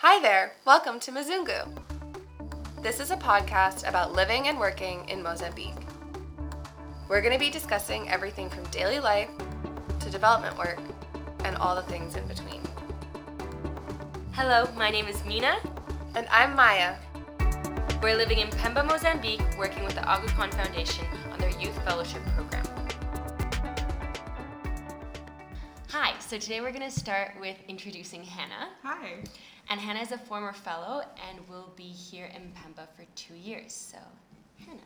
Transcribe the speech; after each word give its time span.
Hi 0.00 0.20
there, 0.22 0.52
welcome 0.64 1.00
to 1.00 1.10
Mzungu. 1.10 1.76
This 2.84 3.00
is 3.00 3.10
a 3.10 3.16
podcast 3.16 3.84
about 3.84 4.12
living 4.12 4.46
and 4.46 4.56
working 4.56 5.04
in 5.08 5.20
Mozambique. 5.20 5.74
We're 7.08 7.20
going 7.20 7.32
to 7.32 7.38
be 7.38 7.50
discussing 7.50 8.08
everything 8.08 8.48
from 8.48 8.62
daily 8.66 9.00
life 9.00 9.28
to 9.98 10.08
development 10.08 10.56
work 10.56 10.78
and 11.42 11.56
all 11.56 11.74
the 11.74 11.82
things 11.82 12.14
in 12.14 12.24
between. 12.28 12.60
Hello, 14.34 14.68
my 14.76 14.88
name 14.88 15.08
is 15.08 15.24
Mina. 15.24 15.56
And 16.14 16.28
I'm 16.30 16.54
Maya. 16.54 16.94
We're 18.00 18.16
living 18.16 18.38
in 18.38 18.50
Pemba, 18.50 18.86
Mozambique, 18.86 19.42
working 19.58 19.82
with 19.82 19.96
the 19.96 20.04
Aga 20.04 20.28
Khan 20.28 20.52
Foundation 20.52 21.06
on 21.32 21.40
their 21.40 21.50
Youth 21.58 21.76
Fellowship 21.84 22.22
Program. 22.36 22.64
Hi, 25.88 26.14
so 26.20 26.38
today 26.38 26.60
we're 26.60 26.70
going 26.70 26.88
to 26.88 26.96
start 26.96 27.32
with 27.40 27.56
introducing 27.66 28.22
Hannah. 28.22 28.68
Hi. 28.84 29.24
And 29.70 29.78
Hannah 29.78 30.00
is 30.00 30.12
a 30.12 30.18
former 30.18 30.54
fellow 30.54 31.02
and 31.28 31.46
will 31.46 31.72
be 31.76 31.82
here 31.82 32.30
in 32.34 32.52
Pemba 32.52 32.88
for 32.96 33.04
two 33.14 33.34
years. 33.34 33.74
So, 33.74 33.98
Hannah. 34.64 34.80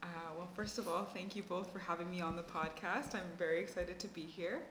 Uh, 0.00 0.06
well, 0.36 0.48
first 0.54 0.78
of 0.78 0.86
all, 0.86 1.04
thank 1.04 1.34
you 1.34 1.42
both 1.42 1.72
for 1.72 1.80
having 1.80 2.08
me 2.08 2.20
on 2.20 2.36
the 2.36 2.42
podcast. 2.42 3.16
I'm 3.16 3.22
very 3.36 3.58
excited 3.60 3.98
to 3.98 4.06
be 4.08 4.20
here. 4.20 4.62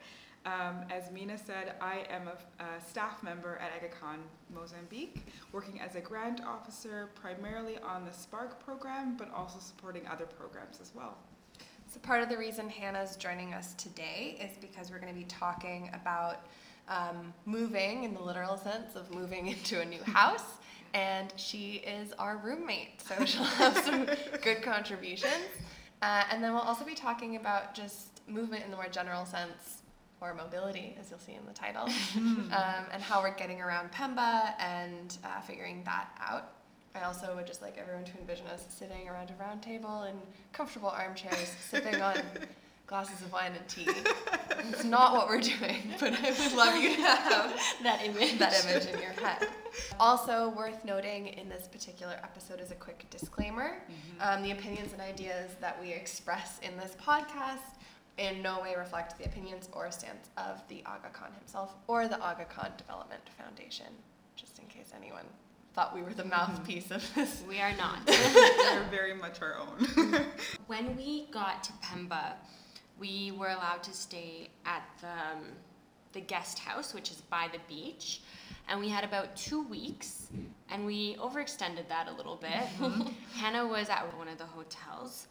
Um, 0.46 0.86
as 0.90 1.12
Mina 1.12 1.38
said, 1.38 1.76
I 1.82 2.06
am 2.10 2.30
a, 2.30 2.64
a 2.64 2.82
staff 2.82 3.24
member 3.24 3.58
at 3.58 3.72
Aga 3.78 3.94
Khan 3.94 4.20
Mozambique, 4.54 5.26
working 5.52 5.82
as 5.82 5.96
a 5.96 6.02
grant 6.02 6.42
officer 6.42 7.10
primarily 7.16 7.78
on 7.80 8.06
the 8.06 8.14
Spark 8.14 8.64
program, 8.64 9.18
but 9.18 9.34
also 9.34 9.60
supporting 9.60 10.08
other 10.08 10.26
programs 10.26 10.80
as 10.82 10.92
well. 10.96 11.18
So, 11.92 12.00
part 12.00 12.24
of 12.24 12.30
the 12.30 12.38
reason 12.38 12.70
Hannah's 12.70 13.18
joining 13.18 13.54
us 13.54 13.74
today 13.74 14.38
is 14.42 14.58
because 14.60 14.92
we're 14.92 15.00
going 15.00 15.14
to 15.14 15.20
be 15.20 15.26
talking 15.26 15.90
about 15.94 16.46
um, 16.88 17.34
moving 17.46 18.04
in 18.04 18.14
the 18.14 18.22
literal 18.22 18.58
sense 18.58 18.96
of 18.96 19.14
moving 19.14 19.48
into 19.54 19.82
a 19.82 19.86
new 19.86 20.04
house. 20.04 20.56
And 20.94 21.34
she 21.38 21.84
is 21.88 22.14
our 22.20 22.38
roommate, 22.38 23.02
so 23.02 23.26
she'll 23.26 23.44
have 23.44 23.76
some 23.80 24.08
good 24.44 24.62
contributions. 24.62 25.34
Uh, 26.04 26.24
and 26.32 26.44
then 26.44 26.54
we'll 26.54 26.62
also 26.62 26.86
be 26.86 26.94
talking 26.94 27.36
about 27.36 27.74
just 27.74 28.22
movement 28.28 28.64
in 28.64 28.70
the 28.70 28.76
more 28.76 28.90
general 28.90 29.26
sense, 29.26 29.82
or 30.22 30.34
mobility, 30.34 30.96
as 31.00 31.10
you'll 31.10 31.20
see 31.20 31.34
in 31.34 31.46
the 31.46 31.54
title, 31.54 31.84
um, 32.16 32.86
and 32.92 33.02
how 33.02 33.22
we're 33.22 33.36
getting 33.36 33.60
around 33.60 33.92
Pemba 33.92 34.54
and 34.60 35.18
uh, 35.24 35.42
figuring 35.42 35.82
that 35.86 36.10
out. 36.20 36.54
I 36.96 37.06
also 37.06 37.36
would 37.36 37.48
just 37.48 37.62
like 37.62 37.78
everyone 37.78 38.06
to 38.06 38.18
envision 38.20 38.46
us 38.48 38.66
sitting 38.70 39.10
around 39.10 39.32
a 39.32 39.42
round 39.42 39.64
table 39.64 40.04
in 40.04 40.16
comfortable 40.52 40.90
armchairs, 40.90 41.52
sipping 41.70 42.02
on 42.02 42.16
glasses 42.94 43.22
of 43.24 43.34
wine 43.34 43.54
and 43.58 43.68
tea. 43.68 43.88
It's 44.70 44.84
not 44.84 45.14
what 45.14 45.28
we're 45.28 45.42
doing, 45.42 45.96
but 46.00 46.14
I 46.14 46.30
would 46.30 46.54
love 46.54 46.76
you 46.76 46.96
to 46.96 47.02
have 47.02 47.60
that 47.82 48.06
image. 48.06 48.38
that 48.38 48.64
image 48.64 48.86
in 48.86 49.02
your 49.02 49.14
head. 49.14 49.48
Also 50.00 50.50
worth 50.50 50.86
noting 50.86 51.26
in 51.30 51.50
this 51.50 51.68
particular 51.68 52.20
episode 52.22 52.62
is 52.62 52.70
a 52.70 52.76
quick 52.76 53.08
disclaimer. 53.10 53.82
Um, 54.22 54.44
the 54.44 54.52
opinions 54.52 54.94
and 54.94 55.02
ideas 55.02 55.56
that 55.60 55.82
we 55.82 55.92
express 55.92 56.60
in 56.62 56.78
this 56.78 56.96
podcast 57.02 57.80
in 58.20 58.44
no 58.44 58.62
way 58.62 58.76
reflect 58.78 59.18
the 59.18 59.26
opinions 59.26 59.70
or 59.72 59.90
stance 59.90 60.30
of 60.38 60.62
the 60.68 60.84
Aga 60.86 61.10
Khan 61.14 61.32
himself 61.40 61.74
or 61.88 62.08
the 62.08 62.22
Aga 62.22 62.46
Khan 62.46 62.74
Development 62.78 63.24
Foundation, 63.40 63.88
just 64.36 64.60
in 64.60 64.66
case 64.66 64.92
anyone 64.96 65.26
thought 65.74 65.96
we 65.96 66.04
were 66.04 66.14
the 66.14 66.26
mouthpiece 66.26 66.92
of 66.92 67.04
this. 67.16 67.42
We 67.50 67.60
are 67.60 67.76
not. 67.76 68.06
They're 68.06 68.88
very 68.92 69.16
much 69.16 69.42
our 69.42 69.58
own. 69.58 69.88
when 70.68 70.96
we 70.96 71.26
got 71.32 71.64
to 71.64 71.74
Pemba, 71.84 72.34
we 73.00 73.32
were 73.32 73.50
allowed 73.50 73.84
to 73.84 73.94
stay 73.94 74.50
at 74.66 74.84
the, 75.02 75.08
um, 75.08 75.44
the 76.14 76.22
guest 76.22 76.60
house, 76.60 76.94
which 76.94 77.12
is 77.12 77.22
by 77.30 77.48
the 77.52 77.60
beach. 77.68 78.22
And 78.70 78.80
we 78.80 78.88
had 78.90 79.04
about 79.04 79.36
two 79.36 79.64
weeks, 79.64 80.28
and 80.70 80.86
we 80.86 81.16
overextended 81.16 81.88
that 81.90 82.08
a 82.08 82.14
little 82.14 82.38
bit. 82.38 82.52
Hannah 83.34 83.68
was 83.68 83.90
at 83.90 84.16
one 84.18 84.28
of 84.30 84.38
the 84.38 84.46
hotels, 84.46 85.28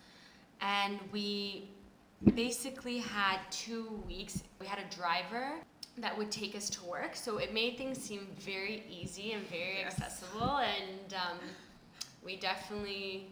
and 0.60 0.98
we 1.12 1.68
basically 2.34 2.98
had 2.98 3.38
two 3.50 4.02
weeks. 4.06 4.42
We 4.60 4.66
had 4.66 4.78
a 4.78 4.94
driver 4.94 5.54
that 5.98 6.16
would 6.16 6.30
take 6.30 6.54
us 6.54 6.68
to 6.70 6.84
work, 6.84 7.16
so 7.16 7.38
it 7.38 7.54
made 7.54 7.78
things 7.78 7.98
seem 7.98 8.26
very 8.38 8.82
easy 8.90 9.32
and 9.32 9.46
very 9.48 9.78
Yes. 9.78 9.94
accessible. 9.98 10.58
And 10.58 11.14
um, 11.14 11.38
we 12.24 12.36
definitely 12.36 13.28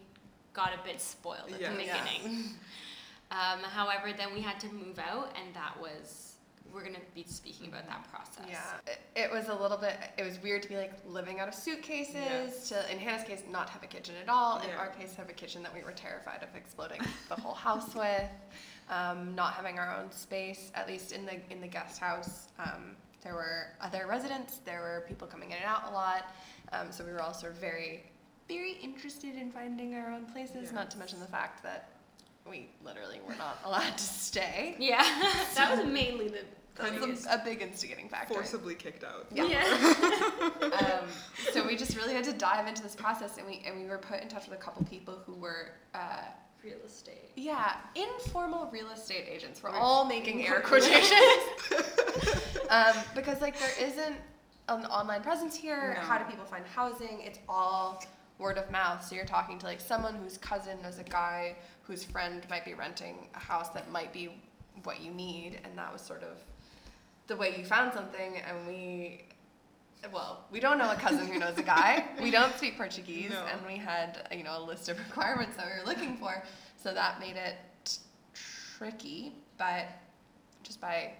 got 0.54 0.70
a 0.72 0.82
bit 0.84 1.00
spoiled 1.00 1.52
at 1.52 1.58
the 1.58 1.84
Yes. 1.84 2.08
Um, 3.30 3.60
however, 3.62 4.12
then 4.16 4.34
we 4.34 4.40
had 4.40 4.58
to 4.60 4.66
move 4.72 4.98
out, 4.98 5.34
and 5.40 5.54
that 5.54 5.78
was 5.80 6.26
we're 6.72 6.84
gonna 6.84 6.98
be 7.14 7.24
speaking 7.24 7.68
about 7.68 7.86
that 7.86 8.06
process. 8.10 8.46
Yeah, 8.48 8.60
it, 8.86 9.00
it 9.16 9.30
was 9.30 9.48
a 9.48 9.54
little 9.54 9.76
bit. 9.76 9.96
It 10.16 10.24
was 10.24 10.40
weird 10.42 10.62
to 10.62 10.68
be 10.68 10.76
like 10.76 10.92
living 11.06 11.40
out 11.40 11.48
of 11.48 11.54
suitcases. 11.54 12.14
Yes. 12.14 12.68
To 12.68 12.92
in 12.92 12.98
Hannah's 12.98 13.24
case, 13.24 13.42
not 13.50 13.68
have 13.70 13.82
a 13.82 13.86
kitchen 13.86 14.14
at 14.22 14.28
all. 14.28 14.60
In 14.60 14.70
our 14.70 14.88
case, 14.88 15.14
have 15.16 15.28
a 15.28 15.32
kitchen 15.32 15.62
that 15.62 15.74
we 15.74 15.82
were 15.82 15.92
terrified 15.92 16.42
of 16.42 16.54
exploding 16.54 17.00
the 17.28 17.36
whole 17.36 17.54
house 17.54 17.94
with. 17.94 18.30
Um, 18.88 19.36
not 19.36 19.54
having 19.54 19.78
our 19.78 19.96
own 19.96 20.10
space, 20.10 20.72
at 20.74 20.88
least 20.88 21.12
in 21.12 21.24
the 21.24 21.40
in 21.50 21.60
the 21.60 21.68
guest 21.68 21.98
house. 21.98 22.48
Um, 22.58 22.96
there 23.22 23.34
were 23.34 23.66
other 23.80 24.06
residents. 24.08 24.58
There 24.58 24.80
were 24.80 25.04
people 25.06 25.28
coming 25.28 25.50
in 25.50 25.56
and 25.56 25.66
out 25.66 25.90
a 25.90 25.92
lot. 25.92 26.34
Um, 26.72 26.90
so 26.90 27.04
we 27.04 27.12
were 27.12 27.22
also 27.22 27.50
very, 27.50 28.04
very 28.48 28.72
interested 28.82 29.34
in 29.34 29.50
finding 29.50 29.94
our 29.94 30.10
own 30.10 30.24
places. 30.26 30.72
Not 30.72 30.90
to 30.92 30.98
mention 30.98 31.20
the 31.20 31.26
fact 31.26 31.62
that 31.62 31.90
we 32.48 32.70
literally 32.84 33.20
were 33.26 33.34
not 33.36 33.58
allowed 33.64 33.96
to 33.96 34.04
stay. 34.04 34.76
Yeah, 34.78 35.02
that 35.54 35.76
was 35.76 35.86
mainly 35.86 36.28
the. 36.28 36.40
the 36.76 36.90
That's 37.06 37.26
a, 37.26 37.34
a 37.34 37.42
big 37.44 37.62
instigating 37.62 38.08
factor. 38.08 38.34
Forcibly 38.34 38.74
kicked 38.74 39.04
out. 39.04 39.26
Yeah. 39.32 39.62
um, 40.62 41.08
so 41.52 41.66
we 41.66 41.76
just 41.76 41.96
really 41.96 42.14
had 42.14 42.24
to 42.24 42.32
dive 42.32 42.66
into 42.66 42.82
this 42.82 42.94
process, 42.94 43.36
and 43.38 43.46
we 43.46 43.62
and 43.66 43.80
we 43.80 43.86
were 43.88 43.98
put 43.98 44.20
in 44.22 44.28
touch 44.28 44.48
with 44.48 44.58
a 44.58 44.62
couple 44.62 44.84
people 44.84 45.20
who 45.26 45.34
were, 45.34 45.72
uh, 45.94 46.22
real 46.64 46.78
estate. 46.86 47.30
yeah, 47.36 47.76
informal 47.94 48.68
real 48.72 48.90
estate 48.90 49.24
agents. 49.28 49.62
We're 49.62 49.70
Right. 49.70 49.80
all 49.80 50.04
making 50.04 50.46
air 50.46 50.60
quotations 50.60 51.42
um, 52.70 52.94
because 53.14 53.40
like 53.40 53.58
there 53.58 53.72
isn't 53.80 54.16
an 54.68 54.84
online 54.86 55.22
presence 55.22 55.56
here. 55.56 55.94
No. 55.94 56.00
How 56.00 56.18
do 56.18 56.24
people 56.24 56.44
find 56.44 56.64
housing? 56.66 57.20
It's 57.22 57.38
all 57.48 58.02
word 58.40 58.58
of 58.58 58.70
mouth. 58.70 59.04
So 59.06 59.14
you're 59.14 59.24
talking 59.26 59.58
to 59.58 59.66
like 59.66 59.80
someone 59.80 60.14
whose 60.14 60.38
cousin 60.38 60.80
knows 60.82 60.98
a 60.98 61.04
guy 61.04 61.56
whose 61.82 62.02
friend 62.02 62.42
might 62.48 62.64
be 62.64 62.74
renting 62.74 63.28
a 63.34 63.38
house 63.38 63.68
that 63.70 63.90
might 63.90 64.12
be 64.12 64.30
what 64.84 65.00
you 65.00 65.10
need, 65.12 65.60
and 65.64 65.76
that 65.76 65.92
was 65.92 66.00
sort 66.02 66.22
of 66.22 66.38
the 67.26 67.36
way 67.36 67.54
you 67.58 67.64
found 67.64 67.92
something. 67.92 68.38
And 68.48 68.66
we, 68.66 69.24
well, 70.12 70.44
we 70.50 70.58
don't 70.58 70.78
know 70.78 70.90
a 70.90 70.94
cousin 70.96 71.26
who 71.28 71.38
knows 71.38 71.58
a 71.58 71.62
guy. 71.62 72.06
We 72.22 72.30
don't 72.30 72.56
speak 72.56 72.76
Portuguese, 72.76 73.30
No. 73.30 73.44
and 73.52 73.60
we 73.66 73.76
had 73.76 74.26
you 74.32 74.42
know 74.42 74.58
a 74.58 74.64
list 74.64 74.88
of 74.88 74.98
requirements 75.08 75.56
that 75.56 75.66
we 75.66 75.78
were 75.80 75.86
looking 75.86 76.16
for. 76.16 76.42
So 76.82 76.94
that 76.94 77.20
made 77.20 77.36
it 77.36 77.56
tricky, 78.78 79.34
but 79.58 79.86
just 80.62 80.80
by 80.80 81.12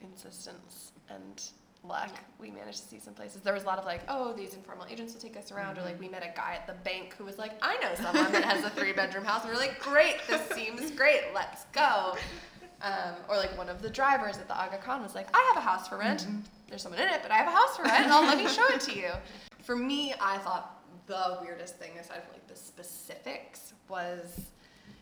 insistence 0.00 0.92
and 1.10 1.42
luck, 1.84 2.10
we 2.38 2.50
managed 2.50 2.82
to 2.82 2.88
see 2.88 2.98
some 2.98 3.14
places. 3.14 3.42
There 3.42 3.54
was 3.54 3.64
a 3.64 3.66
lot 3.66 3.78
of 3.78 3.84
like, 3.84 4.02
oh, 4.08 4.32
these 4.32 4.54
informal 4.54 4.86
agents 4.90 5.14
will 5.14 5.20
take 5.20 5.36
us 5.36 5.50
around, 5.50 5.78
or 5.78 5.82
like 5.82 5.98
we 6.00 6.08
met 6.08 6.22
a 6.22 6.32
guy 6.36 6.54
at 6.54 6.66
the 6.66 6.74
bank 6.84 7.14
who 7.18 7.24
was 7.24 7.38
like, 7.38 7.52
I 7.62 7.76
know 7.78 7.94
someone 7.96 8.32
that 8.32 8.44
has 8.44 8.64
a 8.64 8.70
three 8.70 8.92
bedroom 8.92 9.24
house. 9.24 9.42
And 9.42 9.50
we 9.50 9.56
are 9.56 9.60
like, 9.60 9.80
great, 9.80 10.16
this 10.28 10.42
seems 10.50 10.90
great, 10.92 11.22
let's 11.34 11.64
go. 11.72 12.16
Um, 12.82 13.14
or 13.28 13.36
like 13.36 13.56
one 13.56 13.68
of 13.68 13.80
the 13.80 13.90
drivers 13.90 14.38
at 14.38 14.48
the 14.48 14.60
Aga 14.60 14.78
Khan 14.78 15.02
was 15.02 15.14
like, 15.14 15.28
I 15.34 15.52
have 15.54 15.62
a 15.62 15.66
house 15.66 15.88
for 15.88 15.98
rent. 15.98 16.26
There's 16.68 16.82
someone 16.82 17.00
in 17.00 17.08
it, 17.08 17.20
but 17.22 17.30
I 17.30 17.36
have 17.36 17.48
a 17.48 17.56
house 17.56 17.76
for 17.76 17.84
rent. 17.84 18.04
And 18.04 18.12
I'll 18.12 18.22
let 18.22 18.38
me 18.38 18.48
show 18.48 18.66
it 18.68 18.80
to 18.82 18.96
you. 18.96 19.10
For 19.62 19.76
me, 19.76 20.12
I 20.20 20.38
thought 20.38 20.82
the 21.06 21.38
weirdest 21.40 21.78
thing, 21.78 21.92
aside 21.96 22.24
from 22.24 22.32
like 22.32 22.48
the 22.48 22.56
specifics, 22.56 23.74
was 23.88 24.50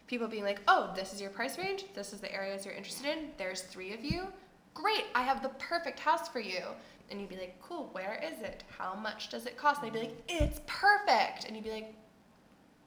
people 0.06 0.28
being 0.28 0.44
like, 0.44 0.60
oh, 0.68 0.92
this 0.94 1.14
is 1.14 1.20
your 1.20 1.30
price 1.30 1.56
range. 1.56 1.86
This 1.94 2.12
is 2.12 2.20
the 2.20 2.30
areas 2.30 2.66
you're 2.66 2.74
interested 2.74 3.06
in. 3.06 3.30
There's 3.38 3.62
three 3.62 3.94
of 3.94 4.04
you. 4.04 4.26
Great, 4.74 5.06
I 5.14 5.22
have 5.22 5.42
the 5.42 5.50
perfect 5.50 6.00
house 6.00 6.28
for 6.28 6.40
you. 6.40 6.62
And 7.10 7.20
you'd 7.20 7.28
be 7.28 7.36
like, 7.36 7.60
cool, 7.60 7.88
where 7.92 8.22
is 8.24 8.40
it? 8.42 8.62
How 8.78 8.94
much 8.94 9.30
does 9.30 9.46
it 9.46 9.56
cost? 9.56 9.82
And 9.82 9.92
they'd 9.92 9.98
be 10.00 10.06
like, 10.06 10.22
it's 10.28 10.60
perfect. 10.66 11.44
And 11.44 11.56
you'd 11.56 11.64
be 11.64 11.70
like, 11.72 11.94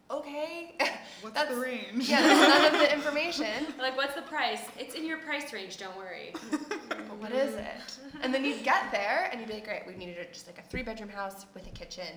okay. 0.09 0.75
What's 1.21 1.35
That's- 1.35 1.53
the 1.53 1.61
range? 1.61 2.07
Yeah, 2.09 2.21
that's 2.21 2.49
none 2.63 2.73
of 2.73 2.79
the 2.79 2.93
information. 2.97 3.67
Like, 3.77 3.97
what's 3.97 4.15
the 4.15 4.21
price? 4.23 4.61
It's 4.77 4.95
in 4.95 5.05
your 5.05 5.17
price 5.17 5.51
range. 5.53 5.77
Don't 5.77 5.95
worry. 5.97 6.33
But 6.89 7.17
what 7.19 7.31
is 7.31 7.55
it? 7.55 7.99
And 8.21 8.33
then 8.33 8.43
you'd 8.45 8.63
get 8.63 8.91
there 8.91 9.29
and 9.31 9.39
you'd 9.39 9.47
be 9.47 9.55
like, 9.55 9.65
great, 9.65 9.83
we 9.87 9.93
needed 9.95 10.17
just 10.33 10.47
like 10.47 10.59
a 10.59 10.61
three 10.63 10.83
bedroom 10.83 11.09
house 11.09 11.45
with 11.53 11.67
a 11.67 11.71
kitchen. 11.71 12.07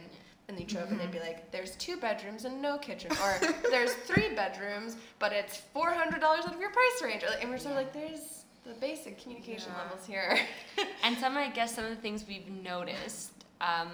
And 0.48 0.56
they'd 0.56 0.70
show 0.70 0.80
up 0.80 0.90
and 0.90 1.00
they'd 1.00 1.10
be 1.10 1.18
mm-hmm. 1.18 1.26
like, 1.26 1.50
there's 1.50 1.74
two 1.76 1.96
bedrooms 1.96 2.44
and 2.44 2.62
no 2.62 2.78
kitchen. 2.78 3.10
Or 3.22 3.38
there's 3.70 3.92
three 3.94 4.34
bedrooms, 4.34 4.96
but 5.18 5.32
it's 5.32 5.62
$400 5.74 6.22
out 6.22 6.54
of 6.54 6.60
your 6.60 6.70
price 6.70 7.02
range. 7.02 7.24
Or, 7.24 7.28
like- 7.30 7.42
And 7.42 7.50
we're 7.50 7.58
sort 7.58 7.72
of 7.72 7.78
like, 7.78 7.92
there's 7.92 8.44
the 8.66 8.74
basic 8.74 9.20
communication 9.22 9.72
Yeah. 9.72 9.82
levels 9.84 10.06
here. 10.06 10.38
and 11.04 11.16
some, 11.18 11.36
I 11.36 11.48
guess, 11.50 11.74
some 11.74 11.84
of 11.84 11.90
the 11.90 11.96
things 11.96 12.24
we've 12.28 12.48
noticed 12.48 13.32
um, 13.60 13.90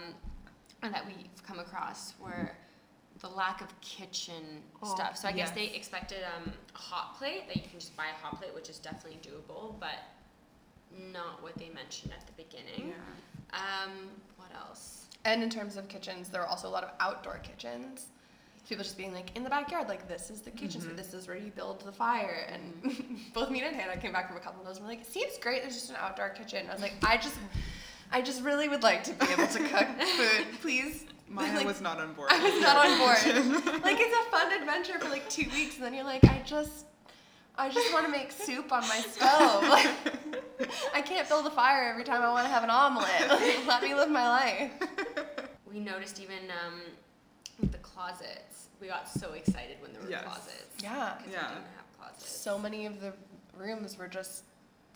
and 0.83 0.93
that 0.95 1.07
we've 1.07 1.43
come 1.47 1.59
across 1.59 2.15
were 2.19 2.53
the 3.21 3.29
lack 3.29 3.61
of 3.61 3.69
kitchen 3.81 4.63
Oh, 4.83 4.95
stuff. 4.95 5.17
So 5.17 5.29
I 5.29 5.33
guess 5.33 5.53
they 5.53 5.67
expected 5.67 6.19
um, 6.37 6.53
a 6.75 6.79
hot 6.79 7.17
plate 7.17 7.47
that 7.47 7.57
you 7.57 7.63
can 7.63 7.79
just 7.79 7.97
buy 7.97 8.07
a 8.07 8.25
hot 8.25 8.39
plate, 8.41 8.53
which 8.55 8.69
is 8.69 8.79
definitely 8.79 9.21
doable, 9.23 9.79
but 9.79 9.99
not 11.13 11.43
what 11.43 11.57
they 11.57 11.69
mentioned 11.69 12.13
at 12.19 12.27
the 12.27 12.33
beginning. 12.43 12.93
Yeah. 12.93 13.59
Um, 13.59 14.09
what 14.37 14.51
else? 14.57 15.07
And 15.25 15.43
in 15.43 15.51
terms 15.51 15.77
of 15.77 15.87
kitchens, 15.89 16.29
there 16.29 16.41
were 16.41 16.49
also 16.49 16.67
a 16.69 16.71
lot 16.71 16.83
of 16.83 16.91
outdoor 16.99 17.39
kitchens. 17.39 18.07
People 18.69 18.85
just 18.85 18.97
being 18.97 19.12
like 19.12 19.37
in 19.37 19.43
the 19.44 19.50
backyard, 19.50 19.88
like 19.88 20.09
this 20.09 20.31
is 20.31 20.41
the 20.41 20.50
kitchen, 20.50 20.81
so 20.81 20.88
Mhm. 20.88 20.97
this 20.97 21.12
is 21.14 21.26
where 21.26 21.37
you 21.37 21.50
build 21.50 21.81
the 21.81 21.93
fire. 21.93 22.47
And 22.49 23.20
both 23.35 23.50
me 23.50 23.61
and 23.62 23.75
Hannah 23.76 24.00
came 24.00 24.12
back 24.12 24.29
from 24.29 24.37
a 24.37 24.41
couple 24.41 24.61
of 24.61 24.67
those 24.67 24.76
and 24.76 24.85
we're 24.87 24.93
like, 24.93 25.00
it 25.03 25.06
seems 25.12 25.37
great. 25.38 25.62
There's 25.62 25.75
just 25.75 25.91
an 25.91 25.97
outdoor 25.99 26.31
kitchen. 26.31 26.67
I 26.70 26.73
was 26.73 26.81
like, 26.82 26.94
I 27.03 27.17
just, 27.17 27.35
I 28.12 28.23
just 28.23 28.43
really 28.43 28.69
would 28.69 28.82
like 28.82 29.03
to 29.05 29.12
be 29.14 29.26
able 29.32 29.47
to 29.49 29.59
cook 29.59 29.88
food, 30.17 30.47
please. 30.62 31.05
Maya 31.29 31.56
Like, 31.56 31.67
was 31.67 31.81
not 31.81 31.99
on 31.99 32.12
board. 32.12 32.31
I 32.31 32.43
was 32.43 32.61
not 32.62 32.76
on 32.76 32.99
board. 32.99 33.82
like 33.82 33.97
it's 33.99 34.29
a 34.29 34.31
fun 34.31 34.53
adventure 34.53 34.99
for 34.99 35.08
like 35.08 35.29
two 35.31 35.49
weeks, 35.50 35.76
and 35.76 35.85
then 35.85 35.94
you're 35.94 36.05
like, 36.05 36.23
I 36.25 36.43
just, 36.44 36.85
I 37.56 37.69
just 37.70 37.93
want 37.93 38.05
to 38.06 38.12
make 38.12 38.31
soup 38.32 38.70
on 38.73 38.82
my 38.88 38.99
stove. 39.00 39.62
Like, 39.69 39.88
I 40.94 41.00
can't 41.03 41.26
build 41.29 41.47
a 41.47 41.50
fire 41.50 41.88
every 41.91 42.05
time 42.05 42.23
I 42.23 42.31
want 42.31 42.47
to 42.47 42.53
have 42.53 42.62
an 42.65 42.70
omelet. 42.70 43.08
Like, 43.29 43.67
let 43.67 43.82
me 43.82 43.94
live 43.94 44.11
my 44.11 44.29
life. 44.29 44.70
We 45.70 45.81
noticed 45.81 46.20
even 46.20 46.50
um, 46.65 46.82
the 47.70 47.79
closets. 47.79 48.52
We 48.82 48.88
got 48.88 49.08
so 49.08 49.32
excited 49.34 49.76
when 49.81 49.93
there 49.93 50.02
were 50.02 50.11
Yes. 50.11 50.25
closets. 50.25 50.82
Yeah. 50.82 51.14
Because 51.17 51.32
Yeah. 51.32 51.49
we 51.50 51.55
didn't 51.55 51.67
have 51.76 51.87
closets. 52.00 52.37
So 52.37 52.58
many 52.58 52.84
of 52.87 53.00
the 53.00 53.12
rooms 53.56 53.96
were 53.96 54.08
just 54.08 54.43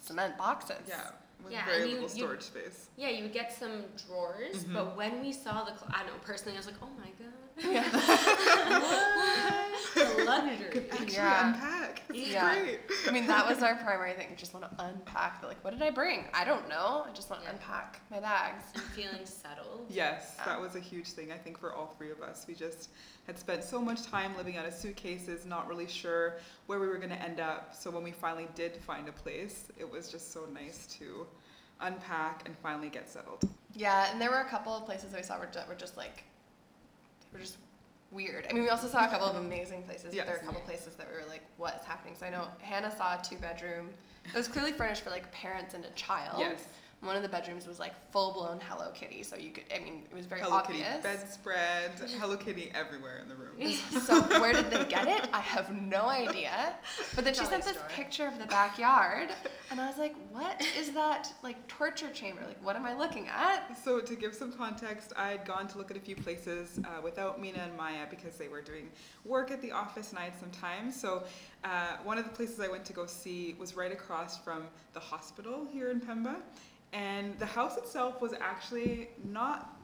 cement 0.03 0.37
boxes. 0.37 0.79
Yeah, 0.89 1.11
with 1.45 1.53
Yeah, 1.53 1.65
very 1.65 1.83
and 1.83 1.91
you- 1.91 2.01
little 2.01 2.11
you- 2.17 2.25
storage 2.25 2.43
space. 2.43 2.89
Yeah, 2.97 3.11
you 3.11 3.23
would 3.23 3.33
get 3.33 3.53
some 3.57 3.85
drawers, 4.09 4.65
Mhm. 4.65 4.73
but 4.75 4.97
when 4.97 5.21
we 5.21 5.33
saw 5.33 5.63
the, 5.63 5.71
cl- 5.79 5.89
I 5.95 5.99
don't 6.03 6.15
know, 6.15 6.19
personally, 6.25 6.57
I 6.57 6.61
was 6.61 6.67
like, 6.67 6.83
oh 6.83 6.91
my 6.99 7.11
god. 7.11 7.33
Yeah. 7.59 7.89
the 9.95 10.25
luxury. 10.25 10.69
Could 10.71 10.89
actually 10.91 11.13
Yeah. 11.15 11.47
unpack. 11.49 11.76
It's 12.15 12.29
Yeah. 12.31 12.55
great. 12.63 12.81
I 13.07 13.11
mean, 13.11 13.27
that 13.27 13.47
was 13.49 13.63
our 13.63 13.75
primary 13.77 14.13
thing. 14.15 14.29
We 14.31 14.37
just 14.37 14.55
want 14.55 14.65
to 14.71 14.85
unpack. 14.85 15.41
But 15.41 15.49
like, 15.49 15.65
what 15.65 15.73
did 15.73 15.83
I 15.83 15.91
bring? 15.91 16.25
I 16.33 16.45
don't 16.45 16.69
know. 16.69 17.05
I 17.09 17.13
just 17.13 17.29
want 17.31 17.43
to 17.43 17.49
Yeah. 17.49 17.55
unpack 17.55 18.01
my 18.11 18.21
bags. 18.21 18.65
And 18.75 18.83
feeling 18.85 19.27
settled. 19.27 19.87
Yes, 19.89 20.35
Yeah. 20.39 20.45
that 20.47 20.61
was 20.61 20.77
a 20.77 20.81
huge 20.81 21.09
thing, 21.09 21.33
I 21.33 21.39
think, 21.39 21.59
for 21.59 21.73
all 21.73 21.95
three 21.99 22.11
of 22.11 22.23
us. 22.23 22.45
We 22.47 22.55
just 22.55 22.91
had 23.27 23.39
spent 23.39 23.65
so 23.65 23.81
much 23.81 24.05
time 24.05 24.37
living 24.37 24.57
out 24.57 24.67
of 24.67 24.75
suitcases, 24.75 25.45
not 25.45 25.67
really 25.69 25.89
sure 25.89 26.39
where 26.67 26.79
we 26.79 26.87
were 26.87 26.99
going 26.99 27.11
to 27.11 27.21
end 27.23 27.41
up. 27.41 27.75
So 27.75 27.91
when 27.91 28.05
we 28.05 28.13
finally 28.13 28.49
did 28.55 28.77
find 28.77 29.09
a 29.09 29.13
place, 29.13 29.65
it 29.77 29.91
was 29.91 30.11
just 30.11 30.33
so 30.33 30.47
nice 30.47 30.87
to 30.99 31.27
unpack 31.81 32.47
and 32.47 32.57
finally 32.59 32.89
get 32.89 33.09
settled. 33.09 33.49
Yeah, 33.75 34.11
and 34.11 34.21
there 34.21 34.31
were 34.31 34.41
a 34.41 34.49
couple 34.49 34.73
of 34.75 34.87
places 34.87 35.11
that 35.11 35.19
we 35.19 35.23
saw 35.23 35.39
were, 35.39 35.49
that 35.53 35.69
were 35.69 35.75
just 35.75 35.97
like, 35.97 36.25
they 37.33 37.39
were 37.39 37.45
just 37.45 37.59
weird. 38.11 38.47
I 38.49 38.53
mean, 38.53 38.63
we 38.63 38.69
also 38.69 38.87
saw 38.87 39.05
a 39.05 39.09
couple 39.09 39.27
of 39.27 39.37
amazing 39.37 39.83
places, 39.83 40.15
but 40.15 40.15
there 40.15 40.25
were 40.27 40.33
a 40.33 40.37
Yes. 40.37 40.45
couple 40.45 40.61
places 40.63 40.95
that 40.97 41.09
we 41.11 41.17
were 41.21 41.29
like, 41.29 41.43
what 41.57 41.77
is 41.81 41.85
happening? 41.87 42.15
So 42.19 42.27
I 42.27 42.31
know 42.31 42.49
Hannah 42.61 42.95
saw 42.97 43.19
a 43.19 43.23
two 43.23 43.37
bedroom. 43.37 43.91
It 44.25 44.35
was 44.35 44.49
clearly 44.49 44.73
furnished 44.73 45.03
for 45.03 45.11
like 45.11 45.31
parents 45.33 45.75
and 45.75 45.85
a 45.85 45.91
child. 45.91 46.39
Yes, 46.41 46.67
One 47.03 47.15
of 47.15 47.23
the 47.23 47.29
bedrooms 47.29 47.67
was 47.69 47.79
like 47.79 47.93
full 48.11 48.33
blown 48.33 48.59
Hello 48.59 48.91
Kitty, 48.93 49.23
so 49.23 49.37
you 49.37 49.51
could. 49.51 49.65
I 49.73 49.79
mean, 49.81 50.03
it 50.11 50.15
was 50.15 50.25
very 50.27 50.41
Hello 50.41 50.61
Kitty 50.63 50.83
bedspread, 51.03 51.93
Hello 52.19 52.37
Kitty 52.37 52.73
everywhere 52.75 53.19
in 53.23 53.29
the 53.29 53.35
room. 53.35 53.53
so 54.03 54.23
where 54.41 54.53
did 54.55 54.71
they 54.71 54.83
get 54.87 55.07
it? 55.07 55.29
I 55.33 55.41
have 55.41 55.71
no 55.71 56.07
idea. 56.09 56.75
But 57.15 57.25
then 57.25 57.35
she 57.35 57.41
Dollar 57.41 57.51
sent 57.51 57.65
this 57.65 57.75
store. 57.77 57.89
picture 57.91 58.27
of 58.27 58.39
the 58.39 58.47
backyard, 58.47 59.29
and 59.71 59.79
I 59.81 59.87
was 59.87 59.99
like, 59.99 60.17
"What 60.33 60.61
is 60.77 60.91
that? 60.93 61.29
Like 61.43 61.65
torture 61.69 62.11
chamber? 62.13 62.41
Like 62.47 62.65
what 62.65 62.77
am 62.77 62.87
I 62.87 62.95
looking 62.95 63.29
at?" 63.29 63.77
So 63.85 64.01
to 64.01 64.17
give 64.17 64.35
some 64.35 64.51
context, 64.53 65.13
I 65.17 65.29
had 65.29 65.45
gone 65.45 65.69
to 65.69 65.79
look 65.79 65.91
at 65.91 65.97
a 65.99 66.01
few 66.01 66.17
places 66.17 66.81
uh, 66.85 67.03
without 67.03 67.41
Mina 67.41 67.59
and 67.59 67.77
Maya 67.77 68.07
because 68.09 68.37
they 68.37 68.49
were 68.49 68.63
doing 68.63 68.89
work 69.25 69.51
at 69.51 69.61
the 69.61 69.71
office 69.71 70.11
and 70.11 70.19
I 70.19 70.25
had 70.25 70.41
some 70.41 70.51
time. 70.51 70.91
So 70.91 71.25
uh, 71.63 71.99
one 72.05 72.17
of 72.17 72.25
the 72.25 72.31
places 72.31 72.59
I 72.59 72.69
went 72.69 72.85
to 72.87 72.95
go 72.95 73.05
see 73.07 73.55
was 73.59 73.77
right 73.77 73.93
across 73.93 74.39
from 74.39 74.65
the 74.95 75.01
hospital 75.01 75.67
here 75.71 75.91
in 75.91 76.01
Pemba. 76.01 76.37
And 76.97 77.39
the 77.39 77.45
house 77.45 77.77
itself 77.77 78.23
was 78.23 78.33
actually 78.41 79.11
not 79.23 79.77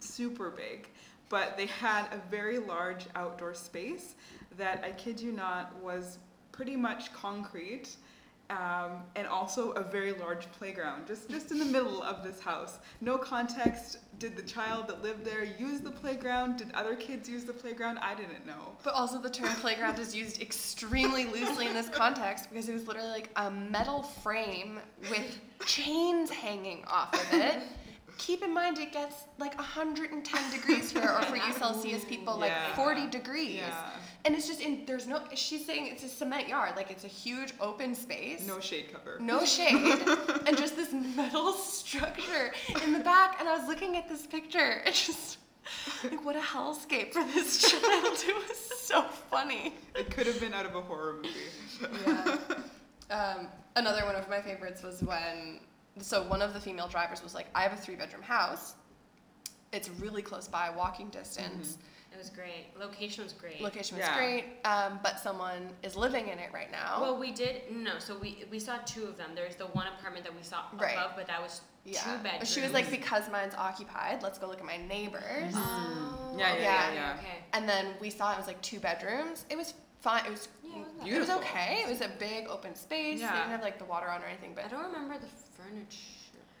super 0.00 0.50
big, 0.50 0.88
but 1.28 1.56
they 1.56 1.66
had 1.66 2.06
a 2.12 2.18
very 2.28 2.58
large 2.58 3.06
outdoor 3.14 3.54
space 3.54 4.16
that 4.56 4.82
I 4.84 4.90
kid 4.90 5.20
you 5.20 5.30
not 5.30 5.72
was 5.80 6.18
pretty 6.50 6.74
much 6.74 7.12
concrete 7.12 7.94
um, 8.50 9.02
and 9.16 9.26
also 9.26 9.72
a 9.72 9.82
very 9.82 10.12
large 10.12 10.50
playground 10.52 11.06
just 11.06 11.28
just 11.28 11.50
in 11.50 11.58
the 11.58 11.64
middle 11.64 12.02
of 12.02 12.22
this 12.22 12.40
house. 12.40 12.78
No 13.00 13.18
context 13.18 13.98
did 14.18 14.36
the 14.36 14.42
child 14.42 14.88
that 14.88 15.02
lived 15.02 15.24
there 15.24 15.44
use 15.44 15.80
the 15.80 15.90
playground? 15.90 16.56
Did 16.56 16.72
other 16.72 16.96
kids 16.96 17.28
use 17.28 17.44
the 17.44 17.52
playground? 17.52 17.98
I 17.98 18.14
didn't 18.14 18.46
know. 18.46 18.76
But 18.82 18.94
also, 18.94 19.20
the 19.20 19.30
term 19.30 19.54
playground 19.56 19.98
is 19.98 20.14
used 20.14 20.42
extremely 20.42 21.26
loosely 21.26 21.68
in 21.68 21.74
this 21.74 21.88
context 21.88 22.50
because 22.50 22.68
it 22.68 22.72
was 22.72 22.86
literally 22.86 23.10
like 23.10 23.30
a 23.36 23.50
metal 23.50 24.02
frame 24.02 24.80
with 25.08 25.38
chains 25.66 26.30
hanging 26.30 26.84
off 26.86 27.14
of 27.14 27.40
it. 27.40 27.62
Keep 28.18 28.42
in 28.42 28.52
mind, 28.52 28.78
it 28.78 28.92
gets 28.92 29.24
like 29.38 29.56
110 29.56 30.50
degrees 30.50 30.90
here, 30.92 31.02
or 31.10 31.22
for 31.22 31.36
you 31.46 31.52
Celsius 31.54 32.04
people, 32.04 32.36
like 32.36 32.52
40 32.74 33.06
degrees. 33.08 33.56
yeah 33.56 33.90
And 34.24 34.34
it's 34.34 34.46
just 34.46 34.60
in, 34.60 34.84
there's 34.86 35.06
no, 35.06 35.22
she's 35.34 35.64
saying 35.64 35.86
it's 35.86 36.04
a 36.04 36.08
cement 36.08 36.48
yard, 36.48 36.72
like 36.76 36.90
it's 36.90 37.04
a 37.04 37.08
huge 37.08 37.54
open 37.60 37.94
space. 37.94 38.46
no 38.46 38.58
shade 38.60 38.86
cover 38.92 39.18
no 39.20 39.44
shade, 39.44 39.74
and 40.46 40.56
just 40.58 40.76
this 40.76 40.92
metal 40.92 41.52
structure 41.52 42.52
in 42.84 42.92
the 42.92 43.00
back. 43.00 43.36
And 43.40 43.48
I 43.48 43.56
was 43.56 43.66
looking 43.68 43.96
at 43.96 44.08
this 44.08 44.26
picture, 44.26 44.82
and 44.84 44.94
just 44.94 45.38
like, 46.02 46.24
what 46.24 46.34
a 46.36 46.40
hellscape 46.40 47.12
for 47.12 47.22
this 47.24 47.60
child. 47.70 48.16
It 48.26 48.48
was 48.48 48.58
so 48.58 49.02
funny. 49.30 49.74
it 49.94 50.10
could 50.10 50.26
have 50.26 50.40
been 50.40 50.54
out 50.54 50.66
of 50.66 50.74
a 50.74 50.80
horror 50.80 51.14
movie 51.22 51.28
Yeah. 52.06 52.36
Um, 53.10 53.48
another 53.76 54.04
one 54.04 54.16
of 54.16 54.28
my 54.28 54.40
favorites 54.42 54.82
was 54.82 55.02
when, 55.02 55.60
so 56.00 56.22
one 56.24 56.42
of 56.42 56.54
the 56.54 56.60
female 56.60 56.88
drivers 56.88 57.22
was 57.22 57.34
like, 57.34 57.46
I 57.54 57.62
have 57.62 57.72
a 57.72 57.76
three 57.76 57.96
bedroom 57.96 58.22
house. 58.22 58.74
It's 59.72 59.88
really 59.90 60.22
close 60.22 60.48
by, 60.48 60.70
walking 60.70 61.08
distance. 61.08 61.78
It 62.10 62.16
was 62.16 62.30
great. 62.30 62.66
Location 62.78 63.22
was 63.22 63.34
great. 63.34 63.60
Location 63.60 63.98
was 63.98 64.06
Yeah. 64.06 64.16
great, 64.16 64.44
um, 64.64 64.98
but 65.02 65.20
someone 65.20 65.70
is 65.82 65.94
living 65.94 66.28
in 66.28 66.38
it 66.38 66.50
right 66.54 66.70
now. 66.72 67.02
Well, 67.02 67.18
we 67.18 67.30
did 67.32 67.70
no. 67.70 67.98
So 67.98 68.16
we 68.18 68.44
we 68.50 68.58
saw 68.58 68.78
two 68.78 69.04
of 69.04 69.18
them. 69.18 69.32
There's 69.34 69.56
the 69.56 69.66
one 69.66 69.86
apartment 69.86 70.24
that 70.24 70.34
we 70.34 70.42
saw 70.42 70.62
Right. 70.72 70.94
above, 70.94 71.12
but 71.16 71.26
that 71.26 71.40
was 71.40 71.60
yeah. 71.84 72.00
two 72.02 72.22
bedrooms. 72.22 72.50
She 72.50 72.62
was 72.62 72.72
like, 72.72 72.90
because 72.90 73.30
mine's 73.30 73.54
occupied, 73.54 74.22
let's 74.22 74.38
go 74.38 74.46
look 74.48 74.58
at 74.58 74.64
my 74.64 74.78
neighbors. 74.78 75.52
Oh, 75.54 76.34
Yeah, 76.38 76.54
yeah, 76.54 76.62
yeah, 76.62 76.84
okay, 76.86 76.94
yeah. 76.94 77.14
Okay. 77.18 77.38
And 77.52 77.68
then 77.68 77.94
we 78.00 78.08
saw 78.10 78.32
it 78.32 78.38
was 78.38 78.46
like 78.46 78.60
two 78.62 78.80
bedrooms. 78.80 79.44
It 79.50 79.56
was 79.56 79.74
fine. 80.00 80.24
It 80.24 80.30
was 80.30 80.48
Yeah, 81.04 81.16
it 81.16 81.18
was 81.20 81.28
it 81.28 81.28
was 81.28 81.28
Beautiful. 81.28 81.34
okay. 81.40 81.82
It 81.84 81.88
was 81.88 82.00
a 82.00 82.08
big 82.18 82.48
open 82.48 82.74
space. 82.74 83.18
They 83.18 83.24
Yeah. 83.24 83.32
didn't 83.36 83.50
have 83.50 83.62
like 83.62 83.78
the 83.78 83.84
water 83.84 84.08
on 84.08 84.22
or 84.22 84.26
anything, 84.26 84.52
but 84.54 84.64
I 84.64 84.68
don't 84.68 84.84
remember 84.84 85.18
the 85.18 85.26
furniture. 85.62 85.98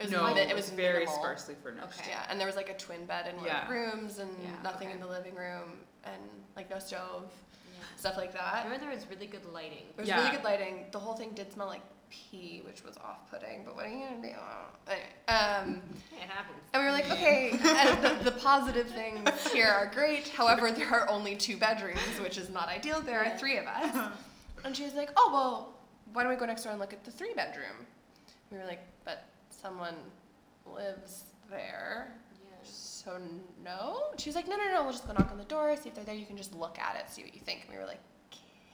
it 0.00 0.04
was 0.04 0.12
no 0.12 0.32
mi- 0.32 0.40
it 0.40 0.50
it 0.50 0.54
was 0.56 0.66
was 0.66 0.70
very 0.74 1.00
minimal. 1.00 1.14
sparsely 1.22 1.54
furnished 1.62 1.84
Okay. 2.00 2.10
Yeah, 2.10 2.26
and 2.30 2.38
there 2.38 2.46
was 2.46 2.56
like 2.56 2.68
a 2.70 2.76
twin 2.76 3.04
bed 3.06 3.26
in 3.28 3.36
one 3.36 3.48
of 3.48 3.68
the 3.68 3.72
rooms 3.74 4.18
and 4.18 4.30
Yeah, 4.42 4.50
nothing 4.62 4.88
okay. 4.88 4.94
in 4.96 5.00
the 5.00 5.08
living 5.08 5.34
room 5.34 5.80
and 6.04 6.22
like 6.56 6.70
no 6.70 6.78
stove, 6.78 7.30
Yeah. 7.30 7.84
stuff 7.96 8.16
like 8.16 8.30
I 8.30 8.38
that. 8.38 8.64
remember 8.64 8.86
there 8.86 8.94
was 8.94 9.06
really 9.08 9.26
good 9.26 9.44
lighting. 9.52 9.86
It 9.90 9.96
was 9.98 10.08
Yeah. 10.08 10.18
really 10.18 10.30
good 10.36 10.44
lighting. 10.44 10.86
The 10.92 10.98
whole 11.00 11.14
thing 11.14 11.30
did 11.32 11.52
smell 11.52 11.66
like 11.66 11.82
pee, 12.10 12.62
which 12.64 12.84
was 12.84 12.96
off-putting. 12.98 13.64
But 13.64 13.76
what 13.76 13.86
are 13.86 13.88
you 13.88 14.04
gonna 14.04 14.22
do? 14.22 14.34
Anyway, 14.86 15.02
um, 15.28 15.82
it 16.12 16.28
happens. 16.28 16.58
and 16.72 16.82
we 16.82 16.86
were 16.86 16.92
like, 16.92 17.10
okay, 17.10 17.50
and 17.50 18.02
the, 18.24 18.30
the 18.30 18.36
positive 18.38 18.88
things 18.88 19.30
here 19.52 19.68
are 19.68 19.86
great. 19.86 20.28
However, 20.28 20.70
there 20.72 20.88
are 20.88 21.08
only 21.08 21.36
two 21.36 21.56
bedrooms, 21.56 22.00
which 22.22 22.38
is 22.38 22.50
not 22.50 22.68
ideal. 22.68 23.00
There 23.00 23.24
are 23.24 23.36
three 23.38 23.58
of 23.58 23.66
us. 23.66 24.10
And 24.64 24.76
she 24.76 24.84
was 24.84 24.94
like, 24.94 25.10
oh, 25.16 25.30
well, 25.32 25.74
why 26.12 26.22
don't 26.22 26.32
we 26.32 26.38
go 26.38 26.46
next 26.46 26.64
door 26.64 26.72
and 26.72 26.80
look 26.80 26.92
at 26.92 27.04
the 27.04 27.10
three 27.10 27.32
bedroom? 27.34 27.86
We 28.50 28.58
were 28.58 28.64
like, 28.64 28.80
but 29.04 29.24
someone 29.50 29.94
lives 30.66 31.24
there. 31.50 32.12
So 32.64 33.18
no? 33.64 34.02
She 34.18 34.28
was 34.28 34.36
like, 34.36 34.48
no, 34.48 34.56
no, 34.56 34.64
no, 34.72 34.82
we'll 34.82 34.92
just 34.92 35.06
go 35.06 35.12
knock 35.12 35.30
on 35.30 35.38
the 35.38 35.44
door, 35.44 35.74
see 35.76 35.88
if 35.88 35.94
they're 35.94 36.04
there. 36.04 36.14
You 36.14 36.26
can 36.26 36.36
just 36.36 36.54
look 36.54 36.78
at 36.78 36.96
it, 36.96 37.10
see 37.10 37.22
what 37.22 37.34
you 37.34 37.40
think. 37.40 37.62
And 37.62 37.70
we 37.70 37.78
were 37.78 37.86
like, 37.86 38.00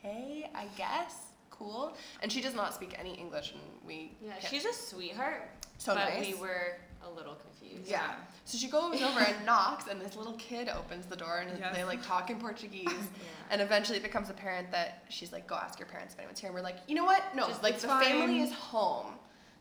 okay, 0.04 0.50
I 0.54 0.66
guess. 0.76 1.33
Cool. 1.58 1.92
And 2.22 2.30
she 2.32 2.40
does 2.40 2.54
not 2.54 2.74
speak 2.74 2.94
any 2.98 3.14
English, 3.14 3.52
and 3.52 3.60
we 3.86 4.16
Yeah, 4.20 4.32
can't- 4.32 4.44
she's 4.50 4.64
a 4.64 4.72
sweetheart. 4.72 5.48
so 5.78 5.94
but 5.94 6.08
nice. 6.08 6.26
we 6.26 6.34
were 6.34 6.76
a 7.06 7.10
little 7.10 7.34
confused. 7.34 7.88
Yeah. 7.88 8.14
So 8.44 8.56
she 8.58 8.68
goes 8.68 9.00
over 9.02 9.20
and 9.20 9.44
knocks, 9.46 9.86
and 9.88 10.00
this 10.00 10.16
little 10.16 10.32
kid 10.34 10.68
opens 10.68 11.06
the 11.06 11.16
door, 11.16 11.38
and 11.38 11.58
Yes. 11.58 11.76
they 11.76 11.84
like 11.84 12.02
talk 12.04 12.30
in 12.30 12.38
Portuguese. 12.40 12.84
Yeah. 12.92 13.50
And 13.50 13.60
eventually 13.60 13.98
it 13.98 14.02
becomes 14.02 14.30
apparent 14.30 14.70
that 14.72 15.04
she's 15.10 15.30
like, 15.32 15.46
go 15.46 15.54
ask 15.54 15.78
your 15.78 15.86
parents 15.86 16.14
if 16.14 16.18
anyone's 16.18 16.40
here. 16.40 16.48
And 16.48 16.54
we're 16.56 16.62
like, 16.62 16.78
you 16.88 16.94
know 16.94 17.04
what? 17.04 17.22
No, 17.36 17.46
Just- 17.48 17.62
like 17.62 17.74
it's 17.74 17.82
the 17.82 17.88
family 17.88 18.40
is 18.40 18.52
home. 18.52 19.12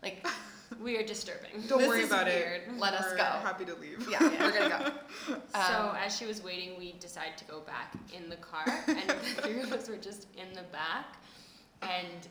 Like, 0.02 0.26
We 0.82 0.98
are 0.98 1.04
disturbing. 1.06 1.52
don't 1.68 1.78
This 1.80 1.88
worry 1.88 2.02
is 2.02 2.08
about 2.08 2.26
weird. 2.26 2.62
it 2.64 2.78
Let 2.80 2.94
us 2.96 3.06
We're 3.12 3.18
go. 3.18 3.24
happy 3.26 3.64
to 3.66 3.76
leave 3.76 4.08
yeah, 4.10 4.20
we're 4.24 4.52
gonna 4.52 4.92
go. 5.28 5.36
so 5.54 5.60
Um, 5.90 5.96
as 6.04 6.18
she 6.18 6.26
was 6.26 6.42
waiting, 6.42 6.80
we 6.80 6.94
decided 6.94 7.38
to 7.38 7.46
go 7.46 7.60
back 7.60 7.94
in 8.12 8.28
the 8.28 8.38
car, 8.38 8.64
and 8.88 9.08
the 9.08 9.14
three 9.44 9.60
of 9.62 9.72
us 9.72 9.88
were 9.88 9.98
just 9.98 10.26
in 10.36 10.52
the 10.54 10.64
back, 10.72 11.18
and 11.90 12.28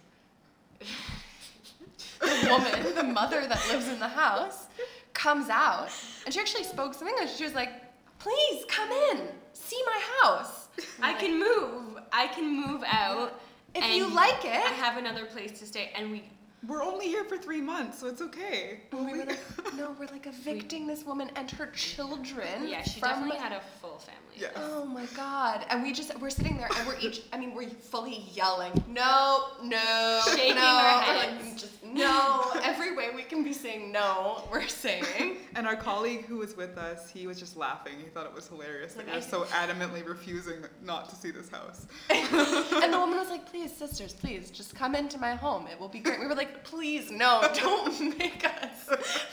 the 2.20 2.48
woman, 2.50 2.94
the 2.94 3.02
mother 3.02 3.46
that 3.46 3.60
lives 3.70 3.88
in 3.88 3.98
the 3.98 4.08
house, 4.08 4.66
comes 5.14 5.48
out, 5.48 5.90
and 6.24 6.34
she 6.34 6.40
actually 6.40 6.64
spoke 6.64 6.94
some 6.94 7.08
English. 7.08 7.36
She 7.36 7.44
was 7.44 7.54
like, 7.54 7.70
please 8.18 8.64
come 8.68 8.90
in, 8.90 9.28
see 9.52 9.80
my 9.86 10.00
house. 10.20 10.68
I 11.00 11.14
can 11.14 11.38
move. 11.38 11.98
I 12.12 12.26
can 12.28 12.48
move 12.66 12.82
out. 12.86 13.40
If 13.74 13.82
and 13.82 13.94
you 13.94 14.12
like 14.12 14.44
it, 14.44 14.50
I 14.50 14.74
have 14.74 14.96
another 14.98 15.24
place 15.26 15.58
to 15.60 15.66
stay, 15.66 15.90
and 15.96 16.10
we 16.10 16.24
We're 16.66 16.82
only 16.82 17.06
here 17.06 17.24
for 17.24 17.36
three 17.38 17.60
months, 17.60 17.98
so 17.98 18.06
it's 18.06 18.20
okay. 18.22 18.80
And 18.92 19.06
we 19.06 19.18
were 19.18 19.24
like, 19.24 19.40
no, 19.76 19.96
we're 19.98 20.06
like 20.06 20.26
evicting 20.26 20.86
this 20.86 21.04
woman 21.04 21.30
and 21.36 21.50
her 21.52 21.66
children. 21.66 22.68
Yeah, 22.68 22.82
she 22.82 23.00
from 23.00 23.08
definitely 23.10 23.38
had 23.38 23.52
a 23.52 23.60
full 23.80 23.98
family. 23.98 24.31
Yeah. 24.36 24.48
Oh 24.56 24.84
my 24.84 25.06
god. 25.16 25.66
And 25.70 25.82
we 25.82 25.92
just 25.92 26.18
we're 26.20 26.30
sitting 26.30 26.56
there 26.56 26.68
and 26.78 26.86
we're 26.86 26.98
each 26.98 27.22
I 27.32 27.38
mean 27.38 27.54
we're 27.54 27.68
fully 27.68 28.24
yelling, 28.32 28.72
no, 28.88 29.44
no, 29.62 30.20
Shaking 30.34 30.56
no, 30.56 30.62
our 30.62 31.02
or, 31.12 31.16
like, 31.16 31.28
heads. 31.42 31.62
just 31.62 31.84
no. 31.84 32.42
Every 32.62 32.96
way 32.96 33.10
we 33.14 33.22
can 33.22 33.44
be 33.44 33.52
saying 33.52 33.92
no, 33.92 34.42
we're 34.50 34.66
saying. 34.68 35.04
And 35.54 35.66
our 35.66 35.76
colleague 35.76 36.24
who 36.24 36.38
was 36.38 36.56
with 36.56 36.78
us, 36.78 37.10
he 37.10 37.26
was 37.26 37.38
just 37.38 37.58
laughing. 37.58 37.92
He 38.02 38.08
thought 38.08 38.24
it 38.24 38.32
was 38.34 38.48
hilarious 38.48 38.94
that 38.94 39.00
Like, 39.00 39.06
we 39.08 39.12
were 39.12 39.18
I- 39.18 39.20
so 39.20 39.44
adamantly 39.54 40.02
refusing 40.08 40.64
not 40.82 41.10
to 41.10 41.14
see 41.16 41.30
this 41.30 41.50
house. 41.50 41.86
and 42.10 42.90
the 42.90 42.98
woman 42.98 43.18
was 43.18 43.28
like, 43.28 43.44
please, 43.44 43.70
sisters, 43.70 44.14
please, 44.14 44.50
just 44.50 44.74
come 44.74 44.94
into 44.94 45.18
my 45.18 45.34
home. 45.34 45.66
It 45.70 45.78
will 45.78 45.90
be 45.90 45.98
great. 45.98 46.20
We 46.20 46.26
were 46.26 46.34
like, 46.34 46.64
please, 46.64 47.10
no, 47.10 47.46
don't 47.54 48.18
make 48.18 48.46
us. 48.46 48.88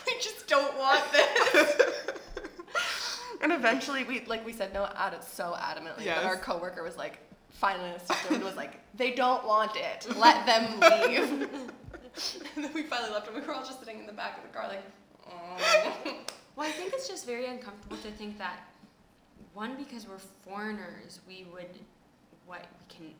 We 0.05 0.13
just 0.21 0.45
don't 0.47 0.77
want 0.77 1.03
this. 1.13 1.81
And 3.41 3.51
eventually 3.51 4.03
we 4.03 4.23
like 4.25 4.45
we 4.45 4.53
said 4.53 4.73
no 4.73 4.87
ad- 4.95 5.23
so 5.23 5.55
adamantly 5.59 6.05
that 6.05 6.23
our 6.23 6.37
coworker 6.37 6.83
was 6.83 6.97
like 6.97 7.19
finally 7.59 7.91
and 8.29 8.43
was 8.43 8.55
like, 8.55 8.79
they 8.95 9.11
don't 9.11 9.45
want 9.45 9.75
it. 9.75 10.07
Let 10.17 10.45
them 10.45 10.79
leave. 10.79 11.49
and 12.55 12.63
then 12.63 12.73
we 12.73 12.83
finally 12.83 13.11
left 13.11 13.27
and 13.27 13.35
we 13.35 13.41
were 13.45 13.53
all 13.53 13.63
just 13.63 13.79
sitting 13.79 13.99
in 13.99 14.05
the 14.05 14.13
back 14.13 14.37
of 14.37 14.43
the 14.43 14.57
car 14.57 14.67
like, 14.67 14.83
"Mm." 15.29 16.13
Well, 16.55 16.67
I 16.67 16.71
think 16.71 16.93
it's 16.93 17.07
just 17.07 17.25
very 17.25 17.45
uncomfortable 17.47 17.97
to 17.97 18.11
think 18.11 18.37
that 18.37 18.59
one 19.53 19.75
because 19.75 20.07
we're 20.07 20.19
foreigners, 20.19 21.19
we 21.27 21.45
would 21.53 21.67
what 22.45 22.65
we 22.79 22.95
can 22.95 23.13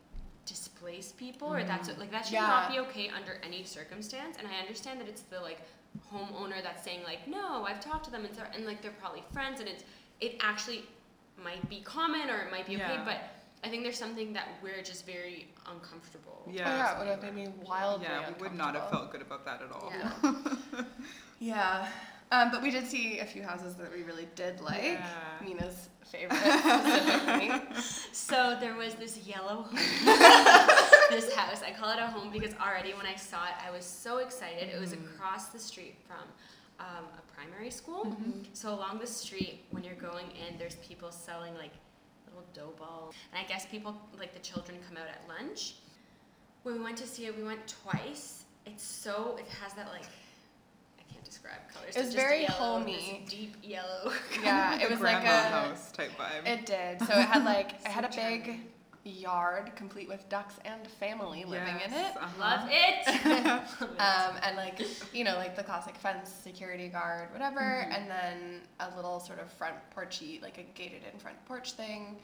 displace 0.45 1.11
people 1.11 1.53
or 1.53 1.63
that's 1.63 1.89
like 1.99 2.09
that 2.11 2.25
should 2.25 2.33
not 2.35 2.71
be 2.71 2.79
okay 2.79 3.09
under 3.09 3.39
any 3.43 3.63
circumstance. 3.63 4.38
And 4.38 4.47
I 4.47 4.59
understand 4.59 4.99
that 5.01 5.07
it's 5.07 5.21
the 5.21 5.39
like 5.39 5.61
homeowner 6.11 6.61
that's 6.63 6.83
saying 6.83 7.01
like 7.03 7.27
no, 7.27 7.65
I've 7.65 7.79
talked 7.79 8.05
to 8.05 8.11
them 8.11 8.25
and 8.25 8.35
so 8.35 8.43
and 8.55 8.65
like 8.65 8.81
they're 8.81 8.91
probably 8.99 9.23
friends 9.31 9.59
and 9.59 9.69
it's 9.69 9.83
it 10.21 10.35
actually 10.41 10.83
might 11.43 11.67
be 11.69 11.81
common 11.81 12.29
or 12.29 12.38
it 12.41 12.51
might 12.51 12.65
be 12.67 12.75
okay, 12.75 12.95
Yeah. 12.95 13.05
but 13.05 13.17
I 13.63 13.69
think 13.69 13.83
there's 13.83 13.97
something 13.97 14.33
that 14.33 14.47
we're 14.63 14.81
just 14.81 15.05
very 15.05 15.47
uncomfortable. 15.67 16.43
Oh, 16.47 16.51
Yeah. 16.51 16.67
yeah, 16.77 16.95
it 16.95 16.99
would 16.99 17.07
have 17.07 17.21
made 17.23 17.35
me 17.47 17.53
wildly 17.65 18.07
yeah, 18.09 18.29
we 18.29 18.41
would 18.43 18.53
not 18.57 18.75
have 18.75 18.89
felt 18.89 19.11
good 19.11 19.21
about 19.21 19.45
that 19.45 19.61
at 19.61 19.71
all. 19.71 19.91
Yeah. 19.97 20.83
Yeah, 21.41 21.88
um, 22.33 22.51
but 22.51 22.61
we 22.61 22.69
did 22.69 22.85
see 22.85 23.19
a 23.19 23.25
few 23.25 23.43
houses 23.43 23.75
that 23.75 23.89
we 23.95 24.03
really 24.03 24.27
did 24.35 24.59
like. 24.59 24.83
Yeah. 24.83 25.07
Mina's 25.41 25.88
favorite 26.03 26.35
specifically. 26.38 27.51
So 28.11 28.57
there 28.59 28.75
was 28.75 28.95
this 28.95 29.19
yellow 29.25 29.61
home. 29.63 29.75
this 31.09 31.33
house. 31.33 31.61
I 31.65 31.73
call 31.79 31.91
it 31.91 31.99
a 31.99 32.07
home 32.07 32.29
because 32.29 32.53
already 32.59 32.91
when 32.93 33.05
I 33.05 33.15
saw 33.15 33.45
it, 33.45 33.53
I 33.65 33.71
was 33.71 33.85
so 33.85 34.17
excited. 34.17 34.67
It 34.67 34.79
was 34.81 34.91
Mhm. 34.93 35.05
across 35.15 35.45
the 35.47 35.59
street 35.59 35.95
from 36.07 36.27
um, 36.79 37.05
a 37.17 37.21
primary 37.33 37.69
school. 37.71 38.05
Mhm. 38.05 38.45
So 38.53 38.74
along 38.74 39.00
the 39.00 39.07
street, 39.07 39.65
when 39.71 39.83
you're 39.83 39.95
going 39.95 40.27
in, 40.31 40.57
there's 40.57 40.75
people 40.75 41.12
selling 41.12 41.53
like 41.55 41.71
little 42.27 42.45
dough 42.53 42.74
balls. 42.77 43.15
And 43.33 43.43
I 43.43 43.48
guess 43.48 43.65
people, 43.65 43.95
like 44.17 44.33
the 44.33 44.39
children, 44.39 44.77
come 44.88 44.98
out 44.98 45.07
at 45.07 45.21
lunch. 45.27 45.75
When 46.63 46.75
we 46.77 46.83
went 46.83 46.98
to 46.98 47.07
see 47.07 47.25
it, 47.25 47.36
we 47.36 47.43
went 47.43 47.67
twice. 47.67 48.43
It's 48.65 48.83
so, 48.83 49.38
it 49.39 49.48
has 49.62 49.74
that 49.74 49.88
like, 49.91 50.05
I 51.00 51.03
can't 51.12 51.24
describe 51.24 51.57
colors. 51.74 51.95
It 51.95 52.00
was 52.00 52.07
just 52.07 52.17
very 52.17 52.41
yellow, 52.43 52.55
homey. 52.79 53.21
This 53.25 53.33
deep 53.33 53.55
yellow. 53.63 54.12
Yeah, 54.43 54.79
it 54.79 54.89
was 54.89 55.00
like 55.00 55.24
a. 55.24 55.41
house 55.50 55.91
type 55.91 56.12
vibe. 56.17 56.48
It 56.48 56.65
did. 56.65 57.00
So 57.00 57.13
it 57.17 57.25
had 57.25 57.43
like 57.45 57.71
it 57.86 57.88
had 57.88 58.05
a 58.05 58.09
big 58.09 58.43
charming. 58.45 58.67
Yard 59.06 59.72
complete 59.75 60.08
with 60.08 60.27
ducks 60.29 60.56
and 60.65 60.86
family 60.88 61.46
living 61.46 61.75
in 61.86 61.94
it. 61.94 62.15
uh-huh. 62.18 62.39
Love 62.39 62.70
it. 62.72 63.08
Um, 64.00 64.36
and 64.44 64.56
like 64.58 64.82
you 65.13 65.24
know, 65.24 65.36
like 65.36 65.56
the 65.56 65.63
classic 65.63 65.96
fence, 65.96 66.29
security 66.44 66.88
guard, 66.89 67.32
whatever, 67.32 67.60
Mhm. 67.89 67.96
and 67.96 68.10
then 68.10 68.62
a 68.79 68.96
little 68.96 69.20
sort 69.20 69.39
of 69.39 69.51
front 69.53 69.75
porchy, 69.91 70.39
like 70.41 70.58
a 70.58 70.63
gated 70.77 71.01
in 71.12 71.20
front 71.20 71.38
porch 71.46 71.74
thing. 71.74 72.18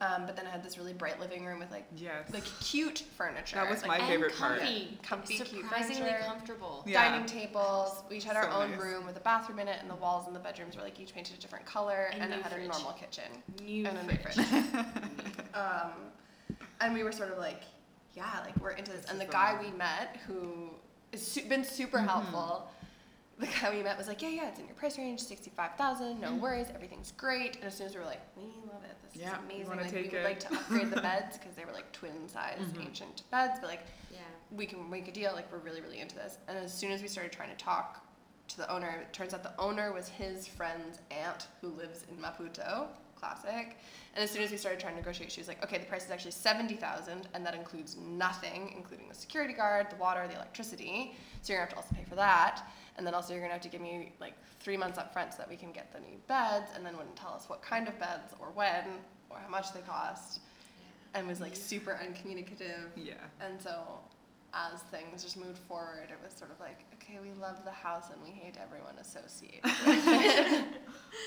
Um, 0.00 0.26
but 0.26 0.36
then 0.36 0.46
I 0.46 0.50
had 0.50 0.62
this 0.62 0.78
really 0.78 0.92
bright 0.92 1.18
living 1.18 1.44
room 1.44 1.58
with 1.58 1.72
like 1.72 1.84
Yes. 1.96 2.30
like 2.32 2.44
cute 2.60 3.00
furniture. 3.16 3.56
That 3.56 3.68
was 3.68 3.82
like, 3.84 4.00
my 4.00 4.06
favorite 4.06 4.30
and 4.30 4.38
part. 4.40 4.58
comfy, 4.60 4.98
Comfy, 5.02 5.36
surprisingly 5.38 6.02
furniture. 6.02 6.24
comfortable. 6.24 6.84
Yeah. 6.86 7.02
dining 7.10 7.26
tables. 7.26 8.04
We 8.08 8.18
each 8.18 8.24
had 8.24 8.36
our 8.36 8.48
own 8.48 8.70
nice. 8.70 8.80
room 8.80 9.06
with 9.06 9.16
a 9.16 9.20
bathroom 9.20 9.58
in 9.58 9.66
it, 9.66 9.80
and 9.80 9.90
the 9.90 9.96
walls 9.96 10.28
in 10.28 10.34
the 10.34 10.38
bedrooms 10.38 10.76
were 10.76 10.82
like 10.82 11.00
each 11.00 11.12
painted 11.12 11.36
a 11.36 11.40
different 11.40 11.64
color, 11.66 12.10
And 12.12 12.22
and, 12.22 12.32
it 12.32 12.42
had 12.42 12.52
fridge. 12.52 12.66
a 12.66 12.68
normal 12.68 12.92
kitchen. 12.92 13.24
New 13.64 13.86
and 13.86 13.98
a 13.98 14.02
new 14.04 14.18
fridge. 14.18 14.34
fridge. 14.36 14.64
um, 15.54 15.90
and 16.80 16.94
we 16.94 17.02
were 17.02 17.12
sort 17.12 17.30
of 17.32 17.38
like, 17.38 17.62
yeah, 18.14 18.40
like 18.44 18.56
we're 18.60 18.70
into 18.72 18.90
this. 18.92 19.02
This 19.02 19.10
And 19.10 19.20
the 19.20 19.24
guy 19.26 19.54
one. 19.54 19.64
we 19.64 19.70
met, 19.76 20.18
who 20.26 20.70
has 21.12 21.26
su- 21.26 21.48
been 21.48 21.64
super 21.64 21.98
Mhm. 21.98 22.06
helpful, 22.08 22.70
the 23.38 23.46
guy 23.46 23.70
we 23.74 23.82
met 23.82 23.96
was 23.96 24.08
like, 24.08 24.20
yeah, 24.20 24.28
yeah, 24.30 24.48
it's 24.48 24.58
in 24.58 24.66
your 24.66 24.74
price 24.74 24.98
range, 24.98 25.20
sixty-five 25.20 25.76
thousand, 25.76 26.20
no 26.20 26.30
Mhm. 26.32 26.40
worries, 26.40 26.66
everything's 26.74 27.12
great. 27.12 27.56
And 27.56 27.64
as 27.64 27.74
soon 27.76 27.86
as 27.86 27.94
we 27.94 28.00
were 28.00 28.06
like, 28.06 28.20
we 28.36 28.42
love 28.72 28.82
it, 28.84 28.96
this 29.04 29.20
Yeah, 29.22 29.32
is 29.34 29.38
amazing. 29.38 29.68
wanna 29.68 29.82
Like 29.82 29.90
take 29.92 30.04
we 30.12 30.18
would 30.18 30.20
it. 30.20 30.24
like 30.24 30.40
to 30.40 30.54
upgrade 30.54 30.90
the 30.90 31.00
beds 31.02 31.38
because 31.38 31.54
they 31.54 31.64
were 31.64 31.72
like 31.72 31.90
twin-size 31.92 32.58
Mhm. 32.60 32.86
ancient 32.86 33.22
beds, 33.30 33.58
but 33.60 33.68
like 33.68 33.82
Yeah. 34.10 34.18
we 34.50 34.66
can 34.66 34.88
make 34.90 35.06
a 35.08 35.12
deal. 35.12 35.32
Like 35.34 35.50
we're 35.52 35.58
really, 35.58 35.80
really 35.80 36.00
into 36.00 36.16
this. 36.16 36.38
And 36.48 36.58
as 36.58 36.72
soon 36.74 36.90
as 36.90 37.00
we 37.02 37.08
started 37.08 37.30
trying 37.32 37.50
to 37.50 37.56
talk 37.56 38.04
to 38.48 38.56
the 38.56 38.68
owner, 38.72 38.88
it 38.88 39.12
turns 39.12 39.34
out 39.34 39.42
the 39.42 39.56
owner 39.60 39.92
was 39.92 40.08
his 40.08 40.46
friend's 40.48 40.98
aunt 41.10 41.46
who 41.60 41.68
lives 41.68 42.02
in 42.08 42.16
Maputo. 42.16 42.88
Classic. 43.18 43.76
And 44.14 44.24
as 44.24 44.30
soon 44.30 44.42
as 44.42 44.50
we 44.50 44.56
started 44.56 44.80
trying 44.80 44.94
to 44.94 45.00
negotiate, 45.00 45.30
she 45.30 45.40
was 45.40 45.48
like, 45.48 45.62
"Okay, 45.64 45.78
the 45.78 45.86
price 45.86 46.04
is 46.04 46.10
actually 46.10 46.30
seventy 46.32 46.74
thousand, 46.74 47.28
and 47.34 47.44
that 47.46 47.54
includes 47.54 47.96
nothing, 47.96 48.72
including 48.76 49.08
the 49.08 49.14
security 49.14 49.52
guard, 49.54 49.90
the 49.90 49.96
water, 49.96 50.26
the 50.28 50.34
electricity. 50.34 51.14
So 51.42 51.52
you're 51.52 51.60
gonna 51.60 51.70
have 51.70 51.76
to 51.78 51.82
also 51.84 51.94
pay 51.94 52.04
for 52.08 52.14
that, 52.16 52.62
and 52.96 53.06
then 53.06 53.14
also 53.14 53.32
you're 53.32 53.42
gonna 53.42 53.52
have 53.52 53.62
to 53.62 53.68
give 53.68 53.80
me 53.80 54.12
like 54.20 54.34
three 54.60 54.76
months 54.76 54.98
up 54.98 55.12
front 55.12 55.32
so 55.32 55.38
that 55.38 55.48
we 55.48 55.56
can 55.56 55.72
get 55.72 55.92
the 55.92 56.00
new 56.00 56.16
beds, 56.26 56.70
and 56.74 56.84
then 56.84 56.96
wouldn't 56.96 57.16
tell 57.16 57.32
us 57.32 57.48
what 57.48 57.62
kind 57.62 57.86
of 57.88 57.98
beds 57.98 58.34
or 58.40 58.48
when 58.54 58.84
or 59.30 59.38
how 59.38 59.48
much 59.48 59.72
they 59.72 59.80
cost, 59.80 60.40
and 61.14 61.26
was 61.28 61.40
like 61.40 61.54
super 61.54 61.98
uncommunicative. 62.02 62.90
yeah. 62.96 63.14
And 63.40 63.60
so, 63.60 64.00
as 64.54 64.80
things 64.90 65.22
just 65.22 65.36
moved 65.36 65.58
forward, 65.58 66.08
it 66.10 66.18
was 66.24 66.32
sort 66.32 66.50
of 66.50 66.58
like, 66.58 66.78
okay, 66.94 67.18
we 67.22 67.32
love 67.38 67.64
the 67.64 67.70
house 67.70 68.06
and 68.10 68.20
we 68.22 68.30
hate 68.30 68.56
everyone 68.62 68.94
associated 69.00 69.62
with 69.64 70.04
it. 70.06 70.64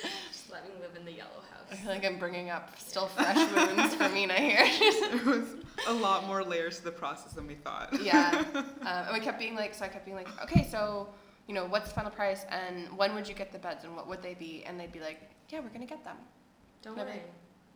Just 0.01 0.11
let 0.51 0.63
me 0.65 0.71
live 0.81 0.95
in 0.97 1.05
the 1.05 1.11
yellow 1.11 1.29
house. 1.51 1.67
I 1.71 1.75
feel 1.75 1.91
like 1.91 2.05
I'm 2.05 2.19
bringing 2.19 2.49
up 2.49 2.77
still 2.77 3.07
fresh 3.07 3.37
wounds 3.53 3.95
for 3.95 4.09
Mina 4.09 4.33
here. 4.33 4.65
There 5.11 5.25
was 5.39 5.47
a 5.87 5.93
lot 5.93 6.27
more 6.27 6.43
layers 6.43 6.77
to 6.79 6.83
the 6.83 6.91
process 6.91 7.33
than 7.33 7.47
we 7.47 7.55
thought. 7.55 7.89
yeah. 8.01 8.43
Um, 8.53 8.65
and 8.85 9.13
we 9.13 9.19
kept 9.19 9.39
being 9.39 9.55
like, 9.55 9.73
so 9.73 9.85
I 9.85 9.87
kept 9.87 10.05
being 10.05 10.17
like, 10.17 10.27
okay, 10.43 10.67
so, 10.69 11.09
you 11.47 11.53
know, 11.55 11.65
what's 11.65 11.89
the 11.89 11.95
final 11.95 12.11
price 12.11 12.45
and 12.49 12.95
when 12.97 13.15
would 13.15 13.27
you 13.27 13.33
get 13.33 13.51
the 13.51 13.59
beds 13.59 13.83
and 13.85 13.95
what 13.95 14.07
would 14.07 14.21
they 14.21 14.33
be? 14.33 14.63
And 14.65 14.79
they'd 14.79 14.91
be 14.91 14.99
like, 14.99 15.21
yeah, 15.49 15.59
we're 15.59 15.69
going 15.69 15.81
to 15.81 15.87
get 15.87 16.03
them. 16.03 16.17
Don't 16.83 16.97
Yeah, 16.97 17.05
worry. 17.05 17.21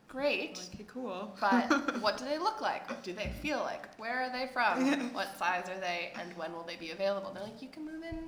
Great. 0.08 0.60
Okay, 0.74 0.86
cool. 0.88 1.36
But 1.42 2.00
what 2.02 2.18
do 2.18 2.26
they 2.26 2.38
look 2.38 2.62
like? 2.62 2.88
What 2.90 3.02
do 3.04 3.12
they 3.14 3.32
feel 3.42 3.60
like? 3.60 3.98
Where 3.98 4.22
are 4.24 4.30
they 4.32 4.50
from? 4.54 5.14
What 5.14 5.38
size 5.40 5.68
are 5.70 5.80
they? 5.80 6.12
And 6.20 6.36
when 6.38 6.54
will 6.54 6.64
they 6.64 6.76
be 6.76 6.92
available? 6.92 7.32
They're 7.34 7.44
like, 7.44 7.62
you 7.62 7.70
can 7.70 7.86
move 7.86 8.04
in 8.04 8.20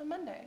on 0.00 0.08
Monday. 0.08 0.46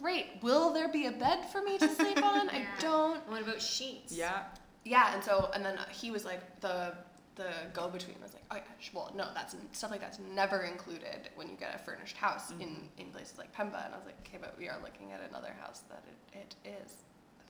Great. 0.00 0.26
Will 0.42 0.72
there 0.72 0.88
be 0.88 1.06
a 1.06 1.12
bed 1.12 1.50
for 1.50 1.62
me 1.62 1.78
to 1.78 1.88
sleep 1.88 2.22
on? 2.22 2.48
I 2.50 2.66
don't. 2.80 3.26
What 3.28 3.42
about 3.42 3.60
sheets? 3.60 4.12
Yeah. 4.12 4.44
Yeah. 4.84 5.14
And 5.14 5.22
so, 5.24 5.50
and 5.54 5.64
then 5.64 5.78
he 5.90 6.10
was 6.10 6.24
like, 6.24 6.60
the 6.60 6.94
the 7.36 7.50
go 7.72 7.88
between 7.88 8.16
was 8.20 8.34
like, 8.34 8.42
oh 8.50 8.56
yeah, 8.56 8.62
sh- 8.80 8.90
well, 8.92 9.12
no, 9.14 9.28
that's 9.32 9.54
stuff 9.72 9.92
like 9.92 10.00
that's 10.00 10.18
never 10.34 10.62
included 10.62 11.30
when 11.36 11.48
you 11.48 11.56
get 11.56 11.72
a 11.74 11.78
furnished 11.78 12.16
house 12.16 12.50
in 12.58 12.88
in 12.98 13.06
places 13.12 13.38
like 13.38 13.54
Pemba. 13.54 13.84
And 13.84 13.94
I 13.94 13.96
was 13.96 14.06
like, 14.06 14.18
okay, 14.26 14.38
but 14.40 14.56
we 14.58 14.68
are 14.68 14.78
looking 14.82 15.12
at 15.12 15.20
another 15.28 15.54
house 15.60 15.82
that 15.88 16.02
it, 16.32 16.54
it 16.64 16.82
is, 16.84 16.92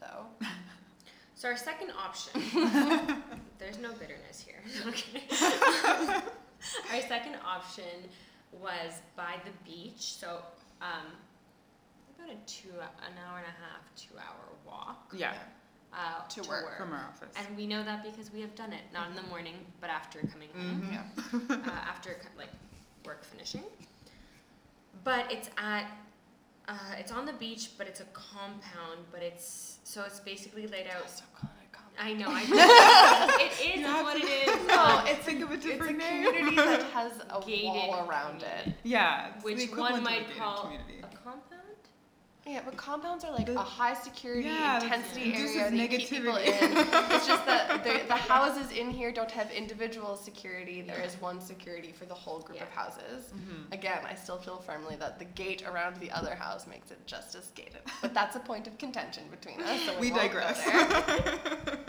though. 0.01 0.47
So 1.35 1.47
our 1.47 1.57
second 1.57 1.93
option, 1.97 2.33
there's 3.61 3.79
no 3.79 3.93
bitterness 3.93 4.45
here. 4.45 4.61
Okay. 4.89 5.23
our 6.93 7.01
second 7.03 7.37
option 7.47 7.85
was 8.51 8.95
by 9.17 9.37
the 9.45 9.53
beach. 9.65 10.15
So 10.15 10.41
um, 10.83 11.07
about 12.19 12.31
a 12.31 12.37
two, 12.47 12.69
an 12.71 13.15
hour 13.27 13.39
and 13.39 13.47
a 13.47 13.57
half, 13.63 13.95
two 13.97 14.15
hour 14.19 14.49
walk 14.67 15.13
Yeah. 15.17 15.35
uh, 15.93 16.27
To 16.29 16.49
work. 16.49 16.77
From 16.79 16.93
our 16.93 17.07
office. 17.09 17.35
And 17.37 17.57
we 17.57 17.67
know 17.67 17.83
that 17.85 18.03
because 18.03 18.33
we 18.33 18.41
have 18.41 18.55
done 18.55 18.73
it, 18.73 18.83
not 18.93 19.09
in 19.11 19.15
the 19.17 19.23
morning, 19.23 19.55
but 19.81 19.91
after 19.91 20.21
coming 20.27 20.49
home, 20.55 20.83
Mhm. 20.83 20.93
Yeah. 21.51 21.57
uh, 21.67 21.71
after 21.89 22.17
like 22.37 22.51
work 23.05 23.25
finishing. 23.25 23.65
But 25.05 25.31
it's 25.33 25.49
at, 25.57 25.87
uh, 26.67 26.75
it's 26.99 27.13
on 27.13 27.25
the 27.25 27.33
beach, 27.35 27.71
but 27.79 27.87
it's 27.87 28.01
a 28.01 28.05
compound, 28.07 29.07
but 29.13 29.23
it's 29.23 29.79
so 29.85 30.03
it's 30.05 30.21
basically 30.21 30.67
laid 30.67 30.87
out. 30.89 31.09
Stop 31.09 31.29
calling 31.41 31.55
it 31.63 31.69
a 31.73 31.77
compound. 31.77 31.97
I 31.99 32.13
know, 32.13 32.29
I 32.29 32.45
know. 33.29 33.45
it 33.45 33.53
is 33.53 33.81
You 33.81 33.87
it's 33.87 34.03
what 34.03 34.17
it 34.17 34.25
is. 34.25 34.67
No, 34.69 35.03
it's 35.07 35.25
Think 35.25 35.43
of 35.43 35.51
a 35.51 35.57
different 35.57 35.97
It's 35.99 36.05
a 36.07 36.11
name. 36.13 36.25
community 36.27 36.57
that 36.57 36.83
has 36.93 37.13
a 37.31 37.41
gated 37.45 37.65
wall 37.89 38.07
around 38.09 38.43
it. 38.43 38.75
Yeah. 38.85 39.33
it's 39.37 39.45
Which 39.45 39.71
one 39.71 39.93
of 39.95 39.99
a 40.01 40.03
might 40.03 40.27
gated 40.27 40.37
call 40.37 40.63
community. 40.65 40.99
a 41.03 41.17
compound? 41.17 41.43
Yeah, 42.49 42.61
but 42.65 42.79
compounds 42.79 43.25
are 43.25 43.31
like 43.33 43.45
The- 43.45 43.59
a 43.61 43.63
high 43.63 43.93
security 43.93 44.49
Yeah, 44.49 44.83
intensity 44.83 45.25
induces 45.35 45.57
area 45.57 45.71
that 45.71 45.77
you 45.93 45.99
keep 45.99 46.09
people 46.09 46.37
in. 46.37 46.49
it's 46.51 47.27
just 47.27 47.45
that 47.45 47.85
the, 47.85 48.01
the 48.09 48.17
houses 48.17 48.73
in 48.73 48.91
here 48.91 49.13
don't 49.13 49.31
have 49.31 49.51
individual 49.51 50.17
security. 50.17 50.81
There 50.81 51.01
is 51.03 51.15
one 51.21 51.43
security 51.43 51.93
for 51.93 52.07
the 52.07 52.15
whole 52.15 52.39
group 52.41 52.59
of 52.63 52.69
Yeah. 52.69 52.75
houses. 52.83 53.33
Mhm. 53.35 53.71
Again, 53.73 54.01
I 54.09 54.15
still 54.15 54.39
feel 54.39 54.57
firmly 54.59 54.97
that 54.97 55.19
the 55.19 55.27
gate 55.27 55.63
around 55.69 55.97
the 56.01 56.11
other 56.11 56.35
house 56.35 56.67
makes 56.67 56.91
it 56.91 57.07
just 57.07 57.35
as 57.35 57.49
gated. 57.55 57.83
But 58.01 58.15
that's 58.15 58.35
a 58.35 58.41
point 58.41 58.67
of 58.67 58.79
contention 58.79 59.25
between 59.29 59.61
us. 59.61 59.83
So 59.85 59.93
we, 59.99 60.11
We 60.11 60.17
digress. 60.19 60.59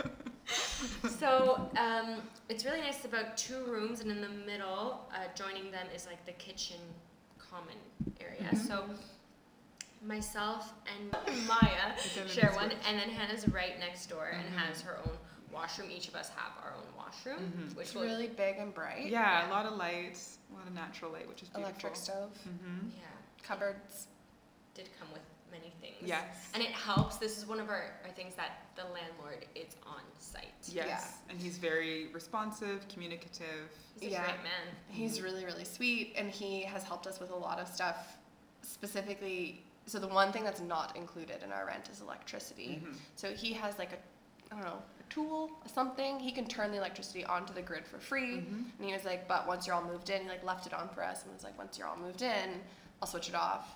So 1.20 1.70
um, 1.76 2.16
it's 2.48 2.64
really 2.64 2.80
nice 2.80 3.04
about 3.04 3.36
two 3.36 3.62
rooms, 3.66 4.00
and 4.00 4.10
in 4.10 4.20
the 4.20 4.28
middle, 4.28 5.06
uh, 5.14 5.18
joining 5.36 5.70
them 5.70 5.86
is 5.94 6.06
like 6.06 6.24
the 6.26 6.32
kitchen 6.32 6.78
common 7.38 7.76
area. 8.20 8.48
Mhm. 8.52 8.66
So 8.66 8.84
myself 10.02 10.72
and 10.98 11.10
Maya 11.46 11.96
share 12.28 12.52
one, 12.52 12.72
and 12.86 12.98
then 12.98 13.10
Hannah's 13.10 13.46
right 13.48 13.78
next 13.78 14.06
door 14.06 14.26
and 14.32 14.44
Mhm. 14.54 14.56
has 14.58 14.80
her 14.82 14.98
own 14.98 15.18
washroom. 15.52 15.90
Each 15.90 16.08
of 16.08 16.14
us 16.14 16.28
have 16.30 16.52
our 16.64 16.72
own 16.74 16.86
washroom, 16.96 17.52
Mhm. 17.52 17.74
which 17.76 17.88
is 17.88 17.94
will 17.94 18.02
really 18.02 18.28
big 18.28 18.56
and 18.58 18.72
bright. 18.72 19.06
Yeah, 19.08 19.20
Yeah. 19.42 19.48
a 19.48 19.50
lot 19.50 19.66
of 19.66 19.74
lights, 19.74 20.38
a 20.50 20.54
lot 20.56 20.66
of 20.66 20.72
natural 20.74 21.10
light, 21.12 21.28
which 21.28 21.42
is 21.42 21.48
beautiful. 21.48 21.64
Electric 21.70 21.96
stove, 21.96 22.32
Mm-hmm. 22.48 22.88
yeah 22.98 23.04
cupboards. 23.42 24.06
did 24.74 24.88
come 25.00 25.10
with 25.12 25.22
many 25.50 25.70
things. 25.80 25.96
Yes. 26.00 26.48
And 26.54 26.62
it 26.62 26.70
helps. 26.70 27.16
This 27.16 27.36
is 27.36 27.44
one 27.44 27.58
of 27.58 27.68
our, 27.68 27.92
our 28.04 28.10
things 28.12 28.36
that 28.36 28.68
the 28.76 28.84
landlord 28.84 29.44
is 29.56 29.74
on 29.84 30.00
site. 30.20 30.46
Yes. 30.68 30.86
Yeah. 30.86 31.04
And 31.28 31.40
he's 31.40 31.58
very 31.58 32.06
responsive, 32.12 32.86
communicative. 32.88 33.68
He's 33.98 34.10
a 34.10 34.12
Yeah. 34.12 34.24
great 34.26 34.44
man. 34.44 34.76
He's 34.88 35.20
really, 35.20 35.44
really 35.44 35.64
sweet, 35.64 36.12
and 36.16 36.30
he 36.30 36.62
has 36.62 36.84
helped 36.84 37.08
us 37.08 37.18
with 37.18 37.30
a 37.30 37.36
lot 37.36 37.58
of 37.58 37.66
stuff. 37.66 38.16
Specifically, 38.62 39.66
so 39.90 39.98
the 39.98 40.06
one 40.06 40.30
thing 40.32 40.44
that's 40.44 40.60
not 40.60 40.96
included 40.96 41.42
in 41.42 41.50
our 41.50 41.66
rent 41.66 41.88
is 41.92 42.00
electricity. 42.00 42.80
Mhm. 42.84 42.94
So 43.16 43.32
he 43.32 43.52
has 43.54 43.76
like 43.76 43.92
a, 43.92 44.54
I 44.54 44.56
don't 44.56 44.64
know, 44.64 44.78
a 45.00 45.12
tool, 45.12 45.50
something. 45.66 46.20
He 46.20 46.30
can 46.30 46.46
turn 46.46 46.70
the 46.70 46.76
electricity 46.78 47.24
onto 47.24 47.52
the 47.52 47.62
grid 47.62 47.84
for 47.86 47.98
free. 47.98 48.36
Mhm. 48.36 48.70
And 48.78 48.86
he 48.88 48.92
was 48.92 49.04
like, 49.04 49.26
but 49.26 49.48
once 49.48 49.66
you're 49.66 49.74
all 49.74 49.82
moved 49.82 50.08
in, 50.10 50.22
he 50.22 50.28
like 50.28 50.44
left 50.44 50.66
it 50.66 50.72
on 50.74 50.88
for 50.90 51.02
us 51.02 51.24
and 51.24 51.32
was 51.32 51.42
like, 51.42 51.58
once 51.58 51.76
you're 51.76 51.88
all 51.88 51.96
moved 51.96 52.22
in, 52.22 52.62
I'll 53.02 53.08
switch 53.08 53.28
it 53.28 53.34
off. 53.34 53.74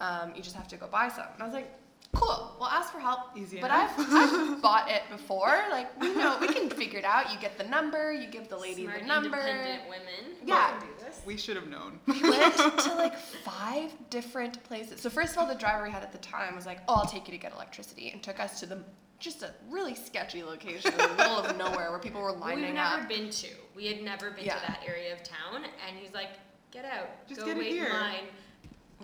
Um, 0.00 0.34
you 0.34 0.42
just 0.42 0.56
have 0.56 0.66
to 0.68 0.76
go 0.76 0.88
buy 0.88 1.08
some. 1.08 1.26
And 1.34 1.42
I 1.42 1.46
was 1.46 1.54
like, 1.54 1.70
cool. 2.14 2.56
Well, 2.60 2.68
ask 2.68 2.92
for 2.92 2.98
help. 3.00 3.20
Easy 3.36 3.60
but. 3.60 3.70
I've, 3.70 3.90
I've 3.98 4.62
bought 4.62 4.90
it 4.90 5.02
before. 5.10 5.58
Like 5.70 5.98
we 6.00 6.14
know, 6.14 6.36
we 6.40 6.48
can 6.48 6.68
figure 6.70 6.98
it 6.98 7.04
out. 7.04 7.32
You 7.32 7.38
get 7.40 7.58
the 7.58 7.64
number. 7.64 8.12
You 8.12 8.26
give 8.28 8.48
the 8.48 8.56
lady 8.56 8.84
Smart, 8.84 9.00
the 9.00 9.06
number. 9.06 9.38
independent 9.38 9.82
women. 9.88 10.36
Yeah. 10.44 10.78
can 10.78 10.80
do 10.80 11.04
this. 11.04 11.20
We 11.26 11.36
should 11.36 11.56
have 11.56 11.68
known. 11.68 12.00
We 12.06 12.20
went 12.22 12.54
to 12.56 12.94
like 12.96 13.16
five 13.18 13.92
different 14.10 14.62
places. 14.64 15.00
So 15.00 15.10
first 15.10 15.32
of 15.32 15.38
all, 15.38 15.46
the 15.46 15.54
driver 15.54 15.84
we 15.84 15.90
had 15.90 16.02
at 16.02 16.12
the 16.12 16.18
time 16.18 16.54
was 16.54 16.66
like, 16.66 16.80
"Oh, 16.88 16.96
I'll 16.96 17.06
take 17.06 17.26
you 17.28 17.32
to 17.32 17.38
get 17.38 17.52
electricity," 17.52 18.10
and 18.10 18.22
took 18.22 18.38
us 18.40 18.60
to 18.60 18.66
the 18.66 18.78
just 19.18 19.42
a 19.44 19.50
really 19.70 19.94
sketchy 19.94 20.42
location 20.42 20.90
in 20.92 20.98
the 20.98 21.14
middle 21.16 21.38
of 21.38 21.56
nowhere 21.56 21.90
where 21.90 22.00
people 22.00 22.20
were 22.20 22.32
lining 22.32 22.64
We've 22.64 22.74
never 22.74 23.02
up. 23.02 23.08
been 23.08 23.30
to. 23.30 23.48
We 23.76 23.86
had 23.86 24.02
never 24.02 24.32
been 24.32 24.44
Yeah. 24.44 24.56
to 24.56 24.66
that 24.66 24.80
area 24.86 25.12
of 25.12 25.22
town, 25.22 25.62
and 25.64 25.96
he's 25.96 26.12
like, 26.12 26.30
"Get 26.72 26.84
out, 26.84 27.08
Just 27.28 27.40
go 27.40 27.46
get 27.46 27.56
it 27.56 27.60
wait 27.60 27.72
here." 27.72 27.86
in 27.86 27.92
line." 27.92 28.24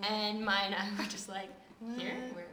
And 0.03 0.43
Maya 0.45 0.63
and 0.65 0.75
I 0.75 0.89
were 0.97 1.09
just 1.09 1.29
like, 1.29 1.49
"Here, 1.97 2.15
What? 2.33 2.43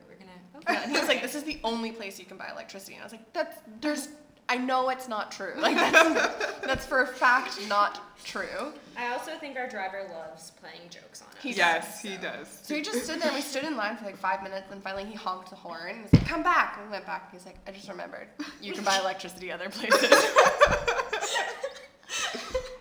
We're, 0.57 0.61
we're 0.61 0.65
gonna." 0.65 0.79
Yeah, 0.79 0.83
and 0.85 0.93
he 0.93 0.99
was 0.99 1.09
like, 1.09 1.23
"This 1.23 1.35
is 1.35 1.45
the 1.45 1.59
only 1.65 1.93
place 1.93 2.19
you 2.19 2.25
can 2.25 2.37
buy 2.37 2.49
electricity," 2.51 2.95
and 2.95 3.03
I 3.03 3.05
was 3.05 3.13
like, 3.13 3.33
"That's 3.33 3.57
there's." 3.81 4.09
I 4.49 4.57
know 4.59 4.91
it's 4.91 5.09
not 5.09 5.33
true. 5.33 5.55
Like 5.61 5.75
that's, 5.75 6.65
that's 6.65 6.87
for 6.87 7.03
a 7.03 7.07
fact 7.07 7.59
not 7.69 8.01
true. 8.25 8.73
I 8.97 9.13
also 9.13 9.33
think 9.41 9.57
our 9.57 9.69
driver 9.69 10.09
loves 10.13 10.53
playing 10.53 10.89
jokes 10.89 11.21
on 11.21 11.29
us. 11.29 11.43
He 11.43 11.51
yes, 11.53 12.01
does, 12.01 12.01
he 12.01 12.17
so. 12.17 12.23
does. 12.23 12.61
So 12.63 12.75
we 12.77 12.83
just 12.83 13.03
stood 13.03 13.21
there. 13.21 13.27
and 13.29 13.35
We 13.35 13.43
stood 13.43 13.65
in 13.65 13.77
line 13.77 13.97
for 13.97 14.05
like 14.05 14.17
five 14.17 14.45
minutes, 14.45 14.71
and 14.71 14.81
finally 14.83 15.05
he 15.05 15.15
honked 15.15 15.51
the 15.51 15.57
horn. 15.57 15.89
And 15.89 15.97
he 15.97 16.03
was 16.05 16.13
like, 16.13 16.27
"Come 16.27 16.45
back!" 16.45 16.77
And 16.79 16.87
we 16.87 16.93
went 16.93 17.07
back. 17.07 17.33
He's 17.33 17.45
like, 17.45 17.57
"I 17.67 17.73
just 17.73 17.89
remembered. 17.89 18.29
You 18.63 18.73
can 18.73 18.85
buy 18.85 18.99
electricity 19.01 19.51
other 19.51 19.69
places." 19.69 20.13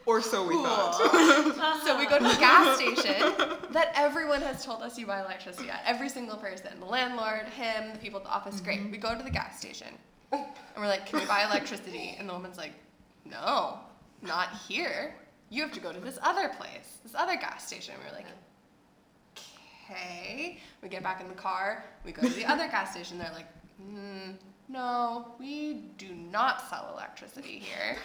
Or 0.05 0.21
so 0.21 0.45
we 0.47 0.53
Cool. 0.53 0.63
thought. 0.65 1.81
so 1.85 1.97
we 1.97 2.05
go 2.05 2.19
to 2.19 2.23
the 2.23 2.35
gas 2.39 2.75
station 2.79 3.33
that 3.71 3.91
everyone 3.95 4.41
has 4.41 4.63
told 4.63 4.83
us 4.83 4.97
you 4.99 5.07
buy 5.07 5.21
electricity 5.21 5.69
at. 5.69 5.81
Every 5.85 6.09
single 6.09 6.37
person, 6.37 6.79
the 6.79 6.85
landlord, 6.85 7.47
him, 7.49 7.91
the 7.93 7.97
people 7.99 8.19
at 8.19 8.25
the 8.25 8.31
office. 8.31 8.61
Great. 8.61 8.89
We 8.91 8.97
go 8.97 9.17
to 9.17 9.23
the 9.23 9.31
gas 9.31 9.57
station, 9.59 9.87
and 10.31 10.45
we're 10.77 10.87
like, 10.87 11.07
"Can 11.07 11.19
we 11.19 11.25
buy 11.25 11.43
electricity?" 11.45 12.15
And 12.19 12.29
the 12.29 12.33
woman's 12.33 12.57
like, 12.57 12.73
"No, 13.25 13.79
not 14.21 14.49
here. 14.67 15.15
You 15.49 15.61
have 15.63 15.71
to 15.73 15.79
go 15.79 15.91
to 15.91 15.99
this 15.99 16.19
other 16.21 16.49
place, 16.49 16.97
this 17.03 17.15
other 17.15 17.35
gas 17.35 17.65
station." 17.65 17.95
And 17.95 18.03
we're 18.03 18.15
like, 18.15 18.27
okay. 19.89 20.59
We 20.81 20.89
get 20.89 21.03
back 21.03 21.21
in 21.21 21.27
the 21.27 21.33
car. 21.35 21.83
We 22.03 22.11
go 22.11 22.21
to 22.23 22.33
the 22.33 22.45
other 22.45 22.67
gas 22.67 22.91
station. 22.91 23.17
They're 23.17 23.31
like, 23.33 23.47
mm, 23.81 24.35
no, 24.67 25.33
we 25.39 25.83
do 25.97 26.13
not 26.13 26.67
sell 26.69 26.91
electricity 26.93 27.59
here. 27.59 27.97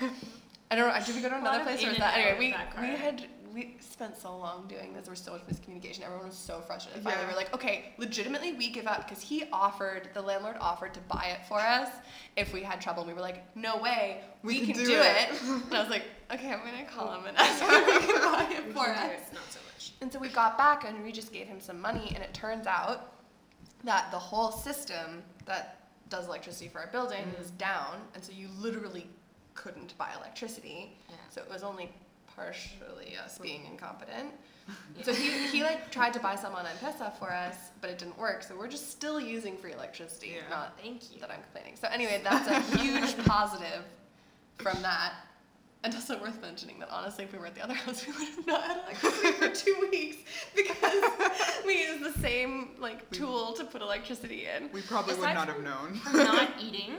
I 0.70 0.76
don't 0.76 0.88
know. 0.88 1.04
Did 1.04 1.16
we 1.16 1.22
go 1.22 1.28
to 1.30 1.36
another 1.36 1.64
place 1.64 1.82
or 1.84 1.88
was 1.88 1.98
that 1.98 2.16
anyway? 2.16 2.36
We 2.38 2.50
that 2.52 2.80
we 2.80 2.86
had 2.96 3.24
we 3.52 3.76
spent 3.80 4.16
so 4.16 4.36
long 4.38 4.68
doing 4.68 4.92
this. 4.92 5.06
There 5.06 5.10
was 5.10 5.18
so 5.18 5.32
much 5.32 5.42
miscommunication. 5.48 6.02
Everyone 6.04 6.28
was 6.28 6.36
so 6.38 6.60
frustrated. 6.60 7.02
Finally, 7.02 7.22
Yeah. 7.22 7.26
we 7.28 7.32
we're 7.32 7.36
like, 7.40 7.52
okay, 7.52 7.92
legitimately, 7.98 8.52
we 8.52 8.70
give 8.70 8.86
up 8.86 9.08
because 9.08 9.20
he 9.20 9.44
offered 9.52 10.08
the 10.14 10.22
landlord 10.22 10.56
offered 10.60 10.94
to 10.94 11.00
buy 11.00 11.34
it 11.36 11.44
for 11.48 11.58
us 11.58 11.88
if 12.36 12.52
we 12.52 12.62
had 12.62 12.80
trouble. 12.80 13.02
And 13.02 13.08
We 13.08 13.14
were 13.14 13.20
like, 13.20 13.44
no 13.56 13.78
way, 13.78 14.20
we, 14.44 14.64
can, 14.66 14.76
do, 14.76 14.92
it. 14.92 15.28
and 15.42 15.74
I 15.74 15.80
was 15.80 15.90
like, 15.90 16.04
okay, 16.32 16.52
I'm 16.52 16.60
gonna 16.60 16.84
call 16.84 17.12
him 17.12 17.26
and 17.26 17.36
ask 17.36 17.60
him 17.60 17.68
if 17.72 18.02
he 18.02 18.06
can 18.12 18.20
buy 18.32 18.46
it 18.52 18.66
We 18.68 18.72
for 18.72 18.88
us. 18.88 19.10
it, 19.10 19.34
not 19.34 19.42
so 19.50 19.58
much. 19.66 19.92
And 20.00 20.12
so 20.12 20.20
we 20.20 20.28
got 20.28 20.56
back 20.56 20.84
and 20.88 21.02
we 21.02 21.10
just 21.10 21.32
gave 21.32 21.48
him 21.48 21.58
some 21.60 21.80
money, 21.80 22.12
and 22.14 22.22
it 22.22 22.32
turns 22.32 22.68
out 22.68 23.14
that 23.82 24.12
the 24.12 24.18
whole 24.20 24.52
system 24.52 25.24
that 25.46 25.78
does 26.08 26.26
electricity 26.28 26.68
for 26.68 26.78
our 26.78 26.86
building 26.88 27.24
Mm. 27.24 27.38
was 27.38 27.50
down, 27.52 28.00
and 28.14 28.22
so 28.22 28.30
you 28.30 28.48
literally 28.60 29.08
couldn't 29.60 29.96
buy 29.98 30.08
electricity. 30.16 30.96
Yeah. 31.08 31.16
So 31.28 31.42
it 31.42 31.50
was 31.50 31.62
only 31.62 31.90
partially 32.34 33.16
us 33.22 33.36
hmm. 33.36 33.42
being 33.42 33.66
incompetent. 33.66 34.30
Yeah. 34.30 34.34
So 35.02 35.12
he, 35.12 35.30
he 35.48 35.62
like 35.64 35.90
tried 35.90 36.12
to 36.12 36.20
buy 36.20 36.36
some 36.36 36.54
on 36.54 36.64
M-Pesa 36.64 37.18
for 37.18 37.32
us, 37.32 37.56
but 37.80 37.90
it 37.90 37.98
didn't 37.98 38.16
work. 38.16 38.44
So 38.44 38.56
we're 38.56 38.68
just 38.68 38.92
still 38.92 39.18
using 39.18 39.56
free 39.56 39.72
electricity. 39.72 40.34
Yeah. 40.36 40.48
Not 40.48 40.78
Thank 40.80 41.12
you. 41.12 41.20
that 41.20 41.30
I'm 41.30 41.42
complaining. 41.42 41.74
So 41.74 41.88
anyway, 41.88 42.20
that's 42.22 42.46
a 42.46 42.78
huge 42.78 43.16
positive 43.24 43.82
from 44.58 44.80
that. 44.82 45.14
And 45.82 45.94
also 45.94 46.20
worth 46.20 46.42
mentioning 46.42 46.78
that 46.80 46.90
honestly, 46.90 47.24
if 47.24 47.32
we 47.32 47.38
were 47.38 47.46
at 47.46 47.54
the 47.54 47.62
other 47.62 47.74
house, 47.84 48.06
we 48.06 48.12
would 48.12 48.28
have 48.28 48.46
not 48.46 48.62
had 48.62 48.76
electricity 48.84 49.32
for 49.32 49.48
two 49.54 49.88
weeks 49.90 50.16
because 50.54 51.02
we 51.66 51.80
used 51.80 52.04
the 52.04 52.20
same 52.20 52.70
like 52.78 53.10
We- 53.10 53.18
tool 53.18 53.54
to 53.54 53.64
put 53.64 53.80
electricity 53.80 54.46
in. 54.46 54.70
We 54.72 54.82
probably 54.82 55.14
would 55.14 55.20
Aside 55.22 55.34
not 55.34 55.48
have 55.48 55.62
known. 55.62 56.00
Not 56.12 56.50
eating 56.60 56.96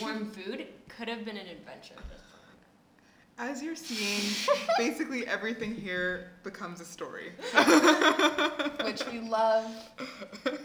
warm 0.00 0.30
food 0.30 0.66
could 0.88 1.08
have 1.08 1.24
been 1.24 1.36
an 1.36 1.46
adventure. 1.46 1.94
As 3.38 3.62
you're 3.62 3.76
seeing, 3.76 4.22
basically 4.78 5.26
everything 5.26 5.74
here 5.74 6.32
becomes 6.42 6.80
a 6.80 6.86
story. 6.86 7.32
which 8.82 9.06
we 9.12 9.20
love 9.20 9.66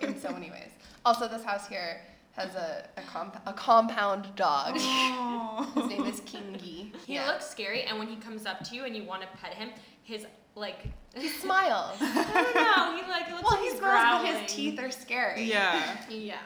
in 0.01 0.17
so 0.19 0.31
many 0.31 0.49
ways. 0.49 0.71
Also, 1.03 1.27
this 1.27 1.43
house 1.43 1.67
here 1.67 1.99
has 2.33 2.55
a 2.55 2.85
a, 2.97 3.01
comp- 3.01 3.41
a 3.45 3.53
compound 3.53 4.27
dog. 4.35 4.75
His 4.75 5.87
name 5.89 6.05
is 6.05 6.21
Kingy. 6.21 6.95
He 7.05 7.19
looks 7.19 7.49
scary, 7.49 7.83
and 7.83 7.99
when 7.99 8.07
he 8.07 8.15
comes 8.17 8.45
up 8.45 8.63
to 8.69 8.75
you 8.75 8.85
and 8.85 8.95
you 8.95 9.03
want 9.03 9.21
to 9.21 9.27
pet 9.41 9.53
him, 9.53 9.69
his 10.03 10.25
like 10.55 10.79
He 11.15 11.27
smiles. 11.27 11.97
I 12.01 12.13
don't 12.43 12.55
know. 12.55 12.95
He 13.05 13.09
like 13.11 13.29
looks 13.31 13.43
well, 13.43 13.51
like 13.53 13.61
he 13.61 13.69
he's 13.69 13.77
smiles, 13.79 14.21
but 14.21 14.21
growling. 14.23 14.41
his 14.43 14.53
teeth 14.53 14.79
are 14.79 14.91
scary. 14.91 15.43
yeah. 15.43 15.97
Yeah. 16.09 16.37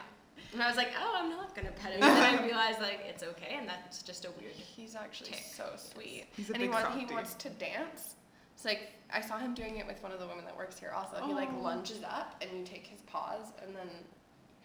And 0.52 0.62
I 0.62 0.68
was 0.68 0.76
like, 0.76 0.88
oh, 0.98 1.14
I'm 1.18 1.28
not 1.30 1.54
gonna 1.54 1.72
pet 1.72 1.92
him. 1.92 2.02
And 2.02 2.16
then 2.16 2.38
I 2.38 2.44
realized 2.44 2.80
like 2.80 3.00
it's 3.08 3.22
okay, 3.22 3.56
and 3.58 3.68
that's 3.68 4.02
just 4.02 4.24
a 4.24 4.30
weird. 4.40 4.52
He's 4.54 4.94
actually 4.96 5.30
Tick. 5.30 5.44
so 5.56 5.70
sweet. 5.76 6.26
He's 6.36 6.50
a 6.50 6.52
and 6.54 6.62
he, 6.62 6.68
big 6.68 6.74
want, 6.74 6.98
he 6.98 7.12
wants 7.14 7.34
to 7.34 7.50
dance. 7.50 8.14
It's 8.54 8.64
like 8.64 8.92
I 9.12 9.20
saw 9.20 9.38
him 9.38 9.54
doing 9.54 9.76
it 9.76 9.86
with 9.86 10.02
one 10.02 10.12
of 10.12 10.18
the 10.18 10.26
women 10.26 10.44
that 10.46 10.56
works 10.56 10.78
here. 10.78 10.92
Also, 10.96 11.24
he 11.26 11.34
like 11.34 11.50
Oh. 11.58 11.62
lunges 11.62 12.02
up 12.04 12.36
and 12.40 12.50
you 12.58 12.64
take 12.64 12.86
his 12.86 13.00
paws 13.02 13.52
and 13.64 13.74
then 13.76 13.88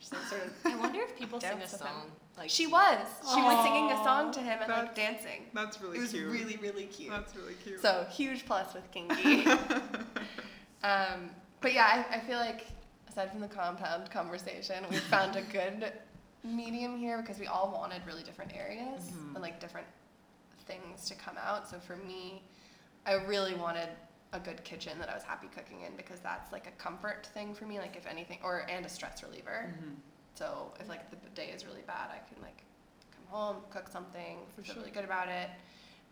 just 0.01 0.11
like 0.13 0.23
sort 0.23 0.41
of. 0.43 0.51
I 0.65 0.75
wonder 0.77 0.99
if 1.01 1.15
people 1.17 1.39
sing 1.39 1.51
a 1.51 1.55
Dance 1.55 1.71
with 1.71 1.81
him. 1.81 1.87
song 1.87 2.11
like 2.37 2.49
She 2.49 2.65
was. 2.67 2.97
She 3.33 3.41
was 3.41 3.63
singing 3.63 3.91
a 3.91 4.03
song 4.03 4.31
to 4.33 4.39
him 4.39 4.59
and 4.61 4.69
that's- 4.69 4.85
like 4.87 4.95
dancing. 4.95 5.45
That's 5.53 5.79
really 5.81 5.97
cute. 5.99 5.99
It 5.99 6.01
was 6.01 6.11
cute. 6.11 6.31
really 6.31 6.57
really 6.57 6.85
cute. 6.87 7.11
That's 7.11 7.35
really 7.35 7.53
cute. 7.63 7.81
So 7.81 8.05
huge 8.11 8.45
plus 8.45 8.73
with 8.73 8.91
Kingy. 8.91 9.45
um, 10.83 11.29
but 11.61 11.73
yeah, 11.73 12.05
I, 12.11 12.17
I 12.17 12.19
feel 12.21 12.37
like 12.39 12.65
aside 13.09 13.31
from 13.31 13.39
the 13.41 13.47
compound 13.47 14.09
conversation, 14.09 14.83
we 14.89 14.97
found 14.97 15.35
a 15.35 15.41
good 15.43 15.91
medium 16.43 16.97
here 16.97 17.21
because 17.21 17.37
we 17.39 17.45
all 17.47 17.71
wanted 17.71 18.01
really 18.07 18.23
different 18.23 18.51
areas 18.55 19.03
Mhm. 19.11 19.35
and 19.35 19.41
like 19.43 19.59
different 19.59 19.87
things 20.65 21.05
to 21.09 21.15
come 21.15 21.35
out. 21.37 21.69
So 21.69 21.77
for 21.79 21.95
me, 21.97 22.41
I 23.05 23.13
really 23.13 23.53
wanted 23.53 23.89
a 24.33 24.39
good 24.39 24.63
kitchen 24.63 24.97
that 24.99 25.09
I 25.09 25.13
was 25.13 25.23
happy 25.23 25.47
cooking 25.53 25.81
in 25.81 25.95
because 25.97 26.19
that's 26.21 26.51
like 26.51 26.67
a 26.67 26.71
comfort 26.71 27.27
thing 27.33 27.53
for 27.53 27.65
me. 27.65 27.79
Like 27.79 27.95
if 27.95 28.07
anything, 28.07 28.39
or 28.43 28.65
and 28.69 28.85
a 28.85 28.89
stress 28.89 29.23
reliever. 29.23 29.73
Mhm. 29.77 29.95
So 30.35 30.73
if 30.79 30.87
like 30.87 31.09
the 31.09 31.17
day 31.35 31.49
is 31.49 31.65
really 31.65 31.81
bad, 31.85 32.09
I 32.09 32.19
can 32.33 32.41
like 32.41 32.63
come 33.15 33.25
home, 33.27 33.57
cook 33.69 33.87
something, 33.89 34.39
For 34.55 34.61
feel 34.61 34.73
sure. 34.75 34.81
really 34.83 34.91
good 34.91 35.03
about 35.05 35.27
it. 35.27 35.49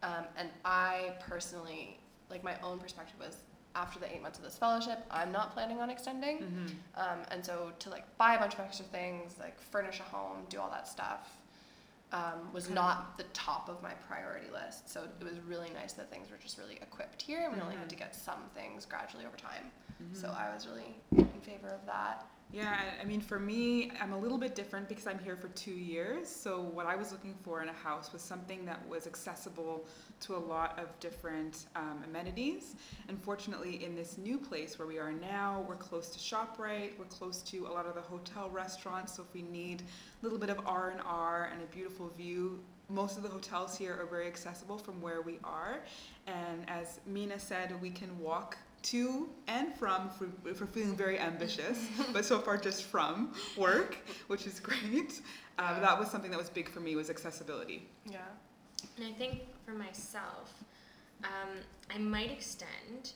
Um, 0.03 0.25
and 0.38 0.49
I 0.65 1.13
personally, 1.19 1.99
like 2.29 2.43
my 2.43 2.55
own 2.62 2.79
perspective 2.79 3.15
was, 3.19 3.38
after 3.75 3.99
the 3.99 4.13
eight 4.13 4.21
months 4.21 4.38
of 4.39 4.43
this 4.43 4.58
fellowship, 4.58 5.05
I'm 5.12 5.32
not 5.32 5.53
planning 5.53 5.79
on 5.79 5.89
extending. 5.89 6.39
Mm-hmm. 6.39 6.65
Um, 6.95 7.19
and 7.32 7.45
so 7.45 7.71
to 7.79 7.89
like 7.89 8.17
buy 8.17 8.34
a 8.36 8.39
bunch 8.39 8.53
of 8.55 8.62
extra 8.62 8.86
things, 8.86 9.36
like 9.39 9.60
furnish 9.62 9.99
a 9.99 10.03
home, 10.03 10.39
do 10.49 10.60
all 10.60 10.69
that 10.71 10.88
stuff, 10.88 11.29
um, 12.12 12.52
was 12.54 12.69
not 12.69 13.17
the 13.17 13.24
top 13.34 13.69
of 13.69 13.82
my 13.84 13.93
priority 14.08 14.48
list. 14.52 14.89
So 14.89 15.04
it 15.19 15.24
was 15.24 15.39
really 15.48 15.69
nice 15.74 15.93
that 15.93 16.10
things 16.12 16.32
were 16.32 16.38
just 16.38 16.58
really 16.58 16.76
equipped 16.82 17.22
here, 17.22 17.41
and 17.45 17.56
we 17.56 17.62
only 17.62 17.76
had 17.76 17.89
to 17.89 17.95
get 17.95 18.15
some 18.15 18.39
things 18.56 18.86
gradually 18.86 19.26
over 19.26 19.38
time. 19.38 19.72
So 20.13 20.28
Mhm. 20.28 20.36
I 20.38 20.54
was 20.54 20.65
really 20.67 20.95
in 21.17 21.41
favor 21.41 21.67
of 21.69 21.86
that. 21.86 22.26
Yeah, 22.52 22.76
I- 23.00 23.06
mean, 23.06 23.22
for 23.22 23.40
me, 23.40 23.92
I'm 24.02 24.12
a 24.12 24.18
little 24.18 24.40
bit 24.40 24.56
different 24.56 24.90
because 24.90 25.06
I'm 25.06 25.20
here 25.20 25.36
for 25.36 25.50
two 25.50 25.74
years. 25.74 26.28
So, 26.28 26.62
what 26.62 26.88
I 26.88 26.96
was 26.96 27.12
looking 27.12 27.36
for 27.44 27.62
in 27.62 27.70
a 27.70 27.74
house 27.74 28.12
was 28.12 28.24
something 28.24 28.66
that 28.66 28.88
was 28.88 29.06
accessible 29.06 29.86
to 30.22 30.36
a 30.36 30.40
lot 30.40 30.80
of 30.80 31.00
different 31.00 31.68
um, 31.76 32.04
amenities. 32.06 32.76
And 33.08 33.22
fortunately, 33.22 33.84
in 33.84 33.96
this 33.96 34.18
new 34.18 34.40
place 34.40 34.80
where 34.80 34.88
we 34.88 34.98
are 34.98 35.12
now, 35.12 35.64
we're 35.68 35.76
close 35.76 36.10
to 36.10 36.20
Shoprite. 36.20 36.98
We're 36.98 37.06
close 37.06 37.44
to 37.44 37.68
a 37.68 37.72
lot 37.72 37.86
of 37.86 37.94
the 37.94 38.02
hotel 38.02 38.50
restaurants. 38.50 39.16
So, 39.16 39.24
if 39.28 39.34
we 39.34 39.44
need 39.44 39.84
a 39.84 40.24
little 40.24 40.40
bit 40.40 40.50
of 40.50 40.60
R 40.66 40.90
and 40.90 41.02
R 41.06 41.52
and 41.54 41.62
a 41.62 41.68
beautiful 41.68 42.10
view, 42.18 42.64
most 42.90 43.16
of 43.18 43.22
the 43.22 43.30
hotels 43.30 43.78
here 43.78 43.96
are 44.02 44.08
very 44.08 44.26
accessible 44.26 44.80
from 44.80 45.00
where 45.02 45.22
we 45.22 45.38
are. 45.44 45.82
And 46.26 46.68
as 46.68 47.00
Mina 47.06 47.38
said, 47.38 47.80
we 47.80 47.92
can 47.92 48.18
walk 48.20 48.58
to 48.84 49.30
and 49.48 49.74
from 49.76 50.10
if, 50.13 50.22
we, 50.22 50.52
if 50.52 50.62
we're 50.62 50.68
feeling 50.68 50.96
very 50.96 51.20
ambitious, 51.20 51.88
but 52.13 52.26
so 52.26 52.39
far 52.39 52.58
just 52.58 52.84
from 52.84 53.34
work, 53.58 53.98
which 54.28 54.48
is 54.48 54.60
great. 54.60 55.22
Uh, 55.58 55.74
but 55.74 55.82
that 55.82 56.00
was 56.00 56.10
something 56.10 56.32
that 56.32 56.38
was 56.38 56.50
big 56.50 56.70
for 56.70 56.80
me 56.80 56.96
was 56.96 57.10
accessibility. 57.10 57.88
Yeah. 58.06 58.20
And 58.98 59.06
I 59.06 59.12
think 59.12 59.42
for 59.65 59.72
myself, 59.72 60.54
um, 61.24 61.50
I 61.94 61.98
might 61.98 62.32
extend. 62.32 63.13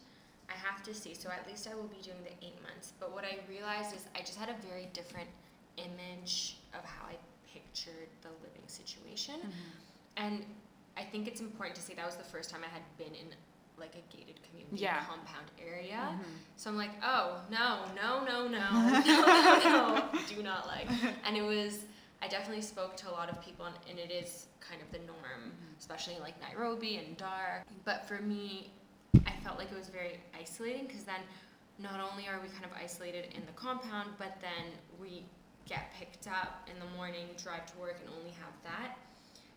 I 0.49 0.54
have 0.54 0.84
to 0.84 0.93
see. 0.93 1.13
So 1.13 1.30
at 1.30 1.47
least 1.47 1.67
I 1.71 1.76
will 1.76 1.88
be 1.88 2.02
doing 2.04 2.17
the 2.23 2.45
eight 2.45 2.62
months. 2.62 2.93
But 2.99 3.13
what 3.13 3.23
I 3.23 3.39
realized 3.49 3.95
is 3.95 4.06
I 4.15 4.19
just 4.19 4.38
had 4.38 4.49
a 4.49 4.67
very 4.67 4.89
different 4.93 5.30
image 5.78 6.58
of 6.73 6.84
how 6.84 7.08
I 7.08 7.15
pictured 7.52 8.10
the 8.21 8.30
living 8.43 8.67
situation. 8.67 9.36
And 10.17 10.45
I 10.97 11.04
think 11.04 11.28
it's 11.28 11.41
important 11.41 11.76
to 11.76 11.82
say 11.82 11.93
that 11.95 12.06
was 12.06 12.15
the 12.15 12.23
first 12.23 12.49
time 12.49 12.62
I 12.63 12.71
had 12.71 12.84
been 12.97 13.15
in 13.15 13.28
like 13.77 13.95
a 13.95 14.15
gated 14.15 14.39
community 14.49 14.83
Yeah. 14.83 15.03
compound 15.05 15.47
area. 15.62 16.09
Mhm. 16.19 16.23
So 16.57 16.69
I'm 16.69 16.77
like, 16.77 16.91
oh 17.03 17.41
no, 17.49 17.79
no, 17.95 18.23
no, 18.23 18.47
no, 18.47 18.71
no, 18.89 19.01
no, 19.01 20.09
no, 20.13 20.19
do 20.29 20.43
not 20.43 20.67
like. 20.67 20.88
And 21.25 21.36
it 21.38 21.41
was, 21.41 21.79
I 22.21 22.27
definitely 22.27 22.62
spoke 22.62 22.95
to 22.97 23.09
a 23.09 23.13
lot 23.13 23.29
of 23.29 23.41
people, 23.41 23.65
and, 23.65 23.75
and 23.89 23.99
it 23.99 24.12
is 24.12 24.47
kind 24.59 24.81
of 24.81 24.91
the 24.91 24.99
norm, 25.05 25.51
especially 25.79 26.17
like 26.21 26.39
Nairobi 26.41 26.97
and 26.97 27.17
Dar. 27.17 27.63
But 27.83 28.07
for 28.07 28.19
me, 28.21 28.71
I 29.27 29.31
felt 29.43 29.57
like 29.57 29.71
it 29.71 29.77
was 29.77 29.89
very 29.89 30.19
isolating 30.39 30.86
because 30.88 31.03
then 31.03 31.21
not 31.79 31.99
only 31.99 32.27
are 32.27 32.39
we 32.41 32.47
kind 32.49 32.65
of 32.65 32.71
isolated 32.81 33.33
in 33.36 33.45
the 33.45 33.51
compound, 33.53 34.12
but 34.17 34.38
then 34.39 34.71
we 35.01 35.25
get 35.65 35.91
picked 35.97 36.27
up 36.27 36.67
in 36.71 36.77
the 36.79 36.86
morning, 36.95 37.25
drive 37.41 37.65
to 37.73 37.77
work, 37.79 37.97
and 37.99 38.09
only 38.19 38.31
have 38.31 38.53
that. 38.63 38.97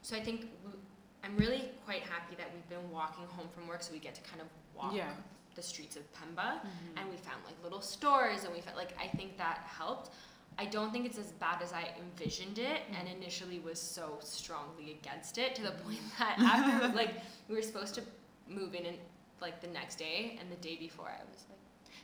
So 0.02 0.16
I 0.16 0.20
think 0.22 0.42
w- 0.62 0.80
I'm 1.26 1.36
really 1.36 1.70
quite 1.84 2.02
happy 2.02 2.36
that 2.36 2.46
we've 2.54 2.68
been 2.68 2.88
walking 2.90 3.24
home 3.26 3.48
from 3.52 3.66
work, 3.66 3.82
so 3.82 3.92
we 3.92 3.98
get 3.98 4.14
to 4.14 4.20
kind 4.22 4.40
of 4.40 4.46
walk 4.76 4.94
Yeah. 4.94 5.10
the 5.56 5.62
streets 5.62 5.96
of 5.96 6.02
Pemba. 6.12 6.60
Mhm. 6.60 6.98
and 6.98 7.10
we 7.10 7.16
found 7.16 7.42
like 7.44 7.60
little 7.64 7.80
stores 7.80 8.44
and 8.44 8.52
we 8.54 8.60
felt 8.60 8.76
like 8.76 8.92
I 9.00 9.08
think 9.08 9.36
that 9.38 9.58
helped. 9.66 10.10
I 10.58 10.66
don't 10.66 10.92
think 10.92 11.04
it's 11.06 11.18
as 11.18 11.32
bad 11.32 11.60
as 11.62 11.72
I 11.72 11.94
envisioned 11.98 12.58
it 12.58 12.82
and 12.96 13.08
initially 13.08 13.58
was 13.60 13.80
so 13.80 14.18
strongly 14.22 14.92
against 14.92 15.36
it 15.38 15.54
to 15.56 15.62
the 15.62 15.72
point 15.72 15.98
that 16.18 16.38
after 16.38 16.88
like 17.00 17.14
we 17.48 17.56
were 17.56 17.62
supposed 17.62 17.94
to 17.96 18.02
move 18.46 18.74
in 18.74 18.86
and 18.86 18.98
like 19.40 19.60
the 19.60 19.66
next 19.68 19.96
day 19.96 20.36
and 20.40 20.50
the 20.52 20.56
day 20.56 20.76
before 20.76 21.08
I 21.08 21.22
was 21.30 21.44
like 21.48 21.58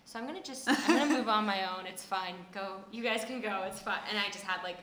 so 0.05 0.19
I'm 0.19 0.27
gonna 0.27 0.43
just 0.43 0.69
I'm 0.69 0.99
gonna 0.99 1.07
move 1.19 1.29
on 1.29 1.47
my 1.47 1.77
own, 1.77 1.87
it's 1.87 2.05
fine, 2.05 2.35
go 2.53 2.83
you 2.91 3.03
guys 3.03 3.25
can 3.25 3.41
go, 3.41 3.63
it's 3.65 3.81
fine. 3.81 4.01
And 4.09 4.19
I 4.19 4.27
just 4.31 4.45
had 4.45 4.63
like 4.65 4.79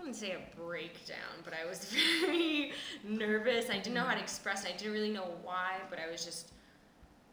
wouldn't 0.00 0.16
say 0.16 0.32
a 0.32 0.56
breakdown, 0.60 1.16
but 1.44 1.52
I 1.54 1.68
was 1.68 1.84
very 2.20 2.72
nervous. 3.04 3.70
I 3.70 3.74
didn't 3.78 3.94
know 3.94 4.04
how 4.04 4.14
to 4.14 4.20
express 4.20 4.64
it. 4.64 4.72
I 4.74 4.76
didn't 4.76 4.92
really 4.92 5.10
know 5.12 5.28
why, 5.42 5.74
but 5.88 5.98
I 5.98 6.10
was 6.10 6.24
just 6.24 6.52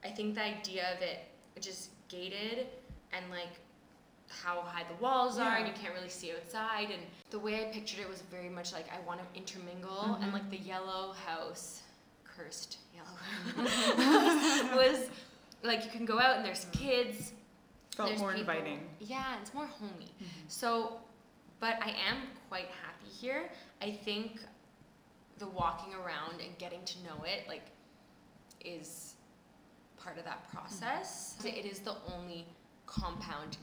I 0.04 0.10
think 0.10 0.36
the 0.36 0.44
idea 0.44 0.94
of 0.96 1.02
it 1.02 1.20
just 1.60 1.90
gated 2.08 2.68
and 3.14 3.26
like 3.32 3.50
how 4.30 4.62
high 4.62 4.84
the 4.84 5.02
walls 5.04 5.40
are 5.40 5.56
and 5.58 5.68
you 5.68 5.74
can't 5.74 5.94
really 5.94 6.10
see 6.10 6.32
outside 6.34 6.90
and 6.92 7.02
the 7.32 7.40
way 7.40 7.62
I 7.68 7.72
pictured 7.74 8.00
it 8.02 8.10
was 8.10 8.22
very 8.30 8.50
much 8.50 8.74
like 8.74 8.86
I 8.94 9.00
want 9.08 9.20
to 9.22 9.26
intermingle 9.40 10.16
and 10.22 10.32
Mhm. 10.32 10.34
like 10.34 10.50
the 10.52 10.58
yellow 10.58 11.14
house 11.26 11.82
cursed 12.26 12.78
yellow 12.94 13.68
house 13.68 14.76
was 14.76 15.10
like 15.64 15.84
you 15.86 15.90
can 15.92 16.06
go 16.06 16.20
out 16.20 16.36
and 16.38 16.46
there's 16.46 16.66
kids 16.74 17.32
Felt 17.96 18.10
there's 18.10 18.20
more 18.20 18.34
people- 18.34 18.54
inviting. 18.54 18.80
yeah 19.00 19.36
it's 19.42 19.54
more 19.54 19.66
homey 19.66 20.12
so 20.48 21.00
but 21.60 21.80
I 21.82 21.90
am 22.10 22.18
quite 22.50 22.68
happy 22.84 23.10
here 23.22 23.50
I 23.82 23.92
think 23.92 24.40
the 25.40 25.48
walking 25.48 25.94
around 25.94 26.42
and 26.42 26.58
getting 26.58 26.84
to 26.86 26.98
know 27.04 27.24
it 27.24 27.48
like 27.48 27.66
is 28.66 29.14
part 29.98 30.18
of 30.18 30.24
that 30.26 30.50
process. 30.52 31.38
It 31.44 31.66
is 31.66 31.80
the 31.80 31.96
only 32.16 32.46
compound, 32.86 33.58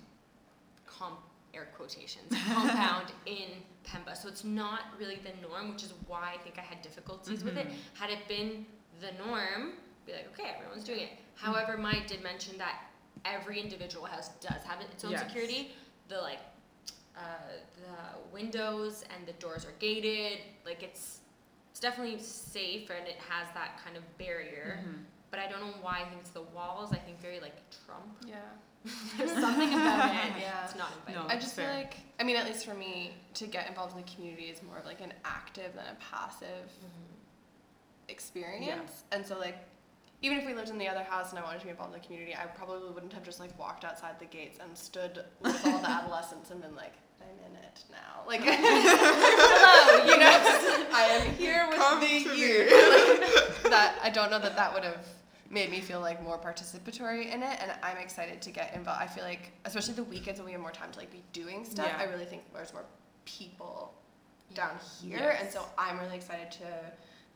comp 0.87 1.18
air 1.53 1.68
quotations, 1.77 2.33
compound 2.53 3.07
in 3.27 3.49
Pemba. 3.87 4.16
So 4.16 4.29
it's 4.29 4.44
not 4.44 4.83
really 4.99 5.16
the 5.25 5.33
norm, 5.49 5.73
which 5.73 5.83
is 5.83 5.92
why 6.07 6.33
I 6.35 6.38
think 6.42 6.59
I 6.59 6.62
had 6.62 6.81
difficulties 6.83 7.42
with 7.44 7.57
it. 7.57 7.68
Mhm. 7.68 7.75
Had 7.94 8.11
it 8.11 8.27
been 8.29 8.66
the 9.01 9.12
norm, 9.25 9.73
be 10.07 10.12
like, 10.12 10.29
okay, 10.38 10.51
everyone's 10.57 10.85
doing 10.85 11.01
it. 11.01 11.11
However, 11.37 11.77
Maya 11.77 12.07
did 12.07 12.23
mention 12.23 12.57
that 12.59 12.83
every 13.25 13.61
individual 13.61 14.05
house 14.07 14.29
does 14.40 14.62
have 14.64 14.81
its 14.81 15.05
own 15.05 15.12
Yes. 15.12 15.23
security. 15.25 15.73
The 16.09 16.20
like, 16.20 16.38
uh, 17.16 17.20
the 17.77 18.33
windows 18.33 19.05
and 19.16 19.27
the 19.27 19.33
doors 19.35 19.64
are 19.64 19.74
gated. 19.79 20.38
Like 20.66 20.83
it's, 20.83 21.20
it's 21.70 21.81
definitely 21.81 22.18
safe 22.20 22.90
and 22.90 23.07
it 23.07 23.16
has 23.29 23.48
that 23.55 23.81
kind 23.85 23.96
of 23.96 24.03
barrier 24.18 24.81
Mhm. 24.87 25.05
but 25.31 25.40
I 25.40 25.48
don't 25.48 25.61
know 25.61 25.74
why 25.83 26.00
I 26.00 26.05
think 26.09 26.20
it's 26.20 26.31
the 26.31 26.42
walls. 26.42 26.92
I 26.92 26.96
think 26.96 27.20
very 27.20 27.40
like 27.40 27.57
Trump. 27.87 28.07
Yeah. 28.27 28.37
There's 29.16 29.33
something 29.33 29.72
about 29.72 30.11
it. 30.14 30.33
Yeah. 30.40 30.64
It's 30.64 30.77
not 30.77 30.92
inviting. 30.98 31.27
No. 31.27 31.35
I 31.35 31.38
just 31.38 31.57
fair. 31.57 31.66
feel 31.68 31.74
like, 31.77 31.94
I 32.20 32.22
mean, 32.22 32.37
at 32.37 32.44
least 32.46 32.66
for 32.66 32.74
me, 32.74 33.12
to 33.35 33.46
get 33.46 33.66
involved 33.68 33.96
in 33.96 34.03
the 34.05 34.11
community 34.12 34.44
is 34.44 34.62
more 34.62 34.77
of 34.79 34.85
like 34.85 35.00
an 35.00 35.12
active 35.24 35.72
than 35.74 35.85
a 35.90 35.96
passive 36.12 36.68
experience. 38.09 39.05
And 39.12 39.24
so, 39.27 39.38
like, 39.38 39.57
even 40.22 40.38
if 40.38 40.46
we 40.46 40.55
lived 40.55 40.70
in 40.70 40.79
the 40.79 40.88
other 40.88 41.03
house 41.03 41.31
and 41.31 41.38
I 41.38 41.42
wanted 41.42 41.61
to 41.61 41.64
be 41.66 41.70
involved 41.70 41.94
in 41.94 42.00
the 42.00 42.07
community, 42.07 42.35
I 42.35 42.46
probably 42.46 42.90
wouldn't 42.90 43.12
have 43.12 43.22
just 43.24 43.40
like 43.40 43.59
walked 43.59 43.85
outside 43.85 44.18
the 44.18 44.24
gates 44.27 44.59
and 44.62 44.77
stood 44.77 45.24
with 45.40 45.66
all 45.66 45.79
the 45.79 45.88
adolescents 45.98 46.50
and 46.50 46.61
been 46.62 46.77
like, 46.77 46.94
I'm 47.25 47.51
in 47.51 47.57
it 47.63 47.85
now. 47.91 48.23
Like, 48.27 48.41
hello, 48.45 50.05
you 50.07 50.19
know, 50.19 50.87
I 50.95 51.03
am 51.05 51.35
here 51.35 51.67
with 51.69 51.79
Come 51.79 52.01
the 52.01 52.07
me. 52.07 52.25
Like, 52.25 53.63
that 53.71 53.99
I 54.03 54.11
don't 54.11 54.31
know 54.31 54.39
that 54.39 54.57
that 54.57 54.73
would 54.75 54.85
have 54.85 55.07
made 55.51 55.71
me 55.71 55.81
feel 55.81 56.01
like 56.01 56.23
more 56.23 56.39
participatory 56.39 57.33
in 57.33 57.43
it, 57.43 57.59
and 57.61 57.73
I'm 57.83 57.99
excited 57.99 58.41
to 58.43 58.51
get 58.51 58.75
involved. 58.75 59.01
I 59.03 59.07
feel 59.07 59.25
like, 59.25 59.53
especially 59.65 59.95
the 59.95 60.05
weekends 60.05 60.41
when 60.41 60.47
we 60.47 60.53
have 60.53 60.61
more 60.61 60.73
time 60.73 60.91
to 60.93 60.99
like 60.99 61.11
be 61.13 61.23
doing 61.33 61.65
stuff, 61.65 61.87
Yeah. 61.89 61.99
I 62.05 62.11
really 62.11 62.25
think 62.25 62.43
there's 62.55 62.73
more 62.73 62.85
people 63.25 63.93
down 64.55 64.73
here, 65.01 65.19
Yes. 65.19 65.39
and 65.43 65.51
so 65.53 65.65
I'm 65.79 65.99
really 66.01 66.17
excited 66.17 66.51
to. 66.53 66.67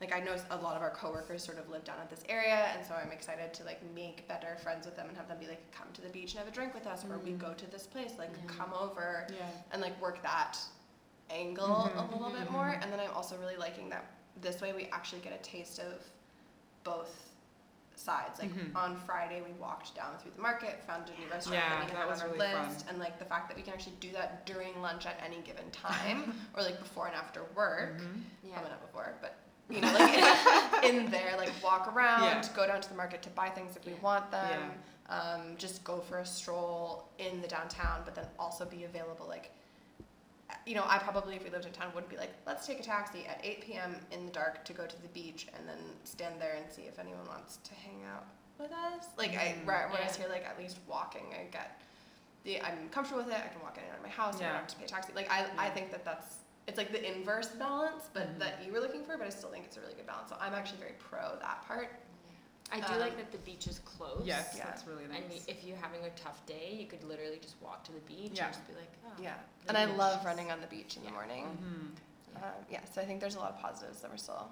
Like 0.01 0.13
I 0.15 0.19
know 0.21 0.35
a 0.49 0.55
lot 0.57 0.77
of 0.77 0.81
our 0.81 0.91
coworkers 0.91 1.43
sort 1.43 1.57
of 1.57 1.69
live 1.69 1.83
down 1.83 1.97
at 1.99 2.09
this 2.09 2.23
area, 2.29 2.67
and 2.73 2.85
so 2.85 2.93
I'm 2.95 3.11
excited 3.11 3.53
to 3.55 3.63
like 3.65 3.81
make 3.93 4.25
better 4.29 4.55
friends 4.63 4.85
with 4.85 4.95
them 4.95 5.07
and 5.09 5.17
have 5.17 5.27
them 5.27 5.37
be 5.39 5.47
like, 5.47 5.59
come 5.73 5.87
to 5.93 6.01
the 6.01 6.07
beach 6.09 6.31
and 6.31 6.39
have 6.39 6.47
a 6.47 6.51
drink 6.51 6.73
with 6.73 6.87
us, 6.87 7.03
or 7.09 7.17
we 7.19 7.31
Mm. 7.31 7.37
go 7.39 7.53
to 7.53 7.69
this 7.69 7.85
place, 7.85 8.13
like 8.17 8.29
Yeah. 8.31 8.49
come 8.57 8.73
over 8.73 9.27
Yeah. 9.29 9.41
and 9.71 9.81
like 9.81 9.99
work 10.01 10.21
that 10.23 10.57
angle 11.29 11.91
Mhm. 11.93 11.97
a 11.97 12.15
little 12.15 12.31
bit 12.31 12.47
Mhm. 12.47 12.51
more. 12.51 12.69
And 12.69 12.91
then 12.93 12.99
I'm 13.01 13.11
also 13.11 13.37
really 13.37 13.57
liking 13.57 13.89
that 13.89 14.05
this 14.37 14.61
way 14.61 14.71
we 14.73 14.85
actually 14.91 15.19
get 15.21 15.33
a 15.33 15.37
taste 15.43 15.79
of 15.79 16.01
both 16.85 17.25
sides. 17.95 18.39
Like 18.39 18.51
Mhm. 18.51 18.73
on 18.77 18.95
Friday 19.01 19.41
we 19.41 19.51
walked 19.53 19.93
down 19.95 20.17
through 20.19 20.31
the 20.31 20.41
market, 20.41 20.81
found 20.85 21.09
a 21.09 21.19
new 21.19 21.27
restaurant 21.27 21.59
Yeah, 21.61 21.79
that 21.81 21.89
we 21.89 21.91
had 21.97 22.07
was 22.07 22.21
on 22.21 22.27
our 22.29 22.33
really 22.33 22.51
fun. 22.53 22.69
list, 22.69 22.85
and 22.87 22.99
like 22.99 23.19
the 23.19 23.25
fact 23.25 23.49
that 23.49 23.57
we 23.57 23.63
can 23.63 23.73
actually 23.73 23.97
do 23.97 24.13
that 24.13 24.45
during 24.45 24.81
lunch 24.81 25.05
at 25.05 25.21
any 25.21 25.41
given 25.41 25.69
time, 25.71 26.33
or 26.55 26.63
like 26.63 26.79
before 26.79 27.07
and 27.07 27.15
after 27.17 27.43
work. 27.53 27.97
Mhm. 27.97 28.23
Yeah. 28.43 28.61
Not 28.61 28.79
before, 28.81 29.13
but 29.21 29.35
you 29.69 29.81
know, 29.81 29.91
like 29.93 30.83
in, 30.83 30.95
in 31.05 31.11
there, 31.11 31.35
like 31.37 31.51
walk 31.63 31.91
around, 31.93 32.23
Yeah. 32.23 32.43
go 32.55 32.65
down 32.67 32.81
to 32.81 32.89
the 32.89 32.95
market 32.95 33.21
to 33.23 33.29
buy 33.29 33.49
things 33.49 33.75
if 33.75 33.85
we 33.85 33.93
want 34.01 34.29
them. 34.31 34.71
Um, 35.09 35.55
just 35.57 35.83
go 35.83 35.99
for 36.01 36.19
a 36.19 36.25
stroll 36.25 37.09
in 37.17 37.41
the 37.41 37.47
downtown, 37.47 38.01
but 38.05 38.13
then 38.15 38.25
also 38.37 38.63
be 38.65 38.83
available. 38.83 39.25
Like, 39.27 39.51
you 40.67 40.75
know, 40.75 40.83
I 40.87 40.97
probably, 40.99 41.35
if 41.35 41.43
we 41.43 41.49
lived 41.49 41.65
in 41.65 41.71
town, 41.71 41.87
wouldn't 41.95 42.11
be 42.11 42.17
like, 42.17 42.31
let's 42.45 42.65
take 42.67 42.79
a 42.79 42.83
taxi 42.83 43.25
at 43.27 43.39
8 43.43 43.61
p.m. 43.61 43.95
in 44.11 44.25
the 44.25 44.31
dark 44.31 44.63
to 44.65 44.73
go 44.73 44.85
to 44.85 45.01
the 45.01 45.07
beach 45.09 45.47
and 45.57 45.67
then 45.67 45.77
stand 46.03 46.35
there 46.39 46.55
and 46.61 46.71
see 46.71 46.83
if 46.83 46.99
anyone 46.99 47.25
wants 47.27 47.57
to 47.63 47.73
hang 47.75 48.03
out 48.13 48.25
with 48.59 48.71
us. 48.71 49.05
Like, 49.17 49.31
I, 49.35 49.55
Mhm. 49.59 49.65
where- 49.65 49.87
whereas 49.91 50.15
Yeah. 50.17 50.25
here, 50.25 50.33
like, 50.33 50.45
at 50.45 50.57
least 50.59 50.77
walking, 50.87 51.33
I 51.33 51.45
get 51.51 51.81
the, 52.43 52.61
I'm 52.61 52.89
comfortable 52.89 53.23
with 53.23 53.33
it. 53.33 53.39
I 53.43 53.47
can 53.47 53.61
walk 53.61 53.77
in 53.77 53.83
and 53.83 53.91
out 53.93 53.97
of 53.97 54.03
my 54.03 54.09
house. 54.09 54.35
I 54.35 54.41
Yeah. 54.41 54.47
don't 54.49 54.55
have 54.57 54.67
to 54.67 54.75
pay 54.75 54.85
a 54.85 54.87
taxi. 54.87 55.13
Like, 55.13 55.31
I, 55.31 55.45
I 55.57 55.69
think 55.69 55.91
that 55.91 56.03
that's, 56.05 56.35
it's 56.69 56.77
like 56.77 56.91
the 56.91 57.03
inverse 57.15 57.47
balance, 57.47 58.09
but 58.13 58.27
Mhm. 58.35 58.39
that 58.39 58.63
you 58.63 58.71
were 58.71 58.79
looking 58.79 59.03
for, 59.03 59.17
but 59.17 59.25
I 59.25 59.31
still 59.31 59.49
think 59.49 59.65
it's 59.65 59.75
a 59.77 59.81
really 59.81 59.95
good 59.95 60.05
balance. 60.05 60.29
So 60.29 60.37
I'm 60.39 60.53
actually 60.53 60.77
very 60.77 60.93
pro 60.99 61.35
that 61.41 61.63
part. 61.67 61.99
I 62.71 62.79
do 62.79 62.93
Um, 62.93 62.99
like 62.99 63.17
that 63.17 63.31
the 63.31 63.39
beach 63.39 63.65
is 63.65 63.79
close. 63.79 64.21
Yes, 64.23 64.53
Yeah. 64.55 64.65
that's 64.65 64.85
really 64.85 65.07
nice. 65.07 65.17
And 65.21 65.29
nice. 65.29 65.45
if 65.47 65.63
you're 65.63 65.77
having 65.77 66.05
a 66.05 66.11
tough 66.11 66.45
day, 66.45 66.71
you 66.73 66.85
could 66.85 67.03
literally 67.03 67.39
just 67.39 67.59
walk 67.59 67.83
to 67.85 67.91
the 67.91 67.99
beach 68.01 68.33
Yeah. 68.35 68.45
and 68.45 68.53
just 68.53 68.67
be 68.67 68.75
like, 68.75 68.91
oh. 69.07 69.09
Yeah, 69.19 69.33
and 69.67 69.75
I 69.75 69.85
love 69.85 70.19
is- 70.19 70.25
running 70.27 70.51
on 70.51 70.61
the 70.61 70.67
beach 70.67 70.95
in 70.95 71.01
the 71.01 71.07
Yeah. 71.09 71.13
morning. 71.15 71.45
Mhm. 72.37 72.43
Um, 72.43 72.65
yeah, 72.69 72.85
so 72.85 73.01
I 73.01 73.05
think 73.05 73.19
there's 73.19 73.33
a 73.35 73.39
lot 73.39 73.51
of 73.55 73.59
positives 73.59 74.01
that 74.01 74.11
we're 74.11 74.17
still 74.17 74.51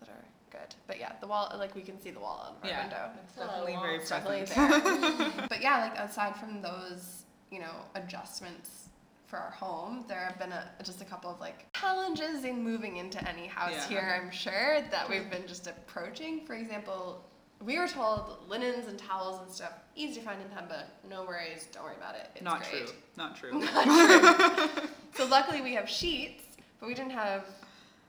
that 0.00 0.08
are 0.08 0.24
good. 0.50 0.74
But 0.88 0.98
yeah, 0.98 1.12
the 1.20 1.28
wall, 1.28 1.48
like 1.54 1.76
we 1.76 1.82
can 1.82 2.00
see 2.00 2.10
the 2.10 2.18
wall 2.18 2.40
out 2.44 2.56
of 2.56 2.64
our 2.64 2.68
Yeah, 2.68 2.80
window. 2.82 3.12
it's 3.22 3.36
definitely 3.36 3.76
very 3.76 3.96
It's 3.98 4.08
definitely 4.08 4.44
there. 4.46 5.46
but 5.48 5.60
yeah, 5.60 5.78
like 5.78 5.96
aside 5.98 6.34
from 6.36 6.60
those, 6.60 7.24
you 7.50 7.60
know, 7.60 7.86
adjustments 7.94 8.83
for 9.26 9.38
our 9.38 9.50
home, 9.50 10.04
there 10.08 10.18
have 10.20 10.38
been 10.38 10.52
a, 10.52 10.70
just 10.82 11.00
a 11.00 11.04
couple 11.04 11.30
of 11.30 11.40
like 11.40 11.72
challenges 11.74 12.44
in 12.44 12.62
moving 12.62 12.96
into 12.98 13.26
any 13.28 13.46
house 13.46 13.72
Yeah. 13.72 13.88
here. 13.88 14.20
I'm 14.22 14.30
sure 14.30 14.82
that 14.90 15.08
we've 15.08 15.30
been 15.30 15.46
just 15.46 15.66
approaching. 15.66 16.44
For 16.46 16.54
example, 16.54 17.24
we 17.62 17.78
were 17.78 17.88
told 17.88 18.38
linens 18.48 18.86
and 18.88 18.98
towels 18.98 19.40
and 19.40 19.50
stuff 19.50 19.72
easy 19.96 20.16
to 20.16 20.20
find 20.26 20.40
in 20.42 20.48
Pemba. 20.48 20.84
No 21.08 21.24
worries, 21.24 21.68
don't 21.72 21.84
worry 21.84 21.94
about 21.96 22.14
it. 22.16 22.28
It's 22.34 22.44
Not 22.44 22.62
great. 22.70 22.86
true. 22.86 22.96
Not 23.16 23.36
true. 23.36 23.52
Not 23.60 24.68
true. 24.76 24.88
so 25.14 25.24
luckily 25.26 25.62
we 25.62 25.74
have 25.74 25.88
sheets, 25.88 26.42
but 26.80 26.86
we 26.88 26.94
didn't 26.94 27.12
have 27.12 27.44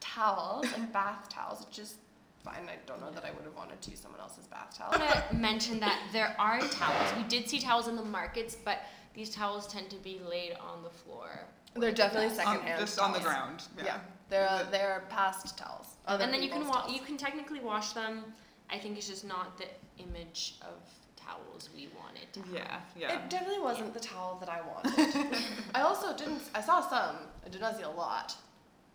towels 0.02 0.66
and 0.76 0.92
bath 0.92 1.30
towels, 1.30 1.66
which 1.66 1.80
is 1.80 1.96
fine. 2.44 2.68
I 2.68 2.76
don't 2.86 3.00
know 3.02 3.12
that 3.12 3.24
I 3.24 3.32
would 3.32 3.46
have 3.46 3.56
wanted 3.56 3.82
to 3.82 3.92
use 3.92 4.00
someone 4.02 4.20
else's 4.20 4.46
bath 4.48 4.78
towel. 4.78 4.90
I 4.92 4.98
want 4.98 5.30
to 5.30 5.36
mention 5.36 5.80
that 5.80 6.00
there 6.12 6.36
are 6.38 6.60
towels. 6.60 7.14
We 7.18 7.24
did 7.24 7.50
see 7.50 7.60
towels 7.60 7.88
in 7.88 7.96
the 7.96 8.04
markets, 8.04 8.56
but 8.64 8.82
these 9.16 9.30
towels 9.30 9.66
tend 9.68 9.90
to 9.90 9.96
be 9.98 10.20
laid 10.30 10.54
on 10.60 10.84
the 10.84 10.90
floor. 10.90 11.30
They're 11.76 11.92
definitely 11.92 12.30
On- 12.30 12.36
secondhand. 12.36 12.80
just 12.80 13.00
on 13.00 13.12
the 13.14 13.20
towels. 13.20 13.34
ground. 13.34 13.64
Yeah, 13.78 13.84
Yeah. 13.86 14.00
they're 14.30 14.50
uh, 14.50 14.64
they're 14.72 15.04
past 15.10 15.58
towels. 15.58 15.88
Other 16.08 16.24
and 16.24 16.34
then 16.34 16.44
you 16.44 16.50
can 16.50 16.60
people's 16.60 16.76
wa- 16.76 16.82
towels. 16.84 16.94
you 16.96 17.02
can 17.02 17.18
technically 17.18 17.60
wash 17.60 17.94
them. 17.94 18.34
I 18.70 18.78
think 18.78 18.98
it's 18.98 19.08
just 19.08 19.26
not 19.26 19.58
the 19.58 19.66
image 20.04 20.56
of 20.62 20.78
towels 21.16 21.70
we 21.76 21.90
wanted 22.00 22.32
to 22.34 22.40
have. 22.42 22.54
Yeah. 22.54 22.80
Yeah. 22.98 23.14
It 23.16 23.30
definitely 23.30 23.60
wasn't 23.62 23.94
the 23.94 24.00
towel 24.00 24.38
that 24.42 24.50
I 24.50 24.62
wanted. 24.62 25.38
I 25.76 25.82
also 25.82 26.16
didn't. 26.16 26.42
I 26.54 26.62
saw 26.62 26.82
some. 26.82 27.16
I 27.46 27.50
did 27.50 27.62
not 27.62 27.78
see 27.78 27.84
a 27.84 27.90
lot. 27.90 28.36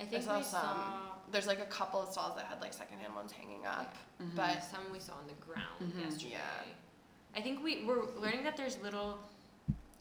I 0.00 0.04
think 0.04 0.22
I 0.22 0.26
saw 0.26 0.38
we 0.38 0.44
some. 0.44 0.60
saw 0.62 0.92
There's 1.32 1.46
like 1.46 1.60
a 1.60 1.66
couple 1.66 2.00
of 2.02 2.10
stalls 2.10 2.34
that 2.36 2.46
had 2.46 2.60
like 2.60 2.72
secondhand 2.72 3.14
ones 3.14 3.30
hanging 3.32 3.64
up, 3.66 3.94
Mhm. 4.22 4.34
but 4.34 4.64
some 4.64 4.80
we 4.92 4.98
saw 5.00 5.12
on 5.14 5.26
the 5.28 5.34
ground 5.46 5.80
Mhm. 5.82 6.00
yesterday. 6.04 6.30
Yeah. 6.32 7.36
I 7.36 7.40
think 7.42 7.62
we 7.62 7.84
we're 7.84 8.06
learning 8.16 8.42
that 8.44 8.56
there's 8.56 8.76
little 8.78 9.18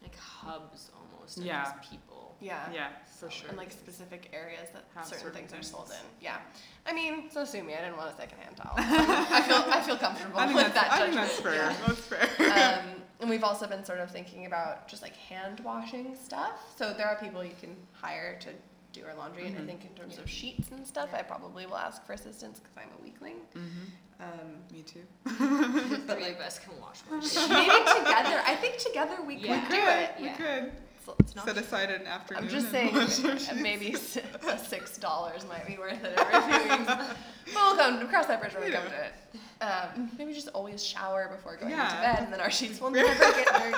like 0.09 0.19
hubs 0.19 0.89
almost 0.95 1.37
of 1.37 1.43
Yeah. 1.45 1.73
these 1.81 1.89
people. 1.89 2.35
yeah. 2.41 2.69
yeah, 2.73 2.87
for 3.19 3.29
sure. 3.29 3.49
and 3.49 3.57
like 3.57 3.71
specific 3.71 4.29
areas 4.33 4.69
that 4.73 4.85
Have 4.95 5.05
certain, 5.05 5.23
certain 5.25 5.47
things, 5.47 5.53
are 5.53 5.63
sold 5.63 5.89
in. 5.89 6.05
Yeah, 6.21 6.37
I 6.85 6.93
mean, 6.93 7.29
so 7.29 7.43
sue 7.45 7.63
me. 7.63 7.73
I 7.75 7.81
didn't 7.81 7.97
want 7.97 8.13
a 8.13 8.15
secondhand 8.17 8.55
towel. 8.57 8.73
I 8.77 9.41
feel 9.41 9.63
I 9.73 9.81
feel 9.81 9.97
comfortable 9.97 10.39
I 10.39 10.45
think 10.47 10.57
with 10.57 10.73
that's, 10.73 10.89
that 10.89 10.91
I 10.91 11.03
think 11.03 11.15
that's 11.15 11.39
fair. 11.39 11.75
That's 11.85 11.99
fair. 11.99 12.79
Um, 12.79 13.01
and 13.19 13.29
we've 13.29 13.43
also 13.43 13.67
been 13.67 13.83
sort 13.83 13.99
of 13.99 14.09
thinking 14.09 14.45
about 14.45 14.87
just 14.87 15.01
like 15.01 15.15
hand 15.15 15.59
washing 15.61 16.15
stuff. 16.15 16.73
So 16.77 16.93
there 16.93 17.07
are 17.07 17.17
people 17.17 17.43
you 17.43 17.55
can 17.59 17.75
hire 17.91 18.39
to 18.39 18.49
do 18.93 19.05
our 19.05 19.13
laundry, 19.15 19.45
and 19.45 19.55
I 19.57 19.61
Mhm. 19.61 19.65
think 19.67 19.85
in 19.85 19.93
terms 19.95 20.15
Yeah. 20.15 20.21
of 20.23 20.29
sheets 20.29 20.71
and 20.71 20.87
stuff, 20.87 21.09
Yeah. 21.11 21.19
I 21.19 21.23
probably 21.23 21.65
will 21.67 21.77
ask 21.77 22.03
for 22.05 22.13
assistance 22.13 22.59
because 22.59 22.75
I'm 22.77 22.89
a 22.97 23.03
weakling. 23.03 23.35
hmm 23.53 23.85
Um, 24.19 24.27
Me 24.71 24.81
too. 24.83 25.03
But, 25.25 26.15
three 26.17 26.23
like- 26.25 26.35
of 26.35 26.41
us 26.41 26.59
can 26.59 26.73
wash 26.79 26.99
one. 27.07 27.19
maybe 27.19 27.69
together. 27.99 28.41
I 28.45 28.57
think 28.59 28.77
together 28.77 29.17
we 29.25 29.35
Yeah. 29.35 29.61
could 29.61 29.69
we 29.71 29.75
do 29.77 29.81
could. 29.81 29.93
it. 29.99 30.11
We 30.19 30.25
Yeah. 30.25 30.33
could 30.35 30.71
It's, 30.97 31.19
it's 31.19 31.35
not 31.35 31.45
set 31.45 31.57
aside 31.57 31.89
an 31.89 32.05
afternoon. 32.05 32.43
I'm 32.43 32.49
just 32.49 32.73
and 32.73 32.91
saying, 32.93 32.95
wash 32.95 33.49
our 33.49 33.57
uh, 33.57 33.61
maybe 33.61 33.93
s- 33.93 34.17
a 34.47 34.57
six 34.57 34.97
dollars 34.97 35.45
might 35.47 35.65
be 35.65 35.77
worth 35.77 36.03
it 36.03 36.17
every 36.17 36.53
few 36.59 36.69
weeks. 36.69 36.85
But 36.87 37.15
we'll 37.55 37.77
come 37.77 38.07
cross 38.09 38.25
that 38.27 38.41
bridge 38.41 38.53
when 38.53 38.65
we 38.65 38.71
come 38.71 38.83
to 38.85 39.05
it. 39.05 39.13
Um, 39.61 40.11
maybe 40.17 40.33
just 40.33 40.49
always 40.49 40.83
shower 40.85 41.29
before 41.35 41.55
going 41.57 41.71
into 41.71 41.83
Yeah. 41.83 42.15
bed, 42.15 42.23
and 42.23 42.33
then 42.33 42.39
our 42.41 42.51
sheets 42.51 42.79
will 42.81 42.91
never 42.91 43.07
get 43.13 43.47
dirty. 43.47 43.71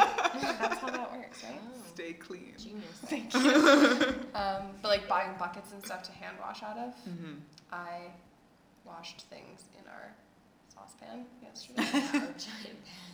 That's 0.59 0.77
how 0.79 0.89
that 0.89 1.11
works, 1.11 1.43
right? 1.43 1.59
Oh, 1.63 1.81
Stay 1.93 2.13
clean. 2.13 2.53
genius. 2.57 2.85
Thank 3.05 3.33
you. 3.33 3.39
um, 4.35 4.73
but 4.81 4.87
like 4.89 5.07
buying 5.07 5.31
buckets 5.39 5.71
and 5.71 5.83
stuff 5.85 6.03
to 6.03 6.11
hand 6.13 6.35
wash 6.39 6.61
out 6.63 6.77
of, 6.77 6.93
hmm 7.03 7.33
I 7.71 8.11
washed 8.85 9.21
things 9.29 9.61
in 9.79 9.87
our 9.87 10.13
saucepan 10.81 11.25
yesterday. 11.41 11.83
Yeah, 11.91 12.21
our 12.21 12.29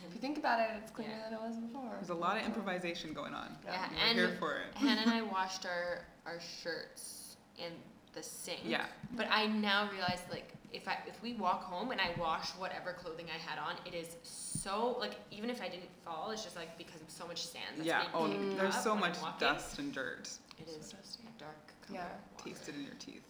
if 0.08 0.14
you 0.14 0.20
think 0.20 0.38
about 0.38 0.58
it, 0.60 0.68
it's 0.82 0.90
cleaner 0.90 1.10
Yeah. 1.12 1.24
than 1.30 1.34
it 1.34 1.40
was 1.40 1.56
before. 1.56 1.90
There's 1.98 2.08
a 2.10 2.14
lot 2.14 2.38
of 2.38 2.44
improvisation 2.46 3.12
going 3.12 3.34
on. 3.34 3.56
Yeah, 3.64 3.88
We're 3.90 3.98
and 4.08 4.18
here 4.18 4.36
for 4.38 4.56
it. 4.56 4.74
Hannah 4.74 5.02
and 5.02 5.10
I 5.10 5.22
washed 5.36 5.66
our 5.66 6.04
our 6.26 6.40
shirts 6.62 7.36
in 7.58 7.72
the 8.14 8.22
sink. 8.22 8.60
Yeah. 8.64 8.86
But 9.16 9.28
I 9.30 9.46
now 9.46 9.88
realize 9.92 10.20
like 10.30 10.54
if 10.72 10.88
I 10.88 10.98
if 11.06 11.20
we 11.22 11.34
walk 11.34 11.62
home 11.64 11.90
and 11.90 12.00
I 12.00 12.10
wash 12.18 12.50
whatever 12.52 12.92
clothing 12.94 13.26
I 13.34 13.38
had 13.38 13.58
on, 13.58 13.74
it 13.86 13.94
is 13.94 14.16
so 14.22 14.96
like 14.98 15.16
even 15.30 15.50
if 15.50 15.60
I 15.60 15.68
didn't 15.68 15.90
fall, 16.04 16.30
it's 16.30 16.44
just 16.44 16.56
like 16.56 16.76
because 16.78 17.00
of 17.02 17.10
so 17.10 17.26
much 17.26 17.46
sand 17.46 17.76
that's 17.76 17.86
Yeah. 17.86 18.04
Oh, 18.14 18.28
there's 18.56 18.76
so 18.82 18.94
much 18.96 19.16
dust 19.38 19.78
and 19.78 19.92
dirt. 19.92 20.30
It 20.58 20.68
is 20.68 20.86
So 20.90 20.96
dusty. 20.96 21.24
dark 21.38 21.54
Yeah. 21.90 21.98
color 21.98 22.08
of 22.08 22.32
water. 22.32 22.44
Taste 22.50 22.68
it 22.68 22.74
in 22.76 22.82
your 22.84 22.94
teeth. 22.98 23.24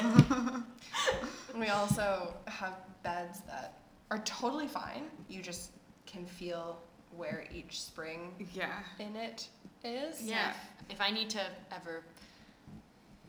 Um, 0.00 0.66
we 1.58 1.68
also 1.68 2.34
have 2.46 2.74
beds 3.02 3.40
that 3.46 3.78
are 4.10 4.18
totally 4.20 4.66
fine. 4.68 5.04
You 5.28 5.42
just 5.42 5.70
can 6.06 6.24
feel 6.26 6.78
where 7.16 7.44
each 7.54 7.80
spring 7.80 8.32
Yeah. 8.54 8.72
in 8.98 9.16
it 9.16 9.48
is. 9.84 10.22
Yeah. 10.22 10.50
If, 10.88 10.96
if 10.96 11.00
I 11.00 11.10
need 11.10 11.30
to 11.30 11.40
ever 11.72 12.02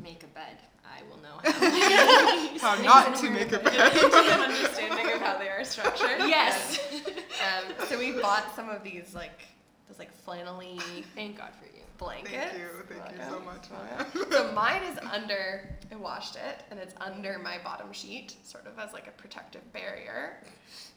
make 0.02 0.24
a 0.24 0.28
bed, 0.28 0.58
I 0.86 1.02
will 1.10 1.18
know 1.22 1.40
how. 1.44 2.58
How 2.76 2.82
not 2.84 3.16
to 3.18 3.30
make 3.30 3.52
a 3.52 3.60
bed. 3.60 3.74
an 3.76 4.42
understanding 4.42 5.12
of 5.14 5.22
how 5.22 5.38
they 5.38 5.50
are 5.50 5.64
structured. 5.64 6.20
yes. 6.20 6.80
Um, 7.06 7.74
so 7.88 7.98
we 7.98 8.12
bought 8.14 8.56
some 8.56 8.70
of 8.70 8.84
these 8.84 9.14
like 9.16 9.42
those 9.88 9.98
like 10.00 10.12
flannelly 10.26 10.80
Thank 11.16 11.38
God 11.38 11.52
for 11.60 11.66
you. 11.76 11.84
Blankets. 11.98 12.32
Thank 12.34 12.58
you. 12.58 12.68
Thank 12.90 13.12
you 13.18 13.24
so 13.30 13.40
much. 13.42 13.68
Welcome. 13.72 14.32
so 14.32 14.52
mine 14.54 14.82
is 14.84 14.98
under. 15.12 15.70
I 15.92 15.96
washed 15.96 16.36
it, 16.36 16.64
and 16.72 16.80
it's 16.80 16.94
under 17.00 17.38
my 17.40 17.58
bottom 17.64 17.92
sheet, 17.94 18.36
sort 18.44 18.66
of 18.68 18.78
as 18.80 18.94
like 18.94 19.08
a 19.08 19.12
protective 19.12 19.62
barrier. 19.74 20.38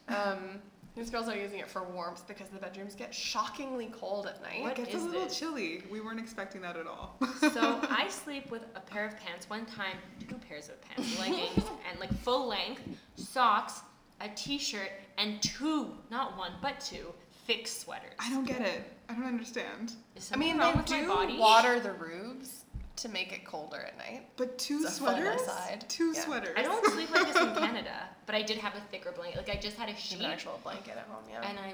Um, 0.07 0.61
these 0.95 1.09
girls 1.09 1.29
are 1.29 1.35
using 1.37 1.59
it 1.59 1.69
for 1.69 1.83
warmth 1.83 2.27
because 2.27 2.49
the 2.49 2.57
bedrooms 2.57 2.95
get 2.95 3.13
shockingly 3.13 3.89
cold 3.97 4.25
at 4.27 4.41
night. 4.41 4.63
What 4.63 4.71
It 4.73 4.85
gets 4.85 4.95
is 4.95 5.03
a 5.03 5.05
little 5.07 5.25
this? 5.25 5.37
chilly. 5.39 5.83
We 5.89 6.01
weren't 6.01 6.19
expecting 6.19 6.61
that 6.61 6.75
at 6.75 6.87
all. 6.87 7.17
So 7.39 7.79
I 7.89 8.07
sleep 8.09 8.49
with 8.51 8.63
a 8.75 8.79
pair 8.79 9.05
of 9.05 9.15
pants 9.17 9.49
one 9.49 9.65
time, 9.65 9.97
two 10.27 10.35
pairs 10.35 10.67
of 10.69 10.81
pants, 10.81 11.17
leggings, 11.19 11.63
and 11.89 11.99
like 11.99 12.11
full 12.21 12.47
length 12.47 12.81
socks, 13.15 13.81
a 14.19 14.29
t-shirt, 14.29 14.91
and 15.17 15.41
two, 15.41 15.91
not 16.09 16.37
one, 16.37 16.51
but 16.61 16.79
two 16.81 17.13
thick 17.45 17.67
sweaters. 17.67 18.15
I 18.19 18.29
don't 18.31 18.45
get 18.45 18.61
it. 18.61 18.83
I 19.09 19.13
don't 19.13 19.25
understand. 19.25 19.93
Is 20.15 20.29
I 20.33 20.37
mean, 20.37 20.57
wrong 20.59 20.73
they 20.73 20.77
with 20.81 20.89
my 20.91 21.01
do 21.01 21.07
body? 21.07 21.37
water 21.39 21.79
the 21.79 21.93
roofs 21.93 22.65
to 22.97 23.09
make 23.09 23.31
it 23.33 23.43
colder 23.45 23.77
at 23.81 23.97
night. 23.97 24.27
But 24.37 24.57
two 24.59 24.81
It's 24.83 24.95
sweaters? 24.97 25.41
aside. 25.41 25.85
Two 25.89 26.11
Yeah. 26.13 26.21
sweaters. 26.21 26.53
I 26.55 26.61
don't 26.61 26.85
sleep 26.85 27.09
like 27.11 27.25
this 27.33 27.41
in 27.41 27.55
Canada, 27.55 28.07
but 28.25 28.35
I 28.35 28.41
did 28.43 28.57
have 28.59 28.75
a 28.75 28.81
thicker 28.91 29.11
blanket. 29.11 29.37
Like 29.37 29.49
I 29.49 29.59
just 29.59 29.77
had 29.77 29.89
a 29.89 29.93
You 29.93 29.97
sheet, 29.97 30.17
have 30.19 30.25
an 30.27 30.31
actual 30.31 30.59
blanket 30.63 30.91
at 30.97 31.07
home, 31.09 31.23
yeah. 31.29 31.47
and 31.49 31.57
I 31.57 31.73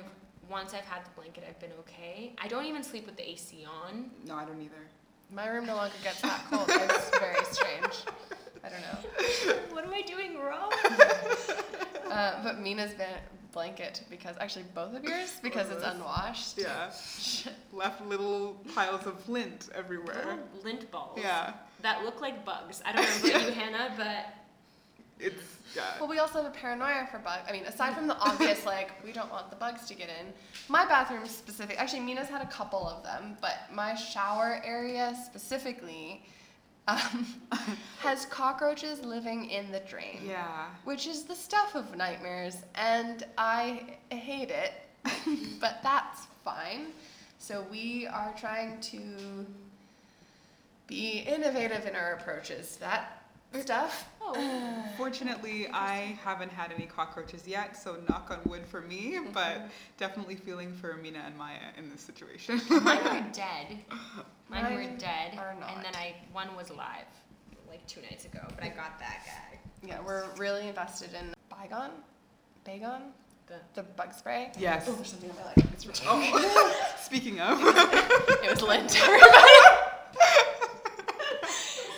once 0.49 0.73
I've 0.75 0.85
had 0.85 1.03
the 1.03 1.09
blanket, 1.15 1.43
I've 1.49 1.59
been 1.59 1.71
okay. 1.79 2.33
I 2.37 2.47
don't 2.47 2.65
even 2.65 2.83
sleep 2.83 3.05
with 3.07 3.17
the 3.17 3.27
AC 3.29 3.65
on. 3.83 4.11
No, 4.25 4.35
I 4.35 4.45
don't 4.45 4.61
either. 4.61 4.75
My 5.33 5.47
room 5.47 5.65
no 5.65 5.75
longer 5.75 5.95
gets 6.03 6.21
that 6.21 6.39
cold. 6.51 6.69
It's 6.69 7.09
very 7.17 7.43
strange. 7.45 8.05
I 8.63 8.69
don't 8.69 8.81
know. 8.81 9.55
what 9.75 9.83
am 9.83 9.91
I 9.93 10.01
doing 10.03 10.37
wrong? 10.39 10.71
Uh, 12.05 12.41
but 12.43 12.59
Mina's 12.59 12.93
ba- 12.93 13.19
blanket, 13.55 14.03
because 14.11 14.35
actually 14.39 14.65
both 14.75 14.93
of 14.93 15.03
yours, 15.03 15.39
because 15.41 15.71
it's 15.71 15.83
unwashed. 15.83 16.59
Yeah. 16.59 16.91
Left 17.73 18.05
little 18.05 18.61
piles 18.75 19.07
of 19.07 19.27
lint 19.27 19.69
everywhere. 19.73 20.17
Little 20.17 20.63
lint 20.63 20.91
balls. 20.91 21.17
Yeah. 21.19 21.53
That 21.81 22.03
look 22.03 22.21
like 22.21 22.45
bugs. 22.45 22.83
I 22.85 22.91
don't 22.91 23.03
know 23.03 23.29
about 23.29 23.47
you, 23.47 23.51
Hannah, 23.61 23.93
but 23.97 24.25
It's 25.19 25.41
yeah. 25.75 25.83
Well, 25.99 26.09
we 26.09 26.19
also 26.19 26.43
have 26.43 26.51
a 26.53 26.55
paranoia 26.55 27.07
for 27.09 27.19
bugs. 27.19 27.43
I 27.49 27.51
mean, 27.53 27.63
aside 27.63 27.95
from 27.95 28.07
the 28.07 28.17
obvious, 28.17 28.65
like, 28.75 28.91
we 29.03 29.11
don't 29.11 29.31
want 29.31 29.49
the 29.49 29.55
bugs 29.55 29.87
to 29.87 29.95
get 29.95 30.09
in, 30.09 30.33
my 30.67 30.85
bathroom 30.85 31.25
specific, 31.25 31.79
actually, 31.79 32.01
Mina's 32.01 32.27
had 32.27 32.41
a 32.41 32.47
couple 32.47 32.87
of 32.87 33.03
them, 33.03 33.37
but 33.41 33.55
my 33.73 33.95
shower 33.95 34.61
area 34.63 35.15
specifically 35.25 36.23
um, 36.87 37.25
has 37.99 38.25
cockroaches 38.27 39.03
living 39.03 39.49
in 39.49 39.71
the 39.71 39.79
drain. 39.81 40.21
Yeah. 40.25 40.67
Which 40.83 41.07
is 41.07 41.23
the 41.23 41.35
stuff 41.35 41.75
of 41.75 41.95
nightmares, 41.95 42.57
and 42.75 43.25
I 43.37 43.97
hate 44.09 44.51
it, 44.51 44.73
but 45.59 45.79
that's 45.83 46.27
fine. 46.43 46.87
So 47.39 47.65
we 47.71 48.07
are 48.07 48.33
trying 48.39 48.79
to 48.81 49.45
be 50.87 51.19
innovative 51.19 51.85
in 51.85 51.95
our 51.95 52.13
approaches 52.13 52.77
that 52.77 53.24
stuff. 53.61 54.07
oh, 54.21 54.85
Fortunately, 54.97 55.67
I 55.71 56.17
haven't 56.23 56.51
had 56.51 56.71
any 56.71 56.85
cockroaches 56.85 57.47
yet, 57.47 57.75
so 57.77 57.97
knock 58.09 58.29
on 58.31 58.39
wood 58.49 58.65
for 58.65 58.81
me, 58.81 59.19
but 59.33 59.69
definitely 59.97 60.35
feeling 60.35 60.73
for 60.73 60.93
Amina 60.93 61.23
and 61.25 61.37
Maya 61.37 61.57
in 61.77 61.89
this 61.89 62.01
situation. 62.01 62.61
mine 62.69 63.03
were 63.03 63.25
dead. 63.33 63.77
Mine, 64.49 64.73
were 64.75 64.97
dead, 64.97 65.37
are 65.37 65.49
and 65.51 65.83
then 65.83 65.95
I 65.95 66.15
one 66.31 66.55
was 66.55 66.69
alive, 66.69 67.05
like 67.67 67.85
two 67.87 68.01
nights 68.01 68.25
ago. 68.25 68.41
But 68.55 68.63
I 68.63 68.69
got 68.69 68.99
that 68.99 69.21
guy. 69.25 69.59
Yeah, 69.83 69.99
we're 70.05 70.25
really 70.37 70.67
invested 70.67 71.09
in 71.13 71.33
Bygone, 71.49 71.91
Bagon, 72.65 73.01
The 73.47 73.55
The 73.75 73.83
bug 73.83 74.13
spray. 74.13 74.51
Yes. 74.57 74.85
Oh, 74.87 74.93
there's 74.93 75.09
something 75.09 75.29
on 75.29 75.35
my 75.35 75.45
leg. 75.45 75.55
It's 75.73 75.85
really 75.85 75.99
Oh, 76.07 76.91
speaking 77.01 77.39
of, 77.41 77.59
it 77.63 78.49
was 78.51 78.61
lint, 78.61 78.95
everybody. 79.03 79.51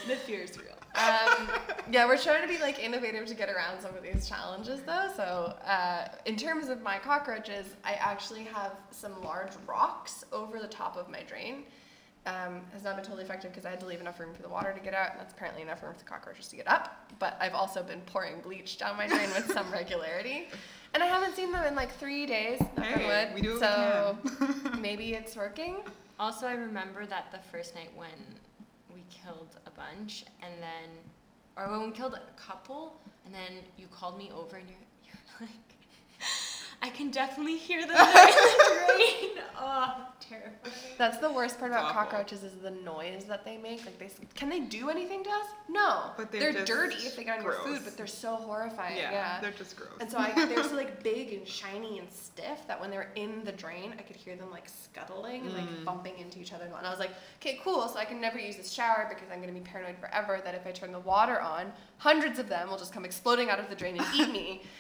the 0.08 0.16
fear 0.26 0.42
is 0.42 0.58
real. 0.58 0.74
Um, 0.96 1.50
yeah, 1.92 2.06
we're 2.06 2.18
trying 2.18 2.42
to 2.42 2.48
be 2.48 2.60
like 2.60 2.80
innovative 2.80 3.26
to 3.28 3.36
get 3.36 3.50
around 3.50 3.82
some 3.82 3.96
of 3.96 4.04
these 4.04 4.28
challenges, 4.28 4.82
though. 4.82 5.10
So, 5.16 5.56
uh, 5.66 6.10
in 6.26 6.36
terms 6.36 6.70
of 6.70 6.82
my 6.82 6.98
cockroaches, 6.98 7.66
I 7.84 7.94
actually 7.94 8.44
have 8.46 8.74
some 8.92 9.22
large 9.24 9.52
rocks 9.68 10.24
over 10.32 10.60
the 10.60 10.68
top 10.68 10.98
of 10.98 11.10
my 11.10 11.24
drain. 11.24 11.64
Um, 12.26 12.60
has 12.74 12.84
not 12.84 12.98
been 12.98 13.06
totally 13.06 13.24
effective 13.24 13.52
because 13.52 13.66
I 13.66 13.70
had 13.70 13.80
to 13.80 13.86
leave 13.86 14.02
enough 14.02 14.20
room 14.20 14.34
for 14.34 14.42
the 14.42 14.50
water 14.50 14.74
to 14.74 14.80
get 14.82 14.94
out, 14.94 15.12
and 15.12 15.20
that's 15.22 15.32
apparently 15.32 15.62
enough 15.62 15.82
room 15.82 15.94
for 15.94 16.00
the 16.00 16.06
cockroaches 16.06 16.50
to 16.50 16.58
get 16.58 16.68
up. 16.68 17.10
But 17.20 17.38
I've 17.40 17.54
also 17.54 17.82
been 17.82 18.02
pouring 18.02 18.42
bleach 18.42 18.78
down 18.78 18.98
my 18.98 19.08
drain 19.08 19.30
with 19.30 19.50
some 19.54 19.72
regularity, 19.72 20.50
and 20.94 21.02
I 21.02 21.06
haven't 21.06 21.38
seen 21.38 21.54
them 21.54 21.66
in 21.66 21.74
like 21.74 21.94
three 21.96 22.26
days. 22.26 22.62
Hey, 22.78 23.08
wood. 23.08 23.34
we 23.34 23.40
do 23.42 23.58
so 23.60 24.18
we 24.24 24.30
can. 24.30 24.82
maybe 24.82 25.14
it's 25.14 25.38
working. 25.38 25.78
Also, 26.20 26.48
I 26.48 26.54
remember 26.54 27.06
that 27.06 27.32
the 27.32 27.40
first 27.50 27.76
night 27.76 27.92
when 27.96 28.10
we 28.94 29.06
killed 29.10 29.56
a 29.66 29.72
bunch, 29.72 30.26
and 30.42 30.52
then, 30.62 30.90
or 31.58 31.70
when 31.72 31.82
we 31.90 31.92
killed 31.92 32.14
a 32.14 32.40
couple, 32.40 32.94
and 33.26 33.34
then 33.34 33.64
you 33.78 33.88
called 33.88 34.18
me 34.18 34.32
over, 34.36 34.58
and 34.58 34.68
you're, 34.68 34.78
you're 35.06 35.48
like, 35.48 35.67
I 36.82 36.90
can 36.90 37.10
definitely 37.12 37.58
hear 37.58 37.82
them 37.82 37.90
in 37.98 37.98
the 37.98 38.86
drain. 38.96 39.44
Oh, 39.60 40.06
terrifying. 40.20 40.54
That's 41.00 41.18
the 41.18 41.32
worst 41.32 41.58
part 41.60 41.72
about 41.72 41.86
Awful. 41.86 42.04
cockroaches 42.04 42.44
is 42.44 42.54
the 42.62 42.70
noise 42.72 43.26
that 43.26 43.44
they 43.44 43.58
make. 43.58 43.84
Like 43.86 43.98
they 43.98 44.10
can 44.36 44.48
they 44.50 44.60
do 44.60 44.90
anything 44.90 45.24
to 45.24 45.30
us? 45.30 45.46
No. 45.68 46.12
But 46.16 46.32
they're 46.32 46.54
just 46.54 46.66
dirty 46.68 46.96
if 46.98 47.16
they 47.16 47.24
get 47.24 47.40
on 47.40 47.44
your 47.44 47.54
food, 47.54 47.64
gross. 47.66 47.80
but 47.84 47.98
they're 47.98 48.06
so 48.08 48.36
horrifying. 48.36 48.98
yeah, 48.98 49.12
Yeah. 49.12 49.42
they're 49.42 49.52
just 49.52 49.76
gross. 49.76 49.90
And 50.00 50.10
so 50.12 50.18
I, 50.20 50.32
they're 50.46 50.64
so 50.64 50.76
like 50.76 51.02
big 51.12 51.34
and 51.34 51.48
shiny 51.48 51.98
and 52.00 52.08
stiff 52.12 52.60
that 52.68 52.80
when 52.80 52.92
they 52.92 52.98
were 52.98 53.10
in 53.16 53.44
the 53.44 53.52
drain, 53.52 53.94
I 53.98 54.04
could 54.04 54.16
hear 54.16 54.36
them 54.36 54.52
like 54.52 54.70
scuttling 54.70 55.42
and 55.42 55.52
Mm. 55.52 55.58
like 55.58 55.86
bumping 55.86 56.18
into 56.20 56.40
each 56.40 56.54
other. 56.54 56.66
And 56.66 56.86
I 56.86 56.92
was 56.92 57.00
like, 57.00 57.12
okay, 57.42 57.60
cool. 57.64 57.88
So 57.88 57.98
I 57.98 58.06
can 58.06 58.22
never 58.22 58.38
use 58.40 58.56
this 58.56 58.72
shower 58.72 59.08
because 59.10 59.28
I'm 59.34 59.42
gonna 59.42 59.52
be 59.54 59.60
paranoid 59.62 59.98
forever 60.00 60.42
that 60.44 60.54
if 60.54 60.68
I 60.68 60.72
turn 60.72 60.92
the 60.92 61.00
water 61.00 61.42
on, 61.42 61.72
hundreds 61.98 62.38
of 62.38 62.48
them 62.50 62.70
will 62.70 62.78
just 62.78 62.94
come 62.94 63.04
exploding 63.06 63.50
out 63.50 63.60
of 63.60 63.70
the 63.70 63.76
drain 63.76 63.98
and 64.00 64.06
eat 64.16 64.30
me. 64.32 64.62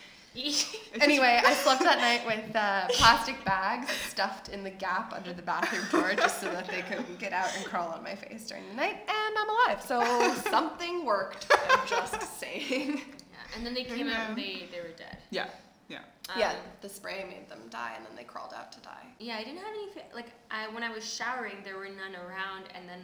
It's 0.45 0.63
just- 0.71 1.01
Anyway, 1.01 1.39
I 1.45 1.53
slept 1.53 1.81
that 1.83 1.99
night 1.99 2.25
with 2.25 2.55
uh, 2.55 2.87
plastic 2.89 3.43
bags 3.45 3.89
stuffed 3.91 4.49
in 4.49 4.63
the 4.63 4.69
gap 4.69 5.13
under 5.13 5.33
the 5.33 5.41
bathroom 5.41 5.85
door 5.91 6.13
just 6.15 6.39
so 6.41 6.51
that 6.51 6.67
they 6.67 6.81
couldn't 6.81 7.19
get 7.19 7.33
out 7.33 7.49
and 7.55 7.65
crawl 7.65 7.89
on 7.89 8.03
my 8.03 8.15
face 8.15 8.47
during 8.47 8.67
the 8.69 8.75
night, 8.75 8.97
and 9.07 9.37
I'm 9.37 9.49
alive. 9.49 9.81
So 9.81 10.33
something 10.49 11.05
worked. 11.05 11.47
I'm 11.69 11.87
just 11.87 12.39
saying. 12.39 12.97
Yeah, 12.97 13.55
and 13.55 13.65
then 13.65 13.73
they 13.73 13.83
came 13.83 14.07
out 14.07 14.29
and 14.29 14.37
they, 14.37 14.67
they 14.71 14.79
were 14.81 14.95
dead. 14.97 15.17
yeah, 15.31 15.47
yeah. 15.87 15.99
yeah, 16.37 16.49
Um, 16.51 16.55
the 16.81 16.89
spray 16.89 17.23
made 17.29 17.47
them 17.49 17.61
die, 17.69 17.93
and 17.95 18.05
then 18.05 18.15
they 18.15 18.23
crawled 18.23 18.53
out 18.53 18.71
to 18.73 18.79
die. 18.81 19.05
Yeah, 19.19 19.37
I 19.37 19.43
didn't 19.43 19.59
have 19.59 19.67
any, 19.73 19.89
fa- 19.91 20.15
like, 20.15 20.31
I, 20.51 20.67
when 20.73 20.83
I 20.83 20.89
was 20.91 21.03
showering, 21.11 21.55
there 21.63 21.77
were 21.77 21.85
none 21.89 22.15
around, 22.15 22.65
and 22.75 22.87
then 22.89 22.99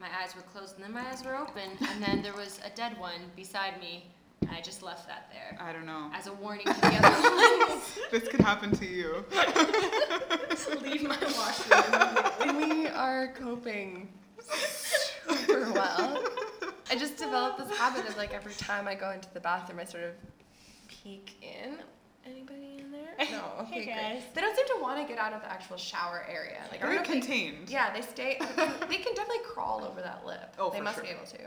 my 0.00 0.08
eyes 0.22 0.34
were 0.34 0.42
closed, 0.42 0.76
and 0.76 0.84
then 0.84 0.92
my 0.92 1.06
eyes 1.08 1.22
were 1.24 1.36
open, 1.36 1.70
and 1.90 2.02
then 2.02 2.22
there 2.22 2.32
was 2.34 2.60
a 2.64 2.70
dead 2.76 2.98
one 2.98 3.20
beside 3.36 3.78
me, 3.80 3.94
and 3.96 4.13
I 4.50 4.60
just 4.60 4.82
left 4.82 5.06
that 5.08 5.30
there 5.32 5.58
I 5.60 5.72
don't 5.72 5.86
know. 5.86 6.10
as 6.14 6.26
a 6.26 6.32
warning 6.34 6.66
to 6.66 6.72
the 6.80 6.86
other 7.02 7.68
ones. 7.68 7.98
This 8.10 8.28
could 8.28 8.40
happen 8.40 8.70
to 8.76 8.86
you. 8.86 9.24
Leave 10.82 11.02
my 11.08 11.16
washroom. 11.36 12.56
we 12.70 12.86
are 12.88 13.28
coping 13.36 14.08
super 14.40 15.70
well. 15.74 16.22
I 16.90 16.96
just 16.96 17.16
developed 17.16 17.58
this 17.58 17.76
habit 17.78 18.08
of 18.08 18.16
like 18.16 18.32
every 18.34 18.54
time 18.54 18.86
I 18.86 18.94
go 18.94 19.10
into 19.10 19.28
the 19.34 19.40
bathroom, 19.40 19.80
I 19.80 19.84
sort 19.84 20.04
of 20.04 20.10
peek 20.88 21.32
in. 21.42 21.76
Anybody 22.26 22.78
in 22.80 22.90
there? 22.90 23.14
No. 23.32 23.44
Okay, 23.62 23.80
Hey, 23.80 23.84
great. 23.84 23.96
guys. 23.96 24.22
They 24.34 24.40
don't 24.40 24.56
seem 24.56 24.66
to 24.68 24.76
want 24.80 24.98
to 25.00 25.06
get 25.06 25.18
out 25.22 25.34
of 25.34 25.42
the 25.42 25.50
actual 25.50 25.76
shower 25.76 26.24
area. 26.26 26.60
Like 26.70 26.80
I 26.82 26.86
Very 26.86 26.96
don't 26.96 27.06
they- 27.06 27.12
contained. 27.20 27.68
Yeah, 27.68 27.92
they 27.92 28.00
stay. 28.00 28.38
they 28.40 28.96
can 28.96 29.14
definitely 29.14 29.44
crawl 29.46 29.84
over 29.84 30.00
that 30.00 30.24
lip. 30.24 30.54
Oh, 30.58 30.70
they 30.70 30.78
for 30.78 30.84
must 30.84 30.96
sure. 30.96 31.04
be 31.04 31.10
able 31.10 31.26
to. 31.26 31.38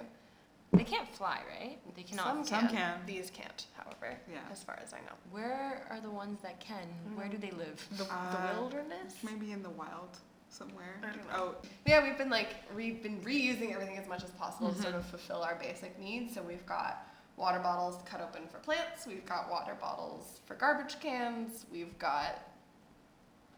They 0.73 0.83
can't 0.83 1.07
fly, 1.15 1.39
right? 1.59 1.77
They 1.95 2.03
cannot. 2.03 2.25
Some 2.27 2.43
Some 2.45 2.67
can. 2.67 2.75
can. 2.75 2.99
These 3.05 3.31
can't, 3.31 3.65
however. 3.77 4.17
Yeah. 4.31 4.39
As 4.51 4.63
far 4.63 4.77
as 4.83 4.93
I 4.93 4.97
know. 4.97 5.13
Where 5.31 5.87
are 5.89 5.99
the 6.01 6.09
ones 6.11 6.39
that 6.41 6.59
can? 6.59 6.87
Where 7.15 7.27
do 7.29 7.37
they 7.37 7.51
live? 7.51 7.85
The, 7.97 8.03
Uh, 8.03 8.53
the 8.55 8.59
wilderness. 8.61 9.15
Maybe 9.23 9.51
in 9.53 9.63
the 9.63 9.69
wild 9.69 10.17
somewhere. 10.49 10.99
I 11.03 11.15
don't 11.15 11.27
know. 11.29 11.33
Out. 11.33 11.65
Yeah, 11.85 12.03
we've 12.03 12.17
been 12.17 12.29
like 12.29 12.55
we've 12.75 13.01
been 13.01 13.21
reusing 13.21 13.73
everything 13.73 13.97
as 13.97 14.07
much 14.07 14.23
as 14.23 14.29
possible 14.31 14.69
to 14.71 14.75
sort 14.75 14.89
Mm-hmm. 14.89 14.97
of 14.99 15.05
fulfill 15.05 15.41
our 15.41 15.55
basic 15.55 15.97
needs. 15.99 16.33
So 16.35 16.41
we've 16.41 16.65
got 16.65 17.07
water 17.37 17.59
bottles 17.59 18.01
cut 18.05 18.19
open 18.21 18.47
for 18.47 18.57
plants. 18.59 19.07
We've 19.07 19.25
got 19.25 19.49
water 19.49 19.75
bottles 19.79 20.41
for 20.45 20.55
garbage 20.55 20.99
cans. 20.99 21.65
We've 21.71 21.97
got 21.97 22.39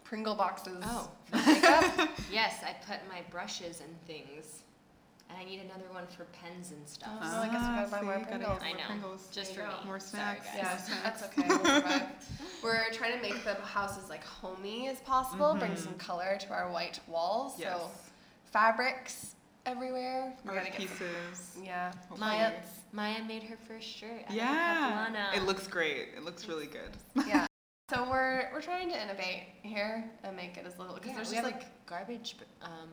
Pringle 0.03 0.35
boxes. 0.35 0.83
Oh. 0.85 1.09
for. 1.31 1.37
Yes, 2.31 2.61
I 2.63 2.73
put 2.87 2.99
my 3.09 3.21
brushes 3.31 3.81
and 3.81 3.95
things, 4.05 4.63
and 5.29 5.37
I 5.37 5.43
need 5.43 5.59
another 5.61 5.85
one 5.91 6.05
for 6.07 6.25
pens 6.25 6.71
and 6.71 6.87
stuff. 6.87 7.09
Oh, 7.13 7.19
well, 7.21 7.41
I 7.43 7.45
guess 7.49 7.61
we 7.61 7.67
gotta 7.75 7.91
buy 7.91 7.99
see, 7.99 8.05
more 8.05 8.19
Pringles. 8.27 8.59
I 8.63 8.71
know. 8.73 8.77
Pringles. 8.87 9.27
Just 9.31 9.55
for 9.55 9.61
me. 9.61 9.73
More 9.85 9.99
snacks. 9.99 10.45
guys. 10.47 10.55
yeah, 10.57 10.77
Snacks. 10.77 11.03
that's 11.03 11.23
okay. 11.23 11.47
We'll 11.47 12.73
We're 12.73 12.91
trying 12.91 13.13
to 13.15 13.21
make 13.21 13.43
the 13.43 13.53
house 13.55 13.97
as 13.97 14.09
like 14.09 14.23
homey 14.23 14.87
as 14.89 14.99
possible. 15.01 15.55
Bring 15.57 15.75
some 15.75 15.93
color 15.95 16.37
to 16.41 16.49
our 16.51 16.71
white 16.71 16.99
walls. 17.07 17.53
Mm-hmm. 17.53 17.61
Yes. 17.63 17.77
So 17.79 17.89
fabrics 18.51 19.35
everywhere. 19.65 20.33
We 20.43 20.49
Art 20.51 20.59
gotta 20.65 20.71
some- 20.71 20.87
pieces. 20.87 21.57
yeah, 21.63 21.91
hopefully. 22.09 22.17
plants. 22.19 22.69
Maya 22.91 23.23
made 23.27 23.43
her 23.43 23.57
first 23.67 23.87
shirt. 23.87 24.23
Yeah. 24.31 25.31
It 25.35 25.43
looks 25.43 25.67
great. 25.67 26.09
It 26.17 26.23
looks 26.23 26.47
really 26.47 26.67
good. 26.67 26.91
yeah. 27.27 27.45
So 27.91 28.07
we're 28.07 28.51
we're 28.53 28.61
trying 28.61 28.87
to 28.91 29.01
innovate 29.01 29.45
here 29.63 30.07
and 30.23 30.35
make 30.35 30.57
it 30.57 30.65
as 30.67 30.77
little 30.77 30.93
because 30.93 31.09
Yeah, 31.09 31.15
there's 31.15 31.29
we 31.31 31.35
just 31.37 31.43
have 31.43 31.51
like 31.53 31.63
like 31.63 31.85
garbage, 31.87 32.35
um, 32.61 32.87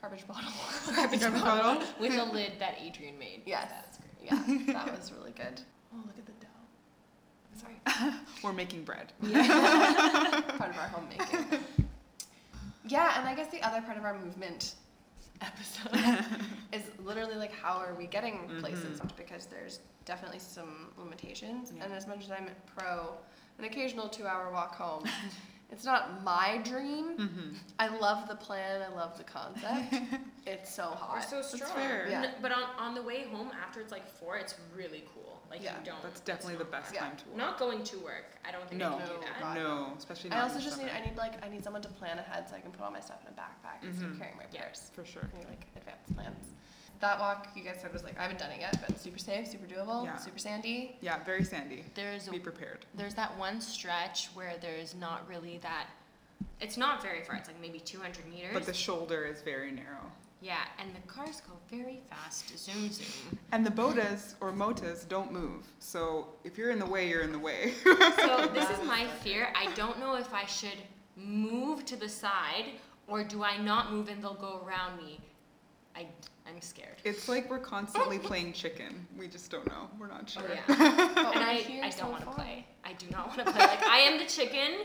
garbage 0.00 0.26
bottle. 0.26 0.50
garbage 0.94 1.20
Garbage 1.20 1.42
bottle 1.42 1.74
bottle? 1.74 1.88
with 2.00 2.14
a 2.14 2.24
lid 2.24 2.52
that 2.58 2.76
Adrian 2.80 3.18
made. 3.18 3.42
Yes. 3.46 3.70
That's 3.70 3.98
great. 3.98 4.30
yeah, 4.66 4.72
that 4.72 4.98
was 4.98 5.12
really 5.12 5.32
good. 5.32 5.60
Oh, 5.94 5.98
look 6.06 6.18
at 6.18 6.26
the 6.26 6.32
dough. 6.40 6.48
Sorry. 7.54 8.14
We're 8.42 8.52
making 8.52 8.84
bread. 8.84 9.12
Yeah. 9.22 10.42
part 10.58 10.70
of 10.70 10.78
our 10.78 10.88
homemaking. 10.88 11.60
Yeah, 12.88 13.18
and 13.18 13.28
I 13.28 13.34
guess 13.34 13.48
the 13.48 13.62
other 13.62 13.82
part 13.82 13.96
of 13.98 14.04
our 14.04 14.18
movement 14.18 14.74
episode 15.42 16.24
is 16.72 16.82
literally 17.04 17.34
like 17.34 17.52
how 17.52 17.78
are 17.78 17.94
we 17.94 18.06
getting 18.06 18.34
mm-hmm. 18.34 18.60
places 18.60 19.00
because 19.16 19.46
there's 19.46 19.80
definitely 20.04 20.38
some 20.38 20.88
limitations. 20.96 21.72
Yeah. 21.76 21.84
And 21.84 21.92
as 21.92 22.06
much 22.06 22.24
as 22.24 22.30
I'm 22.30 22.48
pro 22.76 23.14
an 23.58 23.64
occasional 23.64 24.08
two 24.08 24.26
hour 24.26 24.50
walk 24.52 24.74
home, 24.74 25.04
it's 25.70 25.84
not 25.84 26.22
my 26.24 26.60
dream. 26.64 27.16
hmm 27.18 27.54
I 27.78 27.88
love 27.98 28.28
the 28.28 28.36
plan, 28.36 28.82
I 28.82 28.94
love 28.94 29.16
the 29.18 29.24
concept. 29.24 29.94
it's 30.46 30.74
so 30.74 30.84
hot. 30.84 31.14
We're 31.16 31.42
so 31.42 31.42
strong. 31.56 31.70
fair. 31.72 32.06
Yeah. 32.08 32.22
N- 32.24 32.30
But 32.40 32.52
on, 32.52 32.64
on 32.78 32.94
the 32.94 33.02
way 33.02 33.24
home 33.24 33.50
after 33.66 33.80
it's 33.80 33.92
like 33.92 34.08
four, 34.08 34.36
it's 34.36 34.54
really 34.76 35.04
cool. 35.14 35.24
Like 35.50 35.62
Yeah, 35.62 35.78
you 35.78 35.84
don't. 35.84 36.02
That's 36.02 36.16
it's 36.16 36.20
definitely 36.22 36.56
the 36.56 36.64
best 36.64 36.86
hard. 36.86 36.94
Yeah. 36.94 37.00
time 37.08 37.16
to 37.18 37.24
walk. 37.28 37.36
Not 37.38 37.58
going 37.58 37.84
to 37.84 37.96
work. 37.98 38.24
I 38.44 38.50
don't 38.52 38.68
think 38.68 38.80
No. 38.80 38.94
I 38.94 38.98
can 38.98 39.06
do 39.08 39.14
that. 39.20 39.40
God. 39.40 39.56
No, 39.56 39.92
especially 39.98 40.30
Not 40.30 40.38
I 40.38 40.42
also 40.42 40.56
in 40.56 40.62
just 40.62 40.78
need. 40.78 40.90
I 40.90 41.00
need 41.04 41.16
like 41.16 41.44
I 41.44 41.48
need 41.48 41.62
someone 41.62 41.82
to 41.82 41.88
plan 41.88 42.18
ahead 42.18 42.48
so 42.48 42.56
I 42.56 42.60
can 42.60 42.70
put 42.72 42.82
all 42.82 42.90
my 42.90 43.00
stuff 43.00 43.20
in 43.26 43.32
a 43.32 43.36
backpack 43.36 43.82
instead 43.86 44.10
of 44.10 44.18
carrying 44.18 44.36
my 44.36 44.44
purse. 44.44 44.54
Yeah. 44.54 44.94
For 44.94 45.04
sure. 45.04 45.28
Any, 45.34 45.44
like 45.46 45.66
advanced 45.76 46.14
plans. 46.16 46.46
That 47.00 47.18
walk 47.20 47.48
you 47.54 47.62
guys 47.62 47.78
said 47.82 47.92
was 47.92 48.02
like 48.04 48.18
I 48.18 48.22
haven't 48.22 48.38
done 48.38 48.50
it 48.50 48.60
yet, 48.60 48.78
but 48.86 48.98
super 48.98 49.18
safe, 49.18 49.46
super 49.48 49.66
doable, 49.66 50.04
Yeah. 50.04 50.16
super 50.16 50.38
sandy. 50.38 50.96
Yeah, 51.00 51.22
very 51.24 51.44
sandy. 51.44 51.84
There's 51.94 52.26
a, 52.28 52.30
Be 52.30 52.38
prepared. 52.38 52.86
there's 52.94 53.14
that 53.14 53.36
one 53.38 53.60
stretch 53.60 54.28
where 54.34 54.54
there's 54.60 54.94
not 54.94 55.28
really 55.28 55.58
that. 55.58 55.86
It's 56.60 56.76
not 56.76 57.02
very 57.02 57.22
far. 57.22 57.36
It's 57.36 57.48
like 57.48 57.60
maybe 57.60 57.78
200 57.80 58.26
meters. 58.30 58.50
But 58.54 58.64
the 58.66 58.74
shoulder 58.74 59.24
is 59.24 59.42
very 59.42 59.70
narrow. 59.72 60.10
yeah, 60.40 60.64
and 60.78 60.94
the 60.94 61.00
cars 61.06 61.42
go 61.46 61.54
very 61.70 62.00
fast. 62.10 62.56
Zoom 62.58 62.90
zoom. 62.90 63.38
And 63.52 63.64
the 63.64 63.70
bodas 63.70 64.34
or 64.40 64.52
motas 64.52 65.06
don't 65.08 65.32
move. 65.32 65.66
So 65.80 66.28
if 66.44 66.56
you're 66.58 66.70
in 66.70 66.78
the 66.78 66.86
way, 66.86 67.08
you're 67.08 67.22
in 67.22 67.32
the 67.32 67.38
way. 67.38 67.72
So 67.84 68.46
this 68.54 68.68
is 68.70 68.86
my 68.86 69.06
fear. 69.22 69.48
I 69.54 69.72
don't 69.74 69.98
know 69.98 70.14
if 70.16 70.32
I 70.32 70.44
should 70.46 70.78
move 71.16 71.84
to 71.86 71.96
the 71.96 72.08
side 72.08 72.66
or 73.08 73.24
do 73.24 73.42
I 73.42 73.56
not 73.58 73.92
move 73.92 74.08
and 74.08 74.22
they'll 74.22 74.34
go 74.34 74.62
around 74.66 74.96
me. 74.98 75.20
I 75.96 76.06
I'm 76.48 76.60
scared. 76.60 76.96
it's 77.04 77.28
like 77.28 77.50
we're 77.50 77.58
constantly 77.58 78.18
playing 78.30 78.52
chicken. 78.52 79.06
We 79.18 79.26
just 79.28 79.50
don't 79.50 79.66
know. 79.66 79.90
We're 79.98 80.06
not 80.08 80.28
sure. 80.30 80.42
Oh 80.48 80.52
yeah. 80.54 80.62
But 81.14 81.34
and 81.36 81.44
I, 81.44 81.80
I 81.82 81.90
don't 81.98 82.10
want 82.12 82.24
to 82.24 82.30
play. 82.30 82.66
I 82.84 82.92
do 82.92 83.06
not 83.10 83.28
want 83.28 83.38
to 83.46 83.52
play. 83.52 83.66
Like 83.66 83.82
I 83.86 83.98
am 83.98 84.18
the 84.18 84.26
chicken. 84.26 84.84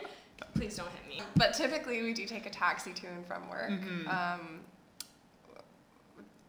Please 0.56 0.76
don't 0.76 0.90
hit 0.90 1.08
me. 1.08 1.22
But 1.36 1.54
typically 1.54 2.02
we 2.02 2.14
do 2.14 2.26
take 2.26 2.46
a 2.46 2.50
taxi 2.50 2.94
to 2.94 3.08
and 3.08 3.26
from 3.26 3.48
work. 3.50 3.70
Mhm. 3.70 4.08
Um, 4.08 4.62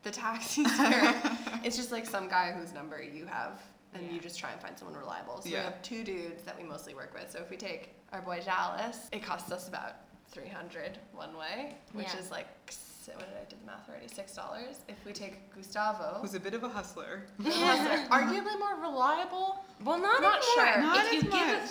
the 0.03 0.11
taxis 0.11 0.67
here, 0.79 1.15
it's 1.63 1.77
just 1.77 1.93
like 1.93 2.07
some 2.07 2.29
guy 2.29 2.53
whose 2.53 2.73
number 2.73 3.01
you 3.03 3.27
have, 3.27 3.61
and 3.95 4.11
you 4.11 4.19
just 4.21 4.39
try 4.39 4.51
and 4.51 4.61
find 4.61 4.77
someone 4.77 4.97
reliable. 4.99 5.41
So 5.43 5.51
we 5.51 5.57
have 5.57 5.81
two 5.83 6.03
dudes 6.03 6.43
that 6.43 6.57
we 6.61 6.65
mostly 6.65 6.95
work 6.95 7.13
with. 7.15 7.31
So 7.31 7.39
if 7.39 7.51
we 7.51 7.57
take 7.57 7.95
our 8.13 8.21
boy 8.23 8.41
Dallas, 8.45 9.09
it 9.13 9.23
costs 9.23 9.53
us 9.53 9.69
about 9.69 9.93
300 10.33 10.99
one 11.13 11.37
way, 11.37 11.77
which 11.93 12.09
Yeah. 12.15 12.19
is 12.19 12.31
like 12.31 12.49
s- 12.69 12.92
what 13.11 13.27
did 13.29 13.37
I 13.37 13.45
do 13.51 13.57
the 13.61 13.67
math 13.67 13.89
already? 13.89 14.07
Six 14.09 14.35
dollars. 14.35 14.77
If 14.89 15.05
we 15.05 15.13
take 15.13 15.53
Gustavo, 15.55 16.19
Who's 16.21 16.35
a 16.35 16.41
bit 16.41 16.55
of 16.55 16.63
a 16.63 16.69
hustler. 16.69 17.25
Hustler, 17.45 18.07
arguably 18.17 18.59
more 18.59 18.77
reliable. 18.81 19.65
Well, 19.85 19.99
not, 20.01 20.23
Not 20.23 20.41
anymore. 20.57 20.75
sure. 20.75 20.83
Not 20.83 21.07
if 21.07 21.13
you 21.13 21.19
as 21.19 21.25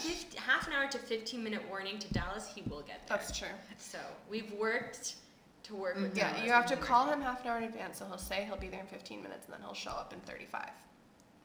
give 0.04 0.12
a 0.12 0.16
50, 0.26 0.38
half 0.38 0.68
an 0.68 0.74
hour 0.74 0.90
to 0.90 0.98
15 0.98 1.44
minute 1.44 1.62
warning 1.70 1.98
to 2.00 2.14
Dallas, 2.14 2.48
he 2.54 2.62
will 2.70 2.82
get 2.82 3.08
there. 3.08 3.18
That's 3.18 3.38
true. 3.38 3.48
So 3.78 3.98
we've 4.30 4.52
worked 4.54 5.16
to 5.64 5.76
work 5.76 5.96
with. 5.96 6.18
Yeah, 6.18 6.32
Dallas. 6.32 6.46
you 6.46 6.52
have 6.52 6.66
to 6.68 6.76
call 6.76 7.08
him 7.08 7.22
half 7.22 7.42
an 7.44 7.48
hour 7.52 7.58
in 7.60 7.64
advance, 7.64 8.00
so 8.00 8.06
he'll 8.06 8.18
say 8.18 8.44
he'll 8.46 8.58
be 8.58 8.68
there 8.68 8.82
in 8.82 8.88
15 8.88 9.22
minutes, 9.24 9.46
and 9.46 9.54
then 9.54 9.62
he'll 9.62 9.74
show 9.74 9.92
up 9.92 10.12
in 10.14 10.20
35. 10.22 10.70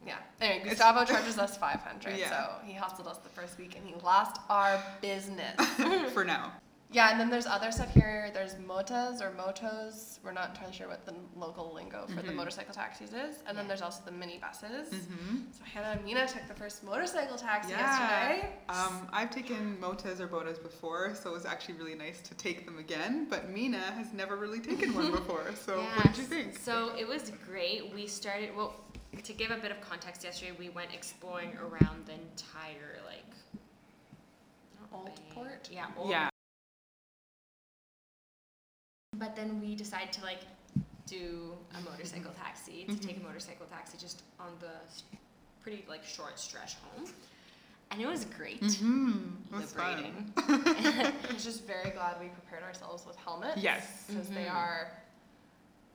Yeah. 0.06 0.16
Anyway, 0.40 0.68
Gustavo 0.70 1.04
charges 1.04 1.38
us 1.38 1.56
500, 1.56 2.16
Yeah. 2.18 2.28
so 2.30 2.50
he 2.64 2.72
hustled 2.74 3.08
us 3.08 3.18
the 3.18 3.28
first 3.28 3.58
week, 3.58 3.76
and 3.76 3.86
he 3.86 3.94
lost 4.04 4.40
our 4.48 4.82
business. 5.00 5.56
For 6.12 6.24
now. 6.24 6.52
Yeah, 6.92 7.10
and 7.10 7.18
then 7.20 7.28
there's 7.30 7.46
other 7.46 7.70
stuff 7.72 7.92
here. 7.92 8.30
There's 8.32 8.54
motas 8.54 9.20
or 9.20 9.30
motos. 9.32 10.18
We're 10.22 10.32
not 10.32 10.50
entirely 10.50 10.72
sure 10.72 10.88
what 10.88 11.04
the 11.04 11.14
local 11.34 11.72
lingo 11.74 12.06
for 12.06 12.22
the 12.22 12.30
Mhm. 12.32 12.36
motorcycle 12.36 12.72
taxis 12.72 13.12
is. 13.12 13.42
And 13.46 13.56
then 13.58 13.64
Yeah. 13.64 13.68
there's 13.68 13.82
also 13.82 14.02
the 14.04 14.12
mini 14.12 14.38
buses. 14.38 14.88
Mm-hmm. 14.94 15.50
So 15.52 15.64
Hannah 15.64 15.88
and 15.96 16.04
Mina 16.04 16.26
took 16.28 16.46
the 16.46 16.54
first 16.54 16.84
motorcycle 16.84 17.36
taxi 17.36 17.72
Yeah. 17.72 17.80
yesterday. 17.80 18.58
Um, 18.68 19.08
I've 19.12 19.30
taken 19.30 19.76
motas 19.80 20.20
or 20.20 20.28
botas 20.28 20.62
before, 20.62 21.14
so 21.14 21.30
it 21.30 21.32
was 21.34 21.44
actually 21.44 21.74
really 21.74 21.96
nice 21.96 22.20
to 22.22 22.34
take 22.36 22.64
them 22.66 22.78
again. 22.78 23.26
But 23.28 23.48
Mina 23.50 23.78
has 23.80 24.12
never 24.12 24.36
really 24.36 24.60
taken 24.60 24.94
one 24.94 25.10
before. 25.20 25.52
So 25.56 25.82
what 25.82 26.04
did 26.06 26.18
you 26.18 26.24
think? 26.24 26.58
So 26.58 26.94
it 26.96 27.06
was 27.08 27.30
great. 27.46 27.92
We 27.92 28.06
started, 28.06 28.54
well, 28.56 28.74
to 29.24 29.32
give 29.32 29.50
a 29.50 29.56
bit 29.56 29.70
of 29.72 29.80
context, 29.80 30.22
yesterday 30.24 30.52
we 30.52 30.68
went 30.68 30.94
exploring 30.94 31.56
around 31.56 32.06
the 32.06 32.12
entire, 32.14 33.00
like, 33.06 33.24
Old 34.92 35.06
bay- 35.06 35.22
Port? 35.34 35.68
Yeah, 35.70 35.86
Old 35.96 36.10
Yeah. 36.10 36.28
But 39.18 39.36
then 39.36 39.60
we 39.60 39.74
decided 39.74 40.12
to 40.14 40.22
like 40.22 40.40
do 41.06 41.52
a 41.78 41.80
motorcycle 41.90 42.32
taxi, 42.32 42.84
to 42.88 42.96
take 42.98 43.16
a 43.18 43.22
motorcycle 43.22 43.66
taxi 43.66 43.96
just 43.98 44.22
on 44.40 44.52
the 44.60 44.72
pretty 45.62 45.84
like 45.88 46.04
short 46.04 46.38
stretch 46.38 46.74
home. 46.76 47.08
And 47.92 48.00
it 48.02 48.06
was 48.06 48.24
great. 48.24 48.60
Mm-hmm. 48.60 49.54
It 49.54 49.60
liberating. 49.60 50.32
I 50.36 51.12
was 51.32 51.44
just 51.44 51.64
very 51.66 51.90
glad 51.90 52.16
we 52.20 52.26
prepared 52.28 52.64
ourselves 52.64 53.06
with 53.06 53.16
helmets. 53.16 53.58
Yes. 53.62 54.04
Because 54.08 54.28
they 54.28 54.44
Mhm. 54.46 54.54
are 54.54 54.90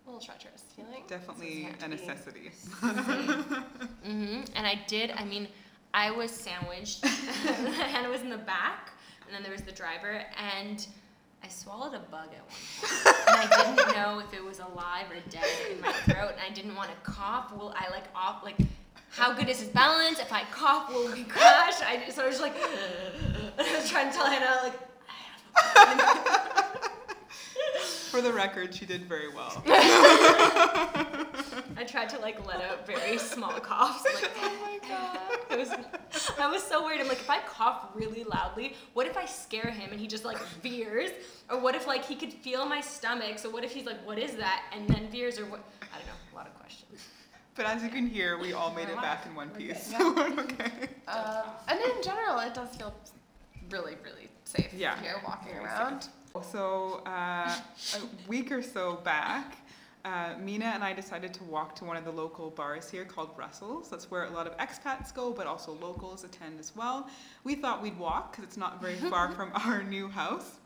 a 0.05 0.09
little 0.09 0.21
treacherous, 0.25 0.63
think? 0.91 1.07
Definitely 1.07 1.67
a 1.83 1.87
necessity. 1.89 2.51
hmm 2.81 4.41
And 4.55 4.65
I 4.65 4.81
did, 4.87 5.11
I 5.11 5.25
mean, 5.25 5.47
I 5.93 6.11
was 6.11 6.31
sandwiched. 6.31 7.05
Hannah 7.05 8.09
was 8.09 8.21
in 8.21 8.29
the 8.29 8.37
back, 8.37 8.91
and 9.25 9.35
then 9.35 9.43
there 9.43 9.51
was 9.51 9.61
the 9.61 9.71
driver, 9.73 10.23
and 10.37 10.87
I 11.43 11.47
swallowed 11.47 11.93
a 11.93 11.99
bug 11.99 12.29
at 12.35 12.43
one 12.45 13.15
and 13.27 13.51
I 13.51 13.75
didn't 13.75 13.95
know 13.95 14.19
if 14.19 14.33
it 14.33 14.43
was 14.43 14.59
alive 14.59 15.05
or 15.09 15.19
dead 15.29 15.43
in 15.71 15.81
my 15.81 15.91
throat, 15.91 16.31
and 16.31 16.41
I 16.41 16.53
didn't 16.53 16.75
want 16.75 16.89
to 16.91 17.11
cough. 17.11 17.51
Will 17.55 17.73
I 17.75 17.89
like 17.89 18.05
off 18.15 18.43
like 18.43 18.57
how 19.09 19.33
good 19.33 19.49
is 19.49 19.59
his 19.59 19.69
balance? 19.69 20.19
If 20.19 20.31
I 20.31 20.43
cough, 20.51 20.93
will 20.93 21.11
we 21.11 21.23
crash? 21.23 21.81
I 21.81 22.09
so 22.09 22.23
I 22.23 22.27
was 22.27 22.39
just 22.39 22.41
like 22.41 22.55
I 22.55 23.77
was 23.77 23.89
trying 23.91 24.09
to 24.11 24.15
tell 24.15 24.27
Hannah 24.27 24.61
like 24.63 24.79
I 25.09 25.13
have 25.25 25.93
a 25.93 26.01
bug. 26.61 26.91
For 28.11 28.21
the 28.21 28.33
record, 28.33 28.75
she 28.75 28.85
did 28.85 29.05
very 29.05 29.29
well. 29.29 29.63
I 29.65 31.25
tried 31.87 32.09
to 32.09 32.19
like 32.19 32.45
let 32.45 32.59
out 32.61 32.85
very 32.93 33.17
small 33.17 33.57
coughs. 33.61 34.03
Like, 34.03 34.29
oh 34.41 34.57
my 34.61 34.79
god. 34.89 35.17
It 35.49 35.57
was, 35.57 35.69
I 36.37 36.51
was 36.51 36.61
so 36.61 36.83
worried. 36.83 36.99
I'm 36.99 37.07
like, 37.07 37.19
if 37.21 37.29
I 37.29 37.39
cough 37.39 37.85
really 37.95 38.25
loudly, 38.25 38.75
what 38.93 39.07
if 39.07 39.15
I 39.15 39.25
scare 39.25 39.71
him 39.71 39.91
and 39.91 39.99
he 39.99 40.07
just 40.07 40.25
like 40.25 40.37
veers? 40.61 41.11
Or 41.49 41.57
what 41.61 41.73
if 41.73 41.87
like 41.87 42.03
he 42.03 42.15
could 42.15 42.33
feel 42.33 42.65
my 42.65 42.81
stomach? 42.81 43.39
So 43.39 43.49
what 43.49 43.63
if 43.63 43.71
he's 43.71 43.85
like, 43.85 44.05
what 44.05 44.19
is 44.19 44.35
that? 44.35 44.63
And 44.75 44.89
then 44.89 45.07
veers 45.09 45.39
or 45.39 45.45
what? 45.45 45.63
I 45.81 45.85
don't 45.97 46.07
know. 46.07 46.13
A 46.33 46.35
lot 46.35 46.47
of 46.47 46.53
questions. 46.59 47.07
But 47.55 47.65
as 47.65 47.81
you 47.81 47.87
can 47.89 48.07
hear, 48.07 48.37
we 48.37 48.51
all 48.51 48.73
made 48.73 48.89
it 48.89 48.97
back 48.97 49.25
in 49.25 49.33
one 49.35 49.51
We're 49.53 49.59
piece. 49.59 49.87
good, 49.91 49.97
So 49.99 50.13
we're 50.13 50.33
okay. 50.41 50.89
Um, 51.07 51.43
and 51.69 51.79
in 51.79 52.03
general, 52.03 52.39
it 52.39 52.53
does 52.53 52.75
feel 52.75 52.93
really, 53.69 53.95
really 54.03 54.27
safe 54.43 54.73
Yeah. 54.73 54.99
here 55.01 55.15
walking 55.25 55.53
Very 55.53 55.63
around. 55.65 56.09
So 56.39 57.01
uh, 57.05 57.53
a 57.95 58.27
week 58.27 58.51
or 58.51 58.61
so 58.61 58.95
back, 59.03 59.57
uh, 60.05 60.33
Mina 60.39 60.65
and 60.65 60.83
I 60.83 60.93
decided 60.93 61.33
to 61.35 61.43
walk 61.43 61.75
to 61.75 61.85
one 61.85 61.97
of 61.97 62.05
the 62.05 62.11
local 62.11 62.49
bars 62.49 62.89
here 62.89 63.05
called 63.05 63.31
Russell's. 63.37 63.89
That's 63.89 64.09
where 64.09 64.23
a 64.23 64.29
lot 64.29 64.47
of 64.47 64.57
expats 64.57 65.13
go, 65.13 65.31
but 65.31 65.45
also 65.45 65.73
locals 65.73 66.23
attend 66.23 66.59
as 66.59 66.75
well. 66.75 67.09
We 67.43 67.55
thought 67.55 67.81
we'd 67.81 67.97
walk 67.99 68.31
because 68.31 68.45
it's 68.45 68.57
not 68.57 68.81
very 68.81 68.95
far 68.95 69.31
from 69.35 69.51
our 69.53 69.83
new 69.83 70.07
house. 70.07 70.57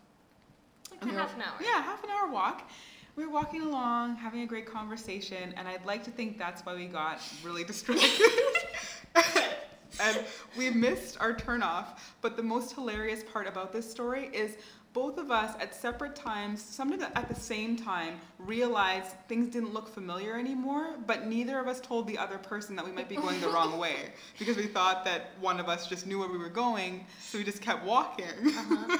Like 0.91 1.01
And 1.01 1.11
half 1.11 1.35
an 1.35 1.41
hour. 1.41 1.55
Yeah, 1.59 1.81
half 1.81 2.03
an 2.03 2.09
hour 2.09 2.29
walk. 2.31 2.69
We 3.15 3.25
were 3.25 3.31
walking 3.31 3.61
along, 3.61 4.17
having 4.17 4.41
a 4.41 4.45
great 4.45 4.65
conversation, 4.65 5.53
and 5.55 5.67
I'd 5.67 5.85
like 5.85 6.03
to 6.03 6.11
think 6.11 6.37
that's 6.37 6.65
why 6.65 6.75
we 6.75 6.85
got 6.85 7.19
really 7.43 7.63
distracted. 7.65 8.09
and 10.01 10.23
we 10.57 10.69
missed 10.69 11.17
our 11.19 11.33
turnoff. 11.33 11.97
But 12.21 12.37
the 12.37 12.43
most 12.43 12.73
hilarious 12.73 13.23
part 13.23 13.47
about 13.47 13.73
this 13.73 13.89
story 13.89 14.29
is 14.33 14.57
both 14.95 15.17
of 15.17 15.29
us 15.29 15.53
at 15.59 15.75
separate 15.75 16.15
times, 16.15 16.63
sometimes 16.63 17.03
at 17.03 17.27
the 17.27 17.35
same 17.35 17.75
time, 17.75 18.17
realized 18.39 19.07
things 19.27 19.49
didn't 19.49 19.73
look 19.73 19.89
familiar 19.93 20.39
anymore, 20.39 20.95
but 21.05 21.27
neither 21.27 21.59
of 21.59 21.67
us 21.67 21.81
told 21.81 22.07
the 22.07 22.17
other 22.17 22.37
person 22.37 22.77
that 22.77 22.85
we 22.85 22.93
might 22.93 23.09
be 23.09 23.17
going 23.17 23.39
the 23.41 23.49
wrong 23.49 23.77
way 23.85 23.95
because 24.39 24.55
we 24.55 24.67
thought 24.67 25.03
that 25.03 25.31
one 25.41 25.59
of 25.59 25.67
us 25.67 25.85
just 25.85 26.07
knew 26.07 26.17
where 26.17 26.29
we 26.29 26.37
were 26.37 26.49
going, 26.49 27.05
so 27.19 27.37
we 27.37 27.43
just 27.43 27.61
kept 27.61 27.83
walking. 27.83 28.25
Uh-huh. 28.45 28.75
Uh-huh. 28.85 28.97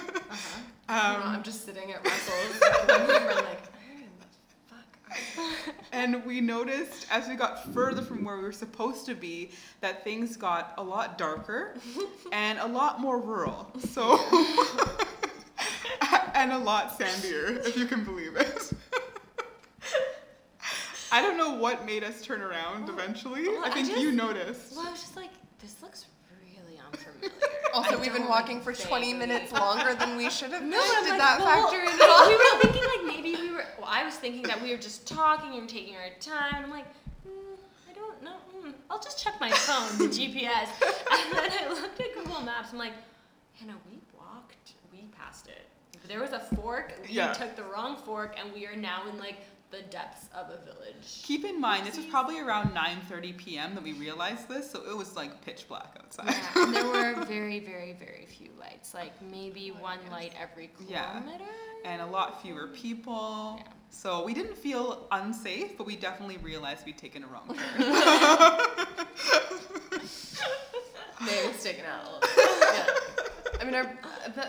Don't 0.88 1.20
know, 1.22 1.28
Um, 1.28 1.36
I'm 1.36 1.44
just 1.44 1.66
sitting 1.66 1.94
at 1.94 2.04
Russell's, 2.04 2.62
looking 2.90 3.16
over 3.16 3.30
and 3.30 3.36
like, 3.38 3.64
where 3.72 4.04
the 4.20 4.28
fuck 4.68 5.38
we? 5.38 5.74
And 5.94 6.26
we 6.26 6.42
noticed 6.42 7.08
as 7.10 7.30
we 7.30 7.36
got 7.36 7.74
further 7.74 8.02
from 8.02 8.26
where 8.26 8.36
we 8.36 8.44
were 8.44 8.52
supposed 8.52 9.06
to 9.06 9.16
be 9.16 9.52
that 9.80 10.04
things 10.04 10.36
got 10.36 10.74
a 10.78 10.84
lot 10.84 11.18
darker 11.18 11.76
and 12.34 12.60
a 12.60 12.68
lot 12.68 13.00
more 13.00 13.18
rural. 13.18 13.72
So, 13.80 14.20
and 16.36 16.52
a 16.52 16.58
lot 16.58 17.00
sandier, 17.00 17.66
if 17.66 17.76
you 17.78 17.86
can 17.86 18.04
believe 18.04 18.36
it. 18.36 18.72
I 21.12 21.22
don't 21.22 21.38
know 21.38 21.54
what 21.56 21.86
made 21.86 22.04
us 22.04 22.22
turn 22.22 22.42
around 22.42 22.90
eventually. 22.90 23.48
well, 23.48 23.64
I 23.64 23.70
I 23.70 23.72
think 23.72 23.88
just- 23.88 24.02
you 24.02 24.12
noticed. 24.12 24.76
Well, 24.76 24.88
I 24.88 24.92
was 24.92 25.00
just 25.02 25.16
like, 25.16 25.30
this 25.60 25.82
looks 25.82 26.06
really 26.30 26.80
unfamiliar. 26.80 27.32
Also, 27.74 27.98
I 27.98 28.02
we've 28.02 28.14
been 28.14 28.30
walking 28.30 28.62
for 28.62 28.72
20 28.72 28.88
vaguely- 29.12 29.14
minutes 29.28 29.52
longer 29.52 29.96
than 29.96 30.16
we 30.16 30.30
should 30.30 30.52
have 30.52 30.62
been. 30.62 30.70
No, 30.70 30.78
but 30.80 30.96
I'm 30.98 31.04
Did 31.04 31.10
like, 31.10 31.20
that 31.20 31.40
well, 31.42 31.68
factor 31.68 31.82
in 31.82 31.88
at 31.90 32.00
well, 32.00 32.24
all? 32.24 32.30
we 32.30 32.36
were 32.36 32.60
thinking 32.62 32.84
like 32.84 33.06
maybe 33.16 33.36
we 33.42 33.52
were. 33.52 33.66
Well, 33.78 33.90
I 33.90 34.06
was 34.06 34.16
thinking 34.16 34.44
that 34.44 34.62
we 34.62 34.72
were 34.72 34.78
just 34.78 35.06
talking 35.06 35.58
and 35.60 35.68
taking 35.68 35.94
our 35.98 36.08
time. 36.22 36.56
And 36.56 36.66
I'm 36.66 36.72
like, 36.72 36.86
mm, 37.28 37.32
I 37.90 37.94
don't 37.94 38.24
know. 38.24 38.38
Mm, 38.64 38.74
I'll 38.90 39.02
just 39.02 39.22
check 39.22 39.34
my 39.42 39.52
phone, 39.52 39.98
the 39.98 40.06
GPS. 40.06 40.70
And 41.12 41.34
then 41.38 41.52
I 41.52 41.68
looked 41.70 42.00
at 42.00 42.14
Google 42.16 42.42
Maps. 42.44 42.70
I'm 42.72 42.78
like, 42.78 42.94
Hannah, 43.60 43.76
we 43.92 44.00
walked. 44.18 44.72
We 44.94 45.00
passed 45.18 45.48
it. 45.48 45.68
There 46.08 46.22
was 46.22 46.32
a 46.32 46.40
fork. 46.40 46.94
We 47.08 47.14
Yeah. 47.16 47.34
took 47.34 47.56
the 47.56 47.64
wrong 47.64 47.98
fork, 47.98 48.36
and 48.40 48.54
we 48.54 48.66
are 48.66 48.76
now 48.76 49.08
in 49.10 49.18
like 49.18 49.38
the 49.72 49.82
depths 49.84 50.28
of 50.34 50.50
a 50.52 50.58
village. 50.64 51.22
Keep 51.24 51.44
in 51.44 51.60
mind, 51.60 51.86
this 51.88 51.98
was 51.98 52.06
probably 52.06 52.40
around 52.40 52.74
9:30 52.76 53.36
p.m. 53.38 53.74
that 53.76 53.84
we 53.84 53.94
realized 53.94 54.48
this, 54.48 54.70
so 54.72 54.84
it 54.90 54.96
was 54.96 55.16
like 55.16 55.42
pitch 55.44 55.68
black 55.68 55.96
outside. 56.00 56.28
Yeah, 56.30 56.64
and 56.64 56.74
there 56.76 56.86
were 56.86 57.26
very, 57.36 57.60
very, 57.60 57.94
very 57.94 58.26
few 58.28 58.52
lights. 58.60 58.94
Like 58.94 59.20
maybe 59.22 59.70
one 59.72 60.00
light 60.12 60.34
every 60.40 60.68
kilometer. 60.68 60.94
Yeah. 60.94 61.20
kilometer. 61.20 61.44
and 61.84 62.02
a 62.02 62.06
lot 62.06 62.42
fewer 62.42 62.68
people. 62.68 63.56
Yeah. 63.60 63.68
So 63.90 64.24
we 64.24 64.34
didn't 64.34 64.58
feel 64.58 65.08
unsafe, 65.12 65.78
but 65.78 65.86
we 65.88 65.96
definitely 65.96 66.38
realized 66.38 66.86
we'd 66.86 66.98
taken 66.98 67.24
a 67.24 67.28
wrong 67.28 67.48
turn. 67.48 67.58
Maybe 71.22 71.48
it's 71.50 71.60
sticking 71.62 71.86
out 71.86 72.04
a 72.04 72.06
little 72.06 72.20
bit. 72.22 72.30
I 73.60 73.64
mean, 73.64 73.76
our, 73.76 73.90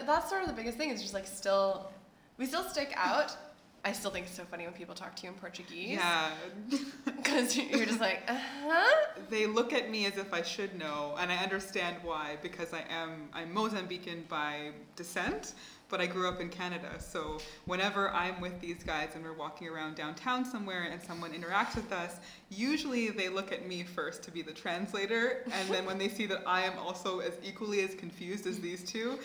that's 0.06 0.28
sort 0.28 0.42
of 0.42 0.48
the 0.48 0.54
biggest 0.54 0.78
thing 0.78 0.90
is 0.90 1.00
just 1.02 1.14
like 1.14 1.26
still, 1.26 1.90
we 2.38 2.46
still 2.46 2.64
stick 2.64 2.92
out. 2.96 3.36
I 3.84 3.92
still 3.92 4.10
think 4.10 4.26
it's 4.26 4.34
so 4.34 4.42
funny 4.44 4.64
when 4.64 4.72
people 4.72 4.96
talk 4.96 5.14
to 5.14 5.22
you 5.22 5.28
in 5.28 5.36
Portuguese. 5.36 5.90
yeah. 5.98 6.30
Because 7.04 7.56
you're 7.56 7.86
just 7.86 8.00
like, 8.00 8.22
uh 8.28 8.36
huh. 8.64 9.06
They 9.30 9.46
look 9.46 9.72
at 9.72 9.90
me 9.90 10.06
as 10.06 10.16
if 10.16 10.32
I 10.32 10.42
should 10.42 10.76
know, 10.78 11.14
and 11.20 11.30
I 11.30 11.36
understand 11.36 11.96
why 12.02 12.36
because 12.42 12.72
I 12.72 12.82
am 12.90 13.28
I'm 13.32 13.54
Mozambican 13.54 14.26
by 14.28 14.70
descent, 14.96 15.54
but 15.88 16.00
I 16.00 16.06
grew 16.06 16.28
up 16.28 16.40
in 16.40 16.48
Canada. 16.48 16.90
So 16.98 17.38
whenever 17.64 18.10
I'm 18.10 18.40
with 18.40 18.60
these 18.60 18.82
guys 18.82 19.10
and 19.14 19.24
we're 19.24 19.32
walking 19.32 19.68
around 19.68 19.94
downtown 19.96 20.44
somewhere 20.44 20.88
and 20.90 21.02
someone 21.02 21.32
interacts 21.32 21.76
with 21.76 21.92
us, 21.92 22.16
usually 22.50 23.10
they 23.10 23.28
look 23.28 23.52
at 23.52 23.66
me 23.66 23.82
first 23.84 24.22
to 24.24 24.30
be 24.30 24.42
the 24.42 24.52
translator, 24.52 25.44
and 25.52 25.68
then 25.68 25.84
when 25.86 25.98
they 25.98 26.08
see 26.08 26.26
that 26.26 26.42
I 26.46 26.62
am 26.62 26.78
also 26.78 27.20
as 27.20 27.34
equally 27.44 27.80
as 27.80 27.94
confused 27.94 28.46
as 28.46 28.58
these 28.60 28.82
two, 28.82 29.18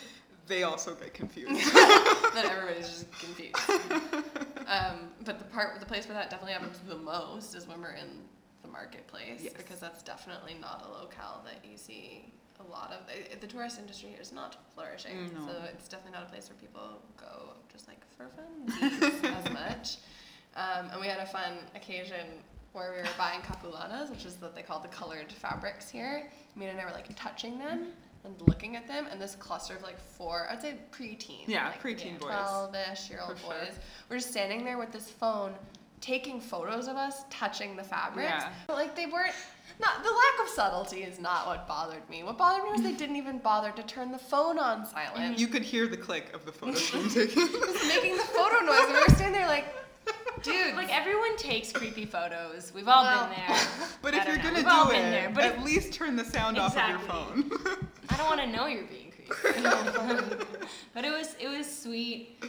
they 0.48 0.64
also 0.64 0.96
get 0.96 1.14
confused. 1.14 1.74
then 2.34 2.46
everybody's 2.46 2.90
just 2.90 3.12
confused. 3.20 3.56
um, 4.68 5.10
but 5.24 5.40
the 5.40 5.46
part, 5.46 5.80
the 5.80 5.86
place 5.86 6.08
where 6.08 6.16
that 6.16 6.30
definitely 6.30 6.54
happens 6.54 6.80
the 6.88 6.98
most 6.98 7.56
is 7.56 7.68
when 7.68 7.82
we're 7.82 7.92
in 7.92 8.22
the 8.62 8.68
marketplace 8.68 9.42
Yes. 9.42 9.54
because 9.54 9.80
that's 9.80 10.04
definitely 10.04 10.56
not 10.60 10.86
a 10.88 11.02
locale 11.02 11.44
that 11.46 11.68
you 11.70 11.78
see 11.78 12.32
a 12.66 12.72
lot 12.72 12.92
of 12.92 13.00
the, 13.08 13.38
the 13.40 13.48
tourist 13.48 13.80
industry 13.80 14.10
here 14.10 14.20
is 14.22 14.32
not 14.32 14.58
flourishing. 14.74 15.16
Mm, 15.30 15.34
no. 15.34 15.48
So 15.48 15.54
it's 15.74 15.88
definitely 15.88 16.20
not 16.20 16.28
a 16.28 16.32
place 16.32 16.50
where 16.50 16.58
people 16.58 17.02
go 17.18 17.54
just 17.72 17.88
like 17.88 18.00
for 18.16 18.28
fun 18.30 19.24
as 19.24 19.54
much. 19.54 19.98
Um, 20.56 20.90
and 20.92 21.02
we 21.02 21.08
had 21.08 21.20
a 21.20 21.26
fun 21.26 21.54
occasion 21.76 22.26
where 22.74 22.92
we 22.92 22.98
were 22.98 23.08
buying 23.18 23.42
capulanas, 23.42 24.10
which 24.10 24.26
is 24.26 24.38
what 24.42 24.56
they 24.56 24.62
call 24.62 24.80
the 24.80 24.88
colored 24.88 25.32
fabrics 25.32 25.90
here. 25.90 26.30
Mina 26.56 26.72
and 26.72 26.82
I 26.82 26.86
were 26.86 26.92
like 26.92 27.08
touching 27.16 27.58
them 27.58 27.88
and 28.24 28.36
looking 28.48 28.76
at 28.76 28.88
them, 28.88 29.08
and 29.12 29.20
this 29.20 29.36
cluster 29.36 29.76
of 29.76 29.82
like 29.82 30.00
four, 30.00 30.48
I'd 30.50 30.62
say 30.62 30.76
preteen, 30.92 31.48
Yeah, 31.48 31.68
like 31.70 31.82
preteen 31.82 32.20
boys. 32.20 32.30
12-ish 32.32 33.10
year 33.10 33.20
old 33.28 33.38
For 33.40 33.46
sure. 33.46 33.50
boys. 33.66 33.74
We're 34.10 34.18
just 34.18 34.30
standing 34.30 34.64
there 34.64 34.78
with 34.78 34.92
this 34.92 35.10
phone, 35.10 35.54
taking 36.02 36.42
photos 36.42 36.88
of 36.88 36.98
us 36.98 37.24
touching 37.30 37.76
the 37.76 37.84
fabrics. 37.84 38.30
Yeah. 38.30 38.50
But 38.68 38.76
like 38.76 38.96
they 38.96 39.06
weren't. 39.06 39.34
Not 39.80 40.04
the 40.04 40.10
lack 40.10 40.44
of 40.48 40.50
subtlety 40.54 41.04
is 41.04 41.18
not 41.18 41.48
what 41.48 41.68
bothered 41.68 42.08
me. 42.10 42.22
What 42.24 42.38
bothered 42.38 42.64
me 42.66 42.72
was 42.72 42.82
they 42.84 42.92
didn't 42.92 43.16
even 43.16 43.40
bother 43.40 43.72
to 43.72 43.82
turn 43.84 44.12
the 44.12 44.18
phone 44.20 44.60
on 44.60 44.86
silent. 44.86 45.40
You 45.40 45.48
could 45.48 45.64
hear 45.64 45.88
the 45.88 45.98
click 45.98 46.32
of 46.36 46.46
the 46.46 46.52
photos 46.52 46.92
being 46.92 47.10
taken. 47.10 47.42
was 47.44 47.88
making 47.88 48.18
the 48.18 48.24
photo 48.24 48.64
noise, 48.66 48.80
and 48.84 48.94
we 48.94 49.00
were 49.00 49.06
standing 49.16 49.32
there 49.32 49.48
like, 49.48 49.66
dude, 50.44 50.76
Like 50.76 50.94
everyone 50.96 51.36
takes 51.38 51.72
creepy 51.72 52.06
photos. 52.06 52.72
We've 52.76 52.88
all 52.88 53.04
Well- 53.04 53.28
been 53.30 53.38
there. 53.48 53.58
But 54.04 54.14
if 54.14 54.26
you're 54.28 54.38
know. 54.38 54.44
gonna 54.44 54.56
We've 54.56 54.92
do 54.92 54.96
it, 54.98 55.12
there, 55.12 55.30
but 55.34 55.44
at 55.46 55.64
least 55.64 55.94
turn 55.94 56.16
the 56.16 56.26
sound 56.26 56.58
off 56.60 56.76
of 56.78 56.90
your 56.90 57.00
phone. 57.00 57.50
I 58.10 58.18
don't 58.18 58.28
want 58.28 58.42
to 58.42 58.48
know 58.48 58.66
you're 58.68 58.84
being 58.84 59.12
creepy. 59.12 59.62
but 60.94 61.06
it 61.06 61.12
was 61.12 61.36
it 61.40 61.48
was 61.48 61.66
sweet. 61.82 62.44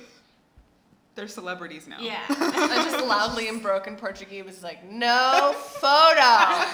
They're 1.15 1.29
celebrities 1.29 1.87
now. 1.87 2.01
Yeah. 2.01 2.23
I 2.29 2.89
just 2.91 3.05
loudly 3.07 3.49
in 3.49 3.59
broken 3.59 3.97
Portuguese 3.97 4.45
was 4.45 4.63
like, 4.63 4.89
no 4.89 5.55
photo. 5.57 6.65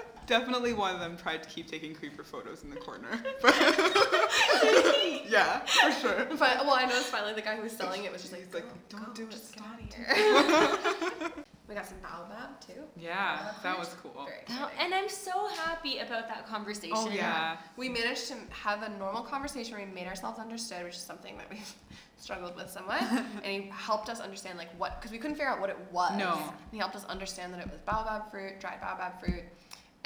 Definitely 0.26 0.72
one 0.74 0.94
of 0.94 1.00
them 1.00 1.16
tried 1.16 1.42
to 1.42 1.48
keep 1.48 1.70
taking 1.70 1.94
creeper 1.94 2.22
photos 2.22 2.62
in 2.62 2.70
the 2.70 2.76
corner. 2.76 3.08
But 3.40 3.54
yeah, 5.28 5.60
for 5.60 5.92
sure. 5.92 6.26
But 6.30 6.66
well, 6.66 6.74
I 6.74 6.84
noticed 6.84 7.06
finally 7.06 7.32
the 7.32 7.40
guy 7.40 7.56
who 7.56 7.62
was 7.62 7.72
selling 7.72 8.04
it 8.04 8.12
was 8.12 8.20
just 8.22 8.32
like, 8.32 8.44
He's 8.44 8.52
like, 8.52 8.64
"Go, 8.64 8.74
"Don't 8.90 9.06
go, 9.06 9.12
do 9.14 9.22
it, 9.22 9.30
just 9.30 9.54
get 9.54 9.64
stop." 9.64 9.74
out 9.74 9.80
of 9.80 11.22
here. 11.24 11.44
we 11.66 11.74
got 11.74 11.86
some 11.86 11.96
baobab 12.02 12.60
too. 12.60 12.82
Yeah, 12.94 13.52
that 13.62 13.78
was 13.78 13.94
cool. 14.02 14.26
Very 14.26 14.60
and 14.78 14.92
I'm 14.94 15.08
so 15.08 15.48
happy 15.48 15.98
about 15.98 16.28
that 16.28 16.46
conversation. 16.46 16.92
Oh 16.94 17.08
yeah. 17.08 17.56
We 17.78 17.88
managed 17.88 18.28
to 18.28 18.34
have 18.50 18.82
a 18.82 18.90
normal 18.98 19.22
conversation 19.22 19.78
where 19.78 19.86
we 19.86 19.90
made 19.90 20.06
ourselves 20.06 20.38
understood, 20.38 20.84
which 20.84 20.96
is 20.96 21.00
something 21.00 21.38
that 21.38 21.48
we've 21.48 21.74
struggled 22.18 22.56
with 22.56 22.70
somewhat. 22.70 23.00
and 23.02 23.46
he 23.46 23.70
helped 23.72 24.08
us 24.08 24.20
understand 24.20 24.58
like 24.58 24.68
what, 24.78 25.00
because 25.00 25.12
we 25.12 25.18
couldn't 25.18 25.36
figure 25.36 25.48
out 25.48 25.60
what 25.60 25.70
it 25.70 25.78
was. 25.90 26.16
No. 26.18 26.34
And 26.34 26.52
he 26.72 26.78
helped 26.78 26.96
us 26.96 27.04
understand 27.06 27.52
that 27.54 27.60
it 27.60 27.70
was 27.70 27.80
baobab 27.86 28.30
fruit, 28.30 28.60
dried 28.60 28.80
baobab 28.80 29.20
fruit, 29.20 29.44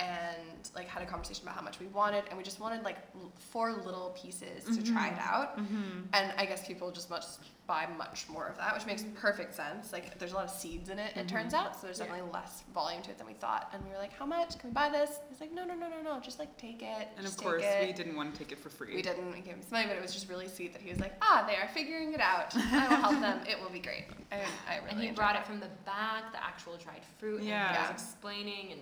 and 0.03 0.71
like 0.75 0.89
had 0.89 1.03
a 1.03 1.07
conversation 1.07 1.45
about 1.45 1.55
how 1.55 1.63
much 1.63 1.79
we 1.81 1.87
wanted, 1.87 2.25
and 2.29 2.37
we 2.37 2.45
just 2.45 2.61
wanted 2.61 2.83
like 2.83 2.97
l- 3.15 3.33
four 3.39 3.73
little 3.73 4.17
pieces 4.21 4.65
to 4.77 4.83
try 4.93 5.09
it 5.09 5.19
out. 5.19 5.59
Mm-hmm. 5.59 6.01
And 6.13 6.33
I 6.37 6.45
guess 6.47 6.67
people 6.67 6.91
just 6.91 7.09
must 7.11 7.41
buy 7.67 7.87
much 7.97 8.29
more 8.29 8.49
of 8.49 8.57
that, 8.59 8.75
which 8.75 8.87
makes 8.87 9.05
perfect 9.15 9.55
sense. 9.55 9.93
Like 9.93 10.19
there's 10.19 10.33
a 10.33 10.35
lot 10.35 10.45
of 10.45 10.51
seeds 10.51 10.89
in 10.89 10.99
it, 10.99 11.17
it 11.17 11.29
turns 11.29 11.55
out, 11.55 11.77
so 11.77 11.87
there's 11.87 11.99
Yeah. 12.01 12.07
definitely 12.07 12.33
less 12.33 12.65
volume 12.75 13.03
to 13.03 13.11
it 13.11 13.19
than 13.19 13.27
we 13.27 13.35
thought. 13.35 13.71
And 13.73 13.83
we 13.85 13.91
were 13.91 13.99
like, 13.99 14.13
how 14.13 14.27
much? 14.27 14.59
Can 14.59 14.71
we 14.71 14.75
buy 14.75 14.89
this? 14.89 15.11
He's 15.31 15.41
like, 15.41 15.53
no, 15.53 15.65
no, 15.65 15.75
no, 15.75 15.89
no, 15.89 16.03
no, 16.03 16.21
just 16.21 16.39
like 16.41 16.57
take 16.57 16.83
it. 16.83 17.09
And 17.17 17.27
of 17.27 17.37
course, 17.37 17.63
we 17.87 17.93
didn't 17.93 18.17
want 18.17 18.33
to 18.35 18.39
take 18.39 18.51
it 18.53 18.59
for 18.59 18.69
free. 18.69 18.95
We 18.97 19.03
didn't. 19.03 19.27
We 19.33 19.41
gave 19.41 19.55
him 19.55 19.63
some 19.63 19.79
money, 19.79 19.87
but 19.89 19.97
it 19.97 20.03
was 20.03 20.13
just 20.13 20.29
really 20.29 20.49
sweet 20.49 20.73
that 20.73 20.83
he 20.83 20.91
was 20.91 21.01
like, 21.01 21.15
ah, 21.23 21.45
they 21.47 21.57
are 21.57 21.69
figuring 21.69 22.13
it 22.13 22.21
out. 22.21 22.55
I 22.57 22.89
will 22.89 22.97
help 22.97 23.21
them. 23.21 23.41
It 23.49 23.61
will 23.61 23.71
be 23.71 23.79
great. 23.81 24.07
I, 24.33 24.37
I 24.69 24.77
really 24.79 24.91
and 24.91 25.01
he 25.01 25.11
brought 25.13 25.37
it 25.37 25.47
from 25.47 25.61
the 25.61 25.69
back, 25.85 26.33
the 26.33 26.43
actual 26.43 26.77
dried 26.77 27.03
fruit, 27.19 27.43
Yeah. 27.43 27.69
and 27.69 27.77
he 27.87 27.93
was 27.93 28.03
explaining, 28.03 28.73
and 28.73 28.81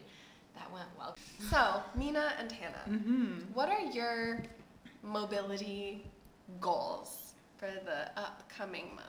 that 0.54 0.70
went 0.72 0.88
well. 0.98 1.16
So, 1.50 1.82
Mina 1.96 2.32
and 2.38 2.50
Hannah, 2.52 2.84
Mm-hmm. 2.88 3.52
what 3.54 3.68
are 3.68 3.80
your 3.80 4.42
mobility 5.02 6.04
goals 6.60 7.32
for 7.56 7.66
the 7.84 8.10
upcoming 8.20 8.86
months? 8.94 9.06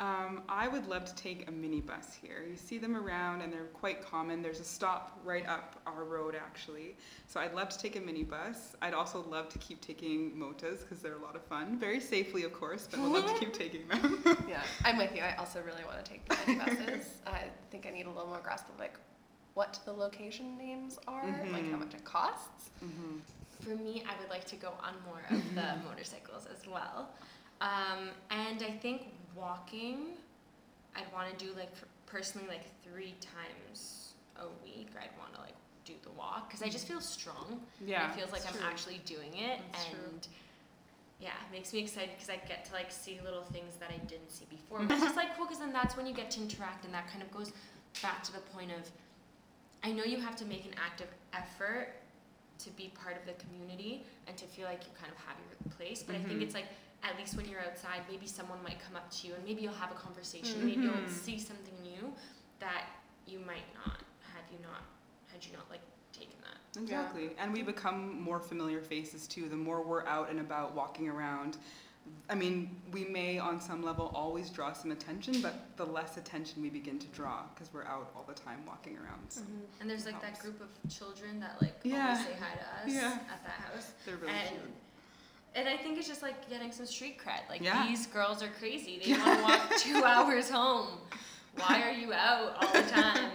Um, 0.00 0.42
I 0.48 0.66
would 0.66 0.88
love 0.88 1.04
to 1.04 1.14
take 1.14 1.48
a 1.48 1.52
minibus 1.52 2.12
here. 2.20 2.44
You 2.50 2.56
see 2.56 2.76
them 2.78 2.96
around 2.96 3.40
and 3.40 3.52
they're 3.52 3.66
quite 3.66 4.04
common. 4.04 4.42
There's 4.42 4.58
a 4.58 4.64
stop 4.64 5.20
right 5.24 5.46
up 5.46 5.80
our 5.86 6.02
road 6.02 6.34
actually. 6.34 6.96
So 7.28 7.38
I'd 7.38 7.54
love 7.54 7.68
to 7.68 7.78
take 7.78 7.94
a 7.94 8.00
minibus. 8.00 8.74
I'd 8.82 8.94
also 8.94 9.24
love 9.30 9.48
to 9.50 9.58
keep 9.58 9.80
taking 9.80 10.32
motas 10.32 10.80
because 10.80 10.98
they're 10.98 11.14
a 11.18 11.22
lot 11.22 11.36
of 11.36 11.42
fun. 11.44 11.78
Very 11.78 12.00
safely, 12.00 12.42
of 12.42 12.52
course, 12.52 12.88
but 12.90 12.98
I'd 12.98 13.06
love 13.12 13.26
to 13.32 13.38
keep 13.38 13.52
taking 13.64 13.86
them. 13.86 14.24
Yeah, 14.48 14.62
I'm 14.84 14.98
with 14.98 15.14
you. 15.14 15.22
I 15.22 15.36
also 15.36 15.62
really 15.64 15.84
want 15.84 16.04
to 16.04 16.10
take 16.10 16.28
the 16.28 16.36
mini 16.48 16.58
buses. 16.58 17.06
I 17.24 17.44
think 17.70 17.86
I 17.86 17.90
need 17.90 18.06
a 18.06 18.10
little 18.10 18.26
more 18.26 18.40
grasp 18.42 18.68
of 18.70 18.80
like 18.80 18.98
what 19.54 19.78
the 19.84 19.92
location 19.92 20.56
names 20.58 20.98
are, 21.06 21.24
like 21.52 21.64
how 21.70 21.76
Mhm. 21.76 21.80
much 21.80 21.94
it 21.94 22.04
costs. 22.04 22.70
mm-hmm. 22.82 23.18
For 23.60 23.76
me, 23.76 24.02
I 24.08 24.18
would 24.20 24.28
like 24.28 24.44
to 24.46 24.56
go 24.56 24.72
on 24.82 24.94
more 25.04 25.22
of 25.30 25.54
the 25.54 25.76
motorcycles 25.88 26.46
as 26.46 26.66
well. 26.66 27.10
Um, 27.60 28.10
and 28.30 28.60
I 28.62 28.72
think 28.72 29.12
walking, 29.36 30.16
I'd 30.96 31.10
want 31.12 31.36
to 31.38 31.44
do 31.46 31.52
like 31.54 31.70
personally 32.06 32.48
like 32.48 32.64
three 32.82 33.14
times 33.20 34.14
a 34.36 34.46
week. 34.64 34.88
I'd 35.00 35.16
want 35.18 35.34
to 35.34 35.40
like 35.42 35.54
do 35.84 35.92
the 36.02 36.10
walk 36.10 36.48
because 36.48 36.62
I 36.62 36.68
just 36.68 36.88
feel 36.88 37.00
strong. 37.00 37.60
Yeah. 37.84 38.10
it 38.10 38.16
feels 38.16 38.32
like 38.32 38.40
it's 38.42 38.50
I'm 38.52 38.58
true. 38.58 38.66
actually 38.68 38.98
doing 39.04 39.34
it, 39.36 39.60
That's 39.72 39.84
true. 39.86 39.98
and 40.10 40.26
yeah, 41.20 41.28
it 41.46 41.52
makes 41.52 41.72
me 41.72 41.78
excited 41.80 42.10
because 42.16 42.30
I 42.30 42.36
get 42.48 42.64
to 42.64 42.72
like 42.72 42.90
see 42.90 43.20
little 43.22 43.44
things 43.44 43.76
that 43.76 43.90
I 43.90 43.98
didn't 44.06 44.30
see 44.32 44.46
before. 44.50 44.80
But 44.80 44.94
it's 44.94 45.02
just 45.04 45.16
like 45.16 45.36
cool 45.36 45.44
because 45.46 45.60
then 45.60 45.72
that's 45.72 45.96
when 45.96 46.06
you 46.06 46.14
get 46.14 46.32
to 46.32 46.40
interact, 46.40 46.84
and 46.84 46.92
that 46.94 47.06
kind 47.08 47.22
of 47.22 47.30
goes 47.30 47.52
back 48.02 48.24
to 48.24 48.32
the 48.32 48.40
point 48.40 48.72
of 48.72 48.90
I 49.84 49.92
know 49.92 50.04
you 50.04 50.18
have 50.20 50.36
to 50.36 50.44
make 50.44 50.64
an 50.64 50.72
active 50.82 51.08
effort 51.32 51.88
to 52.58 52.70
be 52.70 52.92
part 52.94 53.16
of 53.16 53.26
the 53.26 53.32
community 53.44 54.04
and 54.28 54.36
to 54.36 54.44
feel 54.44 54.66
like 54.66 54.84
you 54.84 54.90
kind 54.98 55.10
of 55.10 55.18
have 55.26 55.36
your 55.48 55.72
place. 55.76 56.02
But 56.02 56.14
I 56.16 56.20
think 56.20 56.38
Mhm. 56.40 56.42
it's 56.42 56.54
like 56.54 56.66
at 57.02 57.18
least 57.18 57.36
when 57.36 57.48
you're 57.48 57.60
outside, 57.60 58.02
maybe 58.08 58.26
someone 58.28 58.62
might 58.62 58.78
come 58.78 58.94
up 58.94 59.10
to 59.10 59.26
you 59.26 59.34
and 59.34 59.44
maybe 59.44 59.62
you'll 59.62 59.72
have 59.74 59.90
a 59.90 59.94
conversation. 59.96 60.64
Maybe 60.64 60.82
you'll 60.84 60.94
Mhm. 60.94 61.08
see 61.08 61.38
something 61.38 61.74
new 61.82 62.14
that 62.60 62.86
you 63.26 63.40
might 63.40 63.66
not 63.74 64.02
had 64.32 64.44
you 64.52 64.58
not 64.60 64.82
had 65.32 65.44
you 65.44 65.52
not 65.56 65.68
like 65.68 65.80
taken 66.12 66.36
that. 66.42 66.80
Exactly. 66.80 67.34
And 67.38 67.52
we 67.52 67.62
become 67.62 68.20
more 68.20 68.38
familiar 68.38 68.80
faces 68.80 69.26
too. 69.26 69.48
The 69.48 69.56
more 69.56 69.82
we're 69.82 70.06
out 70.06 70.30
and 70.30 70.38
about 70.40 70.74
walking 70.74 71.08
around. 71.08 71.56
I 72.30 72.34
mean, 72.34 72.76
we 72.92 73.04
may 73.04 73.38
on 73.38 73.60
some 73.60 73.82
level 73.82 74.10
always 74.14 74.48
draw 74.48 74.72
some 74.72 74.90
attention, 74.90 75.42
but 75.42 75.54
the 75.76 75.84
less 75.84 76.16
attention 76.16 76.62
we 76.62 76.70
begin 76.70 76.98
to 76.98 77.06
draw 77.08 77.42
because 77.54 77.72
we're 77.74 77.84
out 77.84 78.10
all 78.16 78.24
the 78.26 78.32
time 78.34 78.60
walking 78.66 78.96
around. 78.96 79.28
So 79.28 79.42
And 79.80 79.90
there's 79.90 80.06
like 80.06 80.20
that 80.22 80.38
group 80.40 80.60
of 80.60 80.68
children 80.90 81.40
that 81.40 81.60
like 81.60 81.78
Yeah. 81.82 82.10
always 82.10 82.24
say 82.26 82.32
hi 82.40 82.54
to 82.56 82.62
us 82.88 82.94
Yeah. 82.94 83.18
at 83.30 83.42
that 83.44 83.50
house. 83.74 83.92
they're 84.06 84.16
really 84.16 84.32
and 84.32 84.48
cute. 84.48 84.60
and 85.56 85.68
I 85.68 85.76
think 85.76 85.98
it's 85.98 86.08
just 86.08 86.22
like 86.22 86.48
getting 86.48 86.72
some 86.72 86.86
street 86.86 87.18
cred. 87.18 87.48
Like 87.50 87.60
Yeah. 87.60 87.86
these 87.86 88.06
girls 88.06 88.42
are 88.42 88.48
crazy. 88.58 89.00
They 89.04 89.12
want 89.18 89.38
to 89.38 89.42
walk 89.42 89.76
two 89.78 90.02
hours 90.04 90.48
home. 90.48 90.88
Why 91.56 91.82
are 91.82 91.92
you 91.92 92.12
out 92.14 92.56
all 92.64 92.72
the 92.72 92.88
time? 92.90 93.30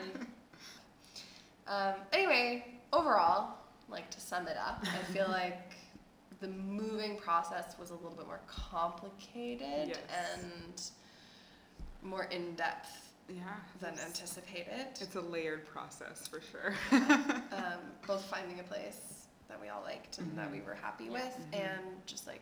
Um, 1.68 1.94
anyway, 2.14 2.66
overall, 2.94 3.56
like 3.90 4.10
to 4.12 4.20
sum 4.22 4.48
it 4.48 4.58
up, 4.58 4.84
I 4.84 4.98
feel 5.14 5.28
like 5.30 5.67
the 6.40 6.48
moving 6.48 7.18
process 7.18 7.76
was 7.80 7.90
a 7.90 7.96
little 7.96 8.12
bit 8.18 8.28
more 8.28 8.42
complicated 8.48 9.88
Yes. 9.90 9.98
and 10.38 10.82
more 12.04 12.26
in 12.26 12.56
depth 12.56 13.14
Yeah. 13.28 13.44
than 13.80 13.94
it's- 13.94 14.06
anticipated. 14.08 14.88
It's 15.02 15.16
a 15.16 15.22
layered 15.22 15.66
process 15.68 16.28
for 16.28 16.40
sure. 16.42 16.76
um, 16.92 17.80
both 18.06 18.24
finding 18.26 18.60
a 18.60 18.64
place 18.64 19.28
that 19.48 19.60
we 19.60 19.70
all 19.70 19.82
liked 19.82 20.20
and 20.20 20.38
that 20.38 20.52
we 20.52 20.62
were 20.62 20.76
happy 20.76 21.06
Yeah. 21.06 21.12
with, 21.12 21.38
Mhm. 21.52 21.60
and 21.60 22.06
just 22.06 22.28
like 22.28 22.42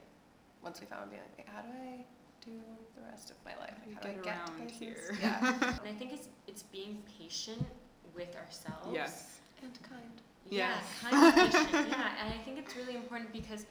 once 0.62 0.80
we 0.82 0.88
found, 0.88 1.10
being 1.12 1.22
like, 1.38 1.48
how 1.48 1.62
do 1.62 1.70
I 1.70 2.04
do 2.44 2.60
the 2.96 3.02
rest 3.04 3.30
of 3.32 3.38
my 3.46 3.56
life? 3.58 3.76
How 3.80 3.86
do 3.86 3.92
Like, 3.92 3.96
how 3.96 4.02
do 4.02 4.10
I 4.10 4.14
get 4.16 4.24
get 4.24 4.36
around 4.38 4.58
places?" 4.58 4.78
here? 4.80 5.18
Yeah, 5.22 5.40
And 5.80 5.88
I 5.90 5.94
think 5.94 6.12
it's 6.14 6.28
it's 6.48 6.64
being 6.64 7.02
patient 7.20 7.66
with 8.14 8.36
ourselves. 8.36 8.92
yes. 8.94 9.32
and 9.64 9.82
kind. 9.84 10.22
Yeah, 10.48 10.70
Yes. 10.70 10.84
kind 11.02 11.16
of 11.28 11.34
patient. 11.52 11.72
yeah, 11.90 12.16
and 12.24 12.34
I 12.34 12.38
think 12.44 12.60
it's 12.60 12.76
really 12.76 12.96
important 12.96 13.32
because 13.34 13.66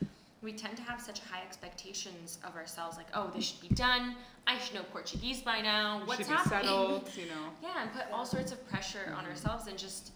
we 0.44 0.52
tend 0.52 0.76
to 0.76 0.82
have 0.82 1.00
such 1.00 1.20
high 1.20 1.42
expectations 1.42 2.38
of 2.46 2.54
ourselves. 2.54 2.96
Like, 2.98 3.06
oh, 3.14 3.30
this 3.34 3.44
should 3.46 3.60
be 3.66 3.74
done. 3.74 4.14
I 4.46 4.58
should 4.58 4.74
know 4.74 4.82
Portuguese 4.92 5.40
by 5.40 5.60
now. 5.62 6.02
What's 6.04 6.18
should 6.20 6.28
be 6.28 6.34
happening? 6.34 6.60
settled, 6.60 7.10
you 7.16 7.26
know. 7.26 7.48
Yeah, 7.62 7.82
and 7.82 7.92
put 7.92 8.04
all 8.12 8.26
sorts 8.26 8.52
of 8.52 8.64
pressure 8.68 9.14
on 9.16 9.24
Mhm. 9.24 9.28
ourselves 9.30 9.66
and 9.66 9.78
just 9.78 10.12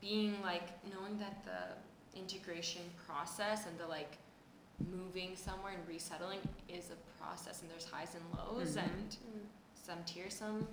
being 0.00 0.42
like 0.42 0.68
knowing 0.92 1.18
that 1.18 1.44
the 1.44 2.18
integration 2.18 2.82
process 3.06 3.66
and 3.66 3.78
the 3.78 3.86
like 3.86 4.18
moving 4.90 5.36
somewhere 5.36 5.74
and 5.74 5.86
resettling 5.86 6.40
is 6.68 6.90
a 6.90 6.96
process 7.22 7.62
and 7.62 7.70
there's 7.70 7.84
highs 7.84 8.14
and 8.14 8.24
lows 8.36 8.76
Mhm. 8.76 8.82
and 8.84 9.16
some 9.74 10.02
tears, 10.04 10.34
some 10.34 10.66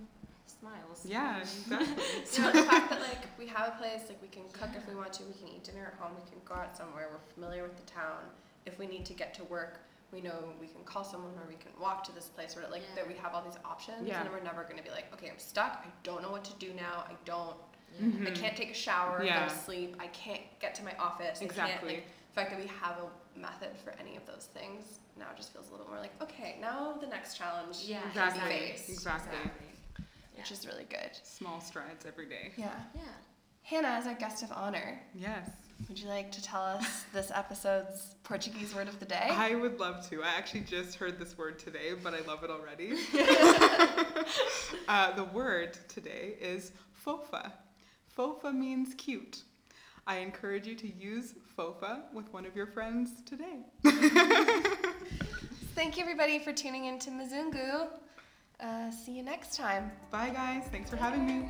smiles. 0.59 1.05
Yeah, 1.05 1.39
exactly. 1.41 2.43
know, 2.43 2.51
the 2.51 2.63
fact 2.63 2.89
that 2.89 3.01
like 3.01 3.27
we 3.37 3.47
have 3.47 3.69
a 3.69 3.77
place, 3.77 4.01
like 4.07 4.21
we 4.21 4.27
can 4.27 4.43
cook 4.53 4.69
if 4.75 4.87
we 4.87 4.95
want 4.95 5.13
to, 5.13 5.23
we 5.23 5.33
can 5.33 5.47
eat 5.47 5.63
dinner 5.63 5.93
at 5.93 5.99
home, 5.99 6.13
we 6.15 6.29
can 6.29 6.39
go 6.45 6.55
out 6.55 6.75
somewhere, 6.75 7.09
we're 7.11 7.33
familiar 7.33 7.63
with 7.63 7.75
the 7.77 7.89
town. 7.91 8.23
If 8.65 8.79
we 8.79 8.87
need 8.87 9.05
to 9.05 9.13
get 9.13 9.33
to 9.35 9.43
work, 9.45 9.79
we 10.11 10.21
know 10.21 10.53
we 10.59 10.67
can 10.67 10.83
call 10.83 11.03
someone 11.03 11.31
or 11.37 11.47
we 11.47 11.55
can 11.55 11.71
walk 11.81 12.03
to 12.05 12.13
this 12.13 12.25
place 12.25 12.55
or 12.55 12.61
like 12.71 12.81
Yeah. 12.81 12.95
that 13.03 13.07
we 13.07 13.13
have 13.15 13.33
all 13.33 13.41
these 13.41 13.59
options 13.65 14.07
Yeah. 14.07 14.21
and 14.21 14.31
we're 14.31 14.39
never 14.39 14.63
gonna 14.63 14.81
be 14.81 14.89
like, 14.89 15.11
okay, 15.13 15.29
I'm 15.29 15.39
stuck, 15.39 15.83
I 15.85 15.89
don't 16.03 16.21
know 16.21 16.31
what 16.31 16.45
to 16.45 16.53
do 16.55 16.73
now, 16.73 17.05
I 17.07 17.13
don't 17.25 17.57
I 17.99 18.03
mm-hmm. 18.03 18.33
can't 18.33 18.55
take 18.55 18.69
a 18.69 18.75
shower, 18.75 19.23
Yeah. 19.23 19.47
go 19.47 19.53
to 19.53 19.59
sleep. 19.59 19.95
I 19.99 20.07
can't 20.07 20.41
get 20.59 20.75
to 20.75 20.83
my 20.83 20.93
office. 20.99 21.41
Exactly. 21.41 21.95
like, 21.95 22.05
the 22.05 22.33
fact 22.33 22.51
that 22.51 22.59
we 22.59 22.67
have 22.67 22.97
a 22.97 23.39
method 23.39 23.75
for 23.83 23.93
any 23.99 24.15
of 24.15 24.25
those 24.27 24.49
things 24.53 24.99
now 25.17 25.27
just 25.35 25.51
feels 25.51 25.69
a 25.69 25.71
little 25.71 25.87
more 25.87 25.99
like, 25.99 26.11
okay, 26.21 26.57
now 26.61 26.93
the 27.01 27.07
next 27.07 27.37
challenge 27.37 27.83
Yeah, 27.85 28.01
can 28.13 28.27
Exactly. 28.27 28.73
be 28.87 28.93
faced, 30.37 30.49
which 30.51 30.59
is 30.59 30.65
really 30.67 30.85
good. 30.89 31.11
Small 31.23 31.59
strides 31.61 32.05
every 32.05 32.27
day. 32.27 32.51
Yeah. 32.57 32.71
Yeah. 32.95 33.01
Hannah, 33.63 33.89
as 33.89 34.07
our 34.07 34.13
guest 34.13 34.43
of 34.43 34.51
honor, 34.53 34.99
Yes. 35.13 35.49
would 35.89 35.99
you 35.99 36.07
like 36.07 36.31
to 36.31 36.41
tell 36.41 36.61
us 36.61 37.03
this 37.13 37.31
episode's 37.33 38.15
Portuguese 38.23 38.73
word 38.73 38.87
of 38.87 38.97
the 38.99 39.05
day? 39.05 39.27
I 39.29 39.55
would 39.55 39.79
love 39.79 40.07
to. 40.09 40.23
I 40.23 40.29
actually 40.37 40.61
just 40.61 40.95
heard 40.95 41.19
this 41.19 41.37
word 41.37 41.59
today, 41.59 41.93
but 42.01 42.13
I 42.13 42.21
love 42.21 42.43
it 42.43 42.49
already. 42.49 42.93
uh, 44.87 45.11
the 45.15 45.25
word 45.25 45.77
today 45.89 46.35
is 46.39 46.71
fofa. 47.05 47.51
Fofa 48.17 48.53
means 48.53 48.93
cute. 48.95 49.43
I 50.07 50.19
encourage 50.19 50.65
you 50.65 50.75
to 50.75 50.87
use 50.87 51.33
fofa 51.57 52.03
with 52.13 52.31
one 52.31 52.45
of 52.45 52.55
your 52.55 52.67
friends 52.67 53.21
today. 53.25 53.59
Thank 55.75 55.97
you, 55.97 56.03
everybody, 56.03 56.39
for 56.39 56.53
tuning 56.53 56.85
in 56.85 56.97
to 56.99 57.11
Mizungu. 57.11 57.87
Uh, 58.59 58.89
see 58.89 59.11
you 59.11 59.23
next 59.23 59.55
time. 59.55 59.91
Bye, 60.09 60.29
guys. 60.29 60.63
Thanks 60.71 60.89
for 60.89 60.97
having 60.97 61.25
me. 61.25 61.49